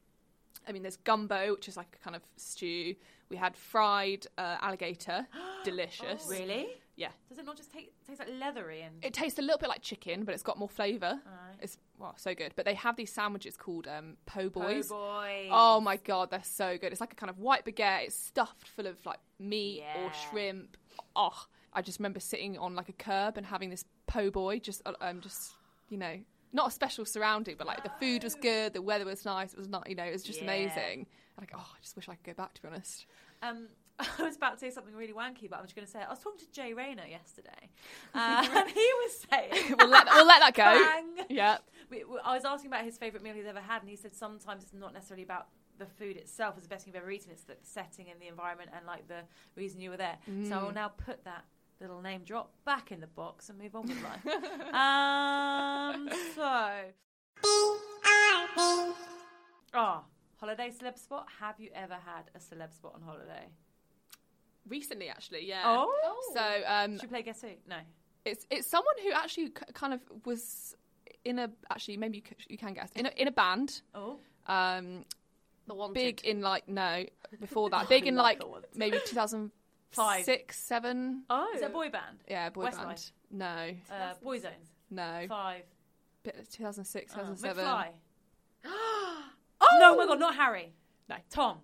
I 0.69 0.73
mean, 0.73 0.83
there's 0.83 0.99
gumbo, 0.99 1.53
which 1.53 1.67
is 1.67 1.77
like 1.77 1.97
a 2.01 2.05
kind 2.05 2.15
of 2.15 2.23
stew. 2.37 2.95
We 3.31 3.37
had 3.37 3.57
fried 3.57 4.27
uh, 4.39 4.59
alligator, 4.61 5.27
delicious. 5.65 6.27
Really? 6.29 6.69
Yeah. 6.97 7.09
Does 7.29 7.39
it 7.39 7.47
not 7.47 7.57
just 7.57 7.73
take, 7.73 7.93
taste 8.07 8.21
like 8.21 8.29
leathery 8.39 8.83
and? 8.83 9.03
It 9.03 9.15
tastes 9.15 9.39
a 9.39 9.43
little 9.43 9.59
bit 9.59 9.69
like 9.69 9.81
chicken, 9.83 10.25
but 10.25 10.35
it's 10.35 10.43
got 10.43 10.59
more 10.59 10.69
flavour. 10.69 11.07
Alright. 11.27 11.42
It's 11.63 11.79
well, 11.99 12.15
so 12.17 12.35
good. 12.35 12.53
But 12.57 12.65
they 12.65 12.75
have 12.75 12.97
these 12.97 13.13
sandwiches 13.13 13.57
called 13.57 13.87
um, 13.87 14.17
po' 14.27 14.49
boys. 14.49 14.89
boy. 14.89 15.49
Oh 15.51 15.81
my 15.81 15.97
god, 15.97 16.31
they're 16.31 16.43
so 16.43 16.77
good. 16.79 16.93
It's 16.93 17.01
like 17.01 17.13
a 17.13 17.17
kind 17.17 17.31
of 17.31 17.39
white 17.39 17.65
baguette. 17.65 18.05
It's 18.05 18.17
stuffed 18.17 18.69
full 18.69 18.87
of 18.87 19.05
like 19.07 19.21
meat 19.39 19.83
or 19.97 20.13
shrimp. 20.13 20.77
Oh, 21.15 21.47
I 21.73 21.83
just 21.83 21.99
remember 21.99 22.21
sitting 22.21 22.59
on 22.59 22.75
like 22.75 22.89
a 22.89 22.93
curb 22.93 23.37
and 23.37 23.47
having 23.47 23.71
this 23.71 23.85
po' 24.07 24.31
boy. 24.31 24.59
Just 24.59 24.83
uh, 24.85 24.93
um, 25.01 25.21
just 25.21 25.55
you 25.89 25.99
know, 25.99 26.19
not 26.53 26.69
a 26.69 26.71
special 26.71 27.05
surrounding, 27.05 27.57
but 27.57 27.67
like 27.67 27.83
the 27.85 27.93
food 28.01 28.25
was 28.25 28.35
good, 28.35 28.73
the 28.73 28.83
weather 28.83 29.05
was 29.05 29.25
nice. 29.25 29.53
It 29.53 29.59
was 29.59 29.69
not, 29.69 29.89
you 29.89 29.95
know, 29.95 30.05
it 30.05 30.13
was 30.13 30.23
just 30.23 30.39
Yeah. 30.41 30.45
amazing. 30.47 31.07
Like, 31.39 31.53
oh, 31.55 31.59
I 31.75 31.81
just 31.81 31.97
wish 31.97 32.09
I 32.09 32.15
could 32.15 32.25
go 32.25 32.35
back. 32.35 32.55
To 32.55 32.63
be 32.63 32.69
honest. 32.69 33.07
Um, 33.43 33.69
I 34.19 34.23
was 34.23 34.37
about 34.37 34.55
to 34.55 34.59
say 34.59 34.71
something 34.71 34.95
really 34.95 35.13
wanky, 35.13 35.49
but 35.51 35.59
I'm 35.59 35.65
just 35.65 35.75
going 35.75 35.87
to 35.87 35.91
say 35.91 36.01
it. 36.01 36.07
I 36.07 36.11
was 36.11 36.19
talking 36.21 36.41
to 36.41 36.51
Jay 36.53 36.73
Rayner 36.75 37.07
yesterday, 37.07 37.71
uh, 38.15 38.47
and 38.57 38.69
he 38.71 38.81
was 39.03 39.27
saying, 39.31 39.75
we'll 39.79 39.89
let 39.89 40.07
we'll 40.13 40.27
let 40.27 40.41
that 40.41 40.55
go. 40.55 40.63
Bang. 40.65 41.27
Yeah. 41.29 41.59
We, 41.91 42.05
we- 42.05 42.19
I 42.25 42.35
was 42.35 42.45
asking 42.45 42.69
about 42.69 42.85
his 42.85 42.97
favourite 42.99 43.23
meal 43.23 43.35
he's 43.35 43.47
ever 43.47 43.61
had, 43.61 43.83
and 43.83 43.89
he 43.91 43.97
said 43.97 44.15
sometimes 44.15 44.63
it's 44.65 44.73
not 44.75 44.93
necessarily 44.95 45.23
about 45.25 45.47
the 45.79 45.87
food 45.87 46.17
itself 46.17 46.55
as 46.57 46.63
the 46.65 46.69
best 46.69 46.85
thing 46.85 46.93
you've 46.95 47.03
ever 47.03 47.11
eaten. 47.11 47.31
It's 47.33 47.45
the 47.45 47.57
setting 47.63 48.07
and 48.11 48.21
the 48.21 48.29
environment 48.29 48.71
and 48.77 48.87
like 48.87 49.09
the 49.09 49.21
reason 49.57 49.81
you 49.81 49.91
were 49.91 49.97
there. 49.97 50.19
So 50.49 50.55
I 50.59 50.63
will 50.63 50.73
now 50.73 50.89
put 50.89 51.25
that 51.25 51.45
little 51.81 52.01
name 52.03 52.23
drop 52.25 52.53
back 52.65 52.93
in 52.93 53.01
the 53.01 53.07
box 53.09 53.49
and 53.49 53.59
move 53.59 53.75
on 53.75 53.89
with 53.89 54.01
life. 54.03 54.25
um, 54.75 56.09
so. 56.37 57.83
Oh, 59.75 60.05
holiday 60.39 60.71
celeb 60.71 60.99
spot. 60.99 61.27
Have 61.41 61.59
you 61.59 61.71
ever 61.75 61.95
had 61.95 62.25
a 62.35 62.39
celeb 62.39 62.73
spot 62.75 62.93
on 62.95 63.03
holiday? 63.03 63.47
Recently, 64.69 65.09
actually, 65.09 65.47
yeah. 65.47 65.63
Oh. 65.67 65.91
So 66.35 66.41
um, 66.67 66.93
Should 66.99 67.03
we 67.03 67.09
play 67.09 67.23
Guess 67.23 67.43
Who? 67.43 67.49
No. 67.69 67.77
It's 68.25 68.47
it's 68.51 68.67
someone 68.69 68.95
who 69.03 69.11
actually 69.13 69.51
k- 69.51 69.65
kind 69.75 69.93
of 69.93 70.01
was 70.25 70.77
in 71.25 71.39
a 71.41 71.51
actually 71.71 71.97
maybe 71.97 72.19
you, 72.19 72.23
c- 72.29 72.47
you 72.49 72.59
can 72.59 72.73
guess 72.75 72.91
in 72.95 73.07
a 73.07 73.11
in 73.17 73.27
a 73.29 73.33
band. 73.33 73.83
Oh. 73.95 74.19
Um, 74.47 75.05
The 75.67 75.75
wanted. 75.75 75.95
big 75.95 76.21
in 76.25 76.41
like 76.41 76.69
no 76.69 77.05
before 77.41 77.71
that 77.71 77.89
big 77.95 78.07
in 78.07 78.15
like 78.15 78.41
maybe 78.77 78.99
two 79.07 79.17
thousand 79.17 79.51
Five. 79.91 80.25
six 80.25 80.57
seven. 80.59 81.25
Oh. 81.29 81.51
Is 81.55 81.63
it 81.63 81.67
a 81.67 81.69
boy 81.71 81.89
band? 81.91 82.19
Yeah, 82.29 82.49
boy 82.51 82.67
Westlife. 82.67 82.87
band. 82.87 83.11
No, 83.31 83.71
Uh, 83.91 84.15
Boyzones. 84.25 84.69
no. 84.91 85.27
Five. 85.29 85.65
2006, 86.53 87.13
2007. 87.15 87.65
Uh. 87.65 87.67
McFly. 87.67 87.89
oh 88.65 89.79
no! 89.81 89.97
my 89.97 90.07
God, 90.07 90.21
not 90.21 90.35
Harry. 90.37 90.73
No. 91.09 91.17
Tom. 91.31 91.59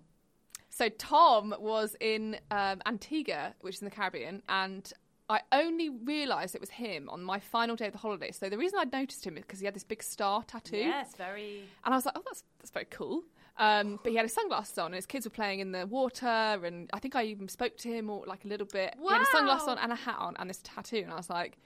So 0.79 0.87
Tom 0.87 1.53
was 1.59 1.97
in 1.99 2.37
um, 2.51 2.81
Antigua, 2.85 3.53
which 3.59 3.75
is 3.75 3.81
in 3.81 3.85
the 3.85 3.91
Caribbean, 3.91 4.41
and 4.47 4.89
I 5.29 5.41
only 5.51 5.89
realised 5.89 6.55
it 6.55 6.61
was 6.61 6.69
him 6.69 7.09
on 7.09 7.21
my 7.21 7.37
final 7.37 7.75
day 7.75 7.87
of 7.87 7.91
the 7.91 7.97
holiday. 7.97 8.31
So 8.31 8.47
the 8.47 8.57
reason 8.57 8.79
I'd 8.79 8.93
noticed 8.93 9.27
him 9.27 9.35
is 9.35 9.43
because 9.43 9.59
he 9.59 9.65
had 9.65 9.75
this 9.75 9.83
big 9.83 10.01
star 10.01 10.41
tattoo. 10.43 10.77
Yes, 10.77 11.15
very. 11.17 11.63
And 11.83 11.93
I 11.93 11.97
was 11.97 12.05
like, 12.05 12.17
oh, 12.17 12.23
that's, 12.25 12.45
that's 12.59 12.71
very 12.71 12.87
cool. 12.89 13.23
Um, 13.57 13.99
but 14.01 14.11
he 14.11 14.15
had 14.15 14.23
his 14.23 14.33
sunglasses 14.33 14.77
on, 14.77 14.85
and 14.85 14.95
his 14.95 15.05
kids 15.05 15.25
were 15.25 15.31
playing 15.31 15.59
in 15.59 15.73
the 15.73 15.85
water, 15.85 16.25
and 16.25 16.89
I 16.93 16.99
think 16.99 17.13
I 17.13 17.25
even 17.25 17.49
spoke 17.49 17.75
to 17.79 17.89
him 17.89 18.09
or 18.09 18.23
like 18.25 18.45
a 18.45 18.47
little 18.47 18.65
bit. 18.65 18.95
He 18.97 19.05
had 19.05 19.21
a 19.21 19.25
sunglasses 19.25 19.67
on 19.67 19.79
and 19.79 19.91
a 19.91 19.95
hat 19.95 20.15
on, 20.17 20.37
and 20.39 20.49
this 20.49 20.61
tattoo, 20.63 21.01
and 21.03 21.11
I 21.11 21.17
was 21.17 21.29
like, 21.29 21.57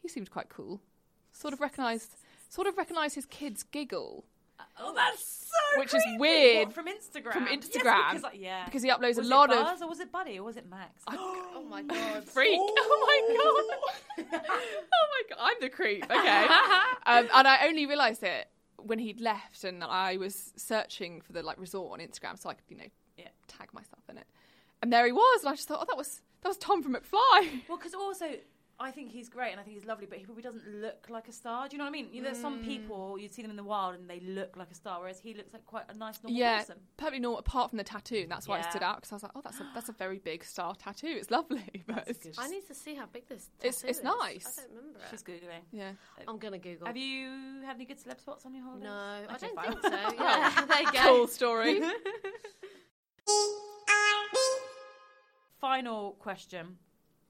he 0.00 0.08
seemed 0.08 0.30
quite 0.30 0.48
cool. 0.48 0.80
Sort 1.32 1.52
of 1.52 1.60
recognised, 1.60 2.16
sort 2.48 2.66
of 2.66 2.78
recognised 2.78 3.16
his 3.16 3.26
kids' 3.26 3.64
giggle 3.64 4.24
Oh, 4.78 4.94
that's 4.94 5.48
so. 5.50 5.80
Which 5.80 5.94
is 5.94 6.02
weird. 6.18 6.68
What, 6.68 6.74
from 6.74 6.86
Instagram. 6.86 7.32
from 7.32 7.46
Yes, 7.46 7.56
Instagram 7.66 8.08
because, 8.10 8.22
like, 8.22 8.40
yeah. 8.40 8.64
because 8.64 8.82
he 8.82 8.88
uploads 8.90 9.16
was 9.16 9.26
a 9.26 9.30
lot 9.30 9.50
it 9.50 9.58
of 9.58 9.64
Buzz 9.64 9.82
or 9.82 9.88
was 9.88 10.00
it 10.00 10.10
Buddy 10.12 10.38
or 10.38 10.44
was 10.44 10.56
it 10.56 10.68
Max? 10.68 10.90
oh 11.08 11.64
my 11.68 11.82
god. 11.82 12.24
freak. 12.24 12.58
Oh 12.60 13.06
my 14.18 14.24
god! 14.26 14.32
oh 14.32 15.06
my 15.10 15.22
god! 15.28 15.38
I'm 15.40 15.56
the 15.60 15.68
creep. 15.68 16.04
Okay. 16.04 16.44
um, 17.06 17.28
and 17.34 17.48
I 17.48 17.66
only 17.66 17.86
realised 17.86 18.22
it 18.22 18.48
when 18.78 18.98
he'd 18.98 19.20
left, 19.20 19.64
and 19.64 19.84
I 19.84 20.16
was 20.16 20.52
searching 20.56 21.20
for 21.20 21.32
the 21.32 21.42
like 21.42 21.58
resort 21.60 21.92
on 22.00 22.06
Instagram 22.06 22.38
so 22.38 22.50
I 22.50 22.54
could, 22.54 22.64
you 22.68 22.76
know, 22.76 22.88
Yeah. 23.16 23.28
tag 23.48 23.72
myself 23.72 24.02
in 24.08 24.18
it. 24.18 24.26
And 24.82 24.92
there 24.92 25.06
he 25.06 25.12
was, 25.12 25.42
and 25.42 25.50
I 25.50 25.54
just 25.54 25.68
thought, 25.68 25.78
oh, 25.82 25.86
that 25.88 25.96
was 25.96 26.20
that 26.42 26.48
was 26.48 26.56
Tom 26.56 26.82
from 26.82 26.94
McFly. 26.94 27.62
Well, 27.68 27.78
because 27.78 27.94
also 27.94 28.26
I 28.82 28.90
think 28.90 29.10
he's 29.12 29.28
great 29.28 29.52
and 29.52 29.60
I 29.60 29.62
think 29.62 29.76
he's 29.76 29.86
lovely, 29.86 30.06
but 30.06 30.18
he 30.18 30.24
probably 30.24 30.42
doesn't 30.42 30.66
look 30.80 31.06
like 31.08 31.28
a 31.28 31.32
star. 31.32 31.68
Do 31.68 31.74
you 31.74 31.78
know 31.78 31.84
what 31.84 31.90
I 31.90 31.92
mean? 31.92 32.08
You 32.12 32.20
know, 32.20 32.26
There's 32.26 32.38
Mm. 32.38 32.42
some 32.42 32.64
people 32.64 33.18
you'd 33.18 33.32
see 33.32 33.42
them 33.42 33.50
in 33.50 33.56
the 33.56 33.62
wild 33.64 33.94
and 33.94 34.08
they 34.10 34.20
look 34.20 34.56
like 34.56 34.70
a 34.70 34.74
star, 34.74 35.00
whereas 35.00 35.20
he 35.20 35.34
looks 35.34 35.52
like 35.52 35.64
quite 35.66 35.84
a 35.88 35.94
nice 35.94 36.22
normal 36.22 36.38
yeah, 36.38 36.58
person. 36.58 36.78
perfectly 36.96 37.20
normal. 37.20 37.38
Apart 37.38 37.70
from 37.70 37.76
the 37.78 37.84
tattoo, 37.84 38.16
and 38.22 38.30
that's 38.30 38.48
why 38.48 38.58
it 38.58 38.62
Yeah. 38.64 38.70
stood 38.70 38.82
out 38.82 38.96
because 38.96 39.12
I 39.12 39.14
was 39.16 39.22
like, 39.22 39.32
oh, 39.36 39.40
that's 39.42 39.60
a 39.60 39.70
that's 39.74 39.88
a 39.88 39.92
very 40.04 40.18
big 40.18 40.44
star 40.44 40.74
tattoo. 40.74 41.06
It's 41.20 41.30
lovely, 41.30 41.84
but 41.86 42.04
it's, 42.08 42.18
good. 42.24 42.34
I 42.38 42.48
need 42.48 42.66
to 42.66 42.74
see 42.74 42.94
how 42.94 43.06
big 43.06 43.28
this. 43.28 43.48
It's- 43.60 43.76
tattoo 43.76 43.88
it's 43.90 43.98
is. 43.98 44.04
nice. 44.04 44.58
I 44.58 44.62
don't 44.62 44.76
remember 44.76 44.98
it. 44.98 45.04
She's 45.10 45.22
googling. 45.22 45.62
yeah. 45.70 45.92
I'm 46.26 46.38
gonna 46.38 46.58
Google. 46.58 46.86
Have 46.86 46.96
you 46.96 47.60
had 47.64 47.76
any 47.76 47.84
good 47.84 47.98
celeb 48.02 48.20
spots 48.20 48.44
on 48.46 48.54
your 48.54 48.64
holidays? 48.64 48.84
No, 48.84 48.92
I 48.92 49.34
Okay, 49.34 49.46
don't 49.46 49.56
fine. 49.56 49.72
think 49.72 49.82
so. 49.82 50.14
Yeah, 50.24 50.64
there 50.68 50.80
you 50.82 50.92
go. 50.92 50.98
Cool 51.00 51.26
story. 51.28 51.80
Final 55.60 56.12
question. 56.18 56.78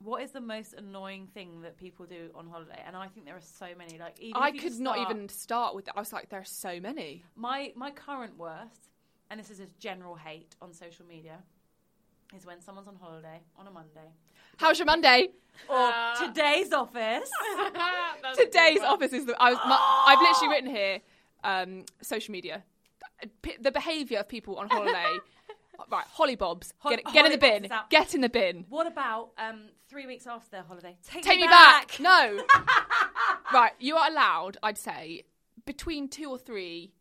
What 0.02 0.22
is 0.22 0.32
the 0.32 0.40
most 0.40 0.74
annoying 0.74 1.28
thing 1.32 1.60
that 1.62 1.76
people 1.76 2.06
do 2.06 2.30
on 2.34 2.48
holiday? 2.48 2.82
And 2.86 2.96
I 2.96 3.06
think 3.08 3.26
there 3.26 3.36
are 3.36 3.40
so 3.40 3.66
many. 3.76 3.98
Like 3.98 4.18
even 4.18 4.42
I 4.42 4.50
could 4.50 4.60
just 4.60 4.80
not 4.80 4.98
even 4.98 5.28
start 5.28 5.74
with 5.74 5.84
that. 5.86 5.94
I 5.96 6.00
was 6.00 6.12
like, 6.12 6.28
there 6.28 6.40
are 6.40 6.44
so 6.44 6.80
many. 6.80 7.24
My 7.36 7.72
my 7.76 7.90
current 7.90 8.36
worst, 8.36 8.88
and 9.30 9.38
this 9.38 9.50
is 9.50 9.60
a 9.60 9.66
general 9.78 10.16
hate 10.16 10.56
on 10.60 10.72
social 10.72 11.06
media, 11.06 11.38
is 12.36 12.44
when 12.44 12.60
someone's 12.60 12.88
on 12.88 12.96
holiday 12.96 13.40
on 13.56 13.66
a 13.66 13.70
Monday. 13.70 14.10
How's 14.56 14.78
your 14.78 14.86
Monday? 14.86 15.28
Or 15.68 15.92
today's 16.18 16.72
office. 16.72 17.30
Today's 18.36 18.80
office 18.80 19.12
is 19.12 19.26
the. 19.26 19.40
I 19.40 19.50
was. 19.50 19.58
My, 19.66 20.04
I've 20.08 20.20
literally 20.20 20.54
written 20.54 20.70
here. 20.70 21.00
Um, 21.44 21.84
social 22.00 22.30
media, 22.30 22.62
the 23.60 23.72
behaviour 23.72 24.18
of 24.20 24.28
people 24.28 24.56
on 24.56 24.68
holiday. 24.68 25.18
right, 25.90 26.04
hollybobs. 26.16 26.72
Hol- 26.78 26.92
get, 26.96 27.04
get 27.12 27.26
in 27.26 27.32
the 27.32 27.38
bin. 27.38 27.68
Get 27.90 28.14
in 28.14 28.20
the 28.20 28.28
bin. 28.28 28.66
What 28.68 28.86
about 28.86 29.30
um, 29.38 29.68
three 29.88 30.06
weeks 30.06 30.26
after 30.26 30.50
their 30.50 30.62
holiday? 30.62 30.96
Take, 31.06 31.22
Take 31.24 31.40
me 31.40 31.46
back. 31.46 31.98
No. 32.00 32.42
right, 33.52 33.72
you 33.78 33.96
are 33.96 34.10
allowed. 34.10 34.56
I'd 34.62 34.78
say 34.78 35.24
between 35.64 36.08
two 36.08 36.30
or 36.30 36.38
three 36.38 36.92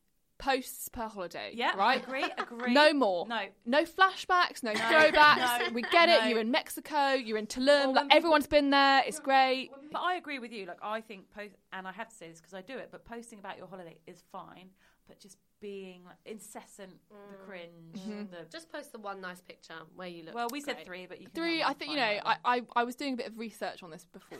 posts 0.42 0.90
per 0.90 1.08
holiday. 1.08 1.52
Yeah, 1.54 1.76
right. 1.78 2.04
agree, 2.04 2.26
agree. 2.38 2.74
No 2.74 2.94
more. 2.94 3.28
No. 3.28 3.42
no 3.66 3.84
flashbacks, 3.84 4.64
no, 4.64 4.74
throwbacks. 4.74 5.68
no, 5.68 5.74
we 5.74 5.84
get 5.84 6.10
it. 6.10 6.24
no. 6.24 6.28
You're 6.28 6.40
in 6.40 6.52
Mexico. 6.52 7.12
You're 7.12 7.38
in 7.38 7.48
Tulum. 7.48 7.94
Like, 7.94 7.96
when 7.96 8.12
everyone's 8.12 8.48
been 8.48 8.72
there. 8.72 9.04
It's 9.06 9.20
great. 9.20 9.72
But 9.92 10.00
I 10.00 10.16
agree 10.16 10.40
with 10.40 10.52
you. 10.52 10.66
Like 10.66 10.80
I 10.84 11.00
think 11.00 11.32
post, 11.32 11.54
and 11.72 11.88
I 11.88 11.92
have 11.92 12.10
to 12.10 12.16
say 12.16 12.28
this 12.28 12.42
because 12.42 12.54
I 12.54 12.62
do 12.62 12.78
it. 12.78 12.90
But 12.92 13.06
posting 13.06 13.40
about 13.40 13.58
your 13.58 13.68
holiday 13.68 13.98
is 14.08 14.24
fine. 14.32 14.70
But 15.08 15.20
just 15.20 15.38
being 15.62 16.04
like, 16.06 16.16
incessant, 16.26 16.92
the 17.10 17.16
mm. 17.16 17.46
cringe, 17.46 17.98
mm-hmm. 17.98 18.32
the 18.32 18.50
Just 18.52 18.72
post 18.72 18.92
the 18.92 19.00
one 19.00 19.22
nice 19.22 19.42
picture 19.42 19.76
where 19.96 20.08
you 20.08 20.24
look. 20.24 20.34
well, 20.34 20.48
we 20.52 20.60
said 20.60 20.86
three, 20.86 21.06
but 21.06 21.22
you 21.22 21.28
can 21.28 21.36
Three. 21.36 21.64
I 21.64 21.74
think 21.74 21.92
you 21.92 21.98
know. 21.98 22.20
I, 22.26 22.36
I 22.44 22.62
I 22.76 22.84
was 22.84 22.96
doing 22.96 23.14
a 23.14 23.18
bit 23.18 23.28
of 23.28 23.38
research 23.38 23.84
on 23.84 23.92
this 23.92 24.06
before, 24.12 24.38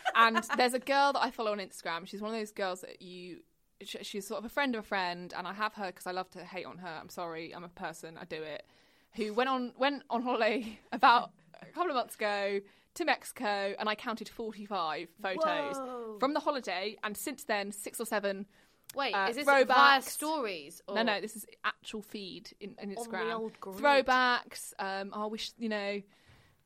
and 0.14 0.42
there's 0.56 0.74
a 0.74 0.78
girl 0.78 1.12
that 1.12 1.22
I 1.22 1.30
follow 1.30 1.52
on 1.52 1.58
Instagram. 1.58 2.06
She's 2.06 2.22
one 2.22 2.32
of 2.34 2.40
those 2.40 2.52
girls 2.52 2.80
that 2.80 3.02
you. 3.02 3.40
Sh- 3.84 3.96
She's 4.02 4.26
sort 4.26 4.38
of 4.38 4.44
a 4.44 4.48
friend 4.48 4.74
of 4.74 4.84
a 4.84 4.86
friend, 4.86 5.32
and 5.36 5.46
I 5.46 5.52
have 5.52 5.74
her 5.74 5.86
because 5.86 6.06
I 6.06 6.12
love 6.12 6.30
to 6.30 6.44
hate 6.44 6.66
on 6.66 6.78
her. 6.78 6.98
I'm 7.00 7.08
sorry, 7.08 7.54
I'm 7.54 7.64
a 7.64 7.68
person. 7.68 8.18
I 8.20 8.24
do 8.24 8.42
it. 8.42 8.64
Who 9.12 9.32
went 9.32 9.48
on 9.48 9.72
went 9.78 10.02
on 10.10 10.22
holiday 10.22 10.78
about 10.92 11.30
a 11.60 11.66
couple 11.66 11.90
of 11.90 11.96
months 11.96 12.14
ago 12.14 12.60
to 12.94 13.04
Mexico, 13.04 13.74
and 13.78 13.88
I 13.88 13.94
counted 13.94 14.28
45 14.28 15.08
photos 15.22 15.76
from 16.18 16.34
the 16.34 16.40
holiday, 16.40 16.96
and 17.02 17.16
since 17.16 17.44
then 17.44 17.72
six 17.72 18.00
or 18.00 18.06
seven. 18.06 18.46
Wait, 18.94 19.12
uh, 19.12 19.26
is 19.28 19.36
this 19.36 19.44
via 19.44 20.00
stories? 20.00 20.80
Or... 20.86 20.94
No, 20.94 21.02
no, 21.02 21.20
this 21.20 21.34
is 21.36 21.44
actual 21.64 22.02
feed 22.02 22.50
in, 22.60 22.76
in 22.80 22.94
Instagram. 22.94 23.50
Throwbacks. 23.60 24.72
Um, 24.78 25.10
oh, 25.12 25.24
I 25.24 25.26
wish 25.26 25.52
you 25.58 25.68
know. 25.68 26.00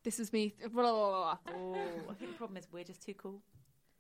This 0.03 0.19
is 0.19 0.33
me. 0.33 0.55
Blah, 0.61 0.83
blah, 0.83 0.83
blah, 0.83 1.11
blah. 1.45 1.55
Oh, 1.55 1.77
I 2.11 2.15
think 2.15 2.31
the 2.31 2.37
problem 2.39 2.57
is 2.57 2.67
we're 2.73 2.85
just 2.85 3.03
too 3.03 3.15
cool. 3.15 3.43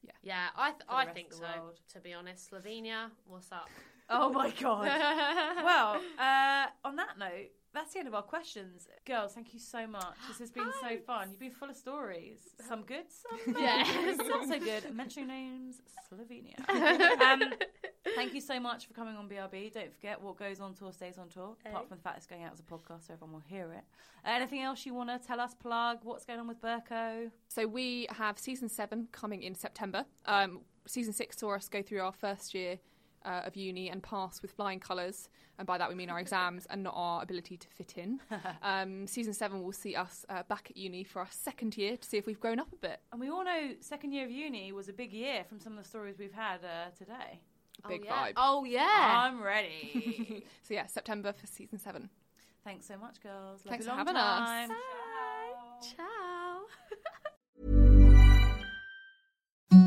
Yeah, 0.03 0.13
yeah, 0.23 0.47
I 0.57 0.71
th- 0.71 0.83
I 0.89 1.07
think 1.07 1.33
so. 1.33 1.41
world. 1.43 1.81
To 1.93 2.01
be 2.01 2.13
honest, 2.13 2.51
Slovenia, 2.51 3.11
what's 3.27 3.53
up? 3.53 3.69
Oh 4.09 4.31
my 4.33 4.51
god. 4.51 4.87
well, 5.65 6.01
uh, 6.19 6.67
on 6.85 6.97
that 6.97 7.19
note, 7.19 7.51
that's 7.73 7.93
the 7.93 7.99
end 8.01 8.09
of 8.09 8.15
our 8.15 8.23
questions. 8.23 8.89
Girls, 9.07 9.33
thank 9.35 9.55
you 9.55 9.61
so 9.61 9.87
much. 9.87 10.17
This 10.29 10.39
has 10.39 10.51
been 10.51 10.71
so 10.81 10.97
fun. 11.07 11.29
You've 11.31 11.39
been 11.39 11.51
full 11.53 11.71
of 11.71 11.77
stories. 11.77 12.39
Some 12.69 12.83
good, 12.83 13.05
some 13.09 13.55
Yeah. 13.59 13.85
not 14.29 14.49
so 14.49 14.59
good. 14.59 14.95
Mention 14.95 15.29
names, 15.29 15.81
Slovenia. 16.11 16.59
um, 17.21 17.53
thank 18.17 18.35
you 18.35 18.41
so 18.41 18.59
much 18.59 18.87
for 18.87 18.95
coming 18.95 19.17
on 19.17 19.29
BRB. 19.29 19.73
Don't 19.73 19.93
forget 19.95 20.21
what 20.21 20.37
goes 20.37 20.61
on 20.61 20.75
tour 20.75 20.93
stays 20.93 21.19
on 21.19 21.29
tour. 21.29 21.57
Apart 21.65 21.89
from 21.89 21.99
the 21.99 22.03
fact 22.03 22.17
it's 22.19 22.27
going 22.27 22.43
out 22.43 22.53
as 22.53 22.61
a 22.61 22.65
podcast, 22.65 23.07
so 23.07 23.15
everyone 23.15 23.35
will 23.35 23.41
hear 23.47 23.73
it. 23.73 23.85
Uh, 24.25 24.31
anything 24.33 24.63
else 24.63 24.85
you 24.85 24.95
want 24.95 25.09
to 25.09 25.19
tell 25.25 25.41
us? 25.41 25.55
Plug 25.55 25.99
what's 26.03 26.25
going 26.25 26.41
on 26.41 26.49
with 26.49 26.61
Berko? 26.61 27.31
So 27.49 27.67
we 27.67 28.07
have 28.11 28.39
season 28.39 28.69
seven 28.69 29.09
coming 29.13 29.43
in 29.43 29.55
September. 29.55 30.05
Um, 30.27 30.61
season 30.87 31.13
six 31.13 31.39
saw 31.39 31.55
us 31.55 31.69
go 31.69 31.83
through 31.83 32.01
our 32.01 32.13
first 32.13 32.53
year 32.55 32.79
uh, 33.25 33.43
of 33.45 33.57
uni 33.57 33.91
and 33.91 34.03
pass 34.03 34.43
with 34.43 34.51
flying 34.51 34.81
colours, 34.81 35.29
and 35.59 35.67
by 35.67 35.79
that 35.79 35.89
we 35.89 35.95
mean 35.95 36.11
our 36.11 36.19
exams 36.19 36.67
and 36.71 36.83
not 36.83 36.95
our 36.97 37.23
ability 37.23 37.57
to 37.57 37.69
fit 37.69 37.95
in. 37.97 38.21
Um, 38.63 39.07
season 39.07 39.33
seven 39.33 39.63
will 39.63 39.73
see 39.73 39.95
us 39.97 40.25
uh, 40.29 40.43
back 40.49 40.69
at 40.71 40.77
uni 40.77 41.03
for 41.03 41.21
our 41.21 41.29
second 41.31 41.77
year 41.77 41.97
to 41.97 42.09
see 42.09 42.19
if 42.19 42.27
we've 42.27 42.41
grown 42.41 42.59
up 42.59 42.73
a 42.73 42.77
bit. 42.77 43.01
And 43.13 43.21
we 43.21 43.29
all 43.29 43.45
know 43.45 43.71
second 43.81 44.13
year 44.13 44.25
of 44.25 44.31
uni 44.31 44.73
was 44.73 44.89
a 44.89 44.93
big 44.93 45.13
year 45.13 45.45
from 45.49 45.61
some 45.61 45.77
of 45.77 45.83
the 45.83 45.89
stories 45.89 46.17
we've 46.19 46.33
had 46.33 46.61
uh, 46.65 46.91
today. 46.97 47.41
Big 47.89 48.03
oh, 48.03 48.05
yeah. 48.05 48.27
vibe. 48.27 48.33
Oh 48.37 48.65
yeah. 48.65 49.23
I'm 49.25 49.43
ready. 49.43 50.45
So 50.63 50.75
yeah, 50.75 50.87
September 50.87 51.33
for 51.33 51.47
season 51.47 51.79
seven. 51.79 52.11
Thanks 52.65 52.87
so 52.87 52.97
much, 52.97 53.21
girls. 53.23 53.65
Love 53.65 53.71
Thanks 53.71 53.87
for 53.87 53.91
long 53.91 53.99
having 53.99 54.17
us. 54.17 54.49
time. 54.49 54.71
Ciao. 55.97 56.20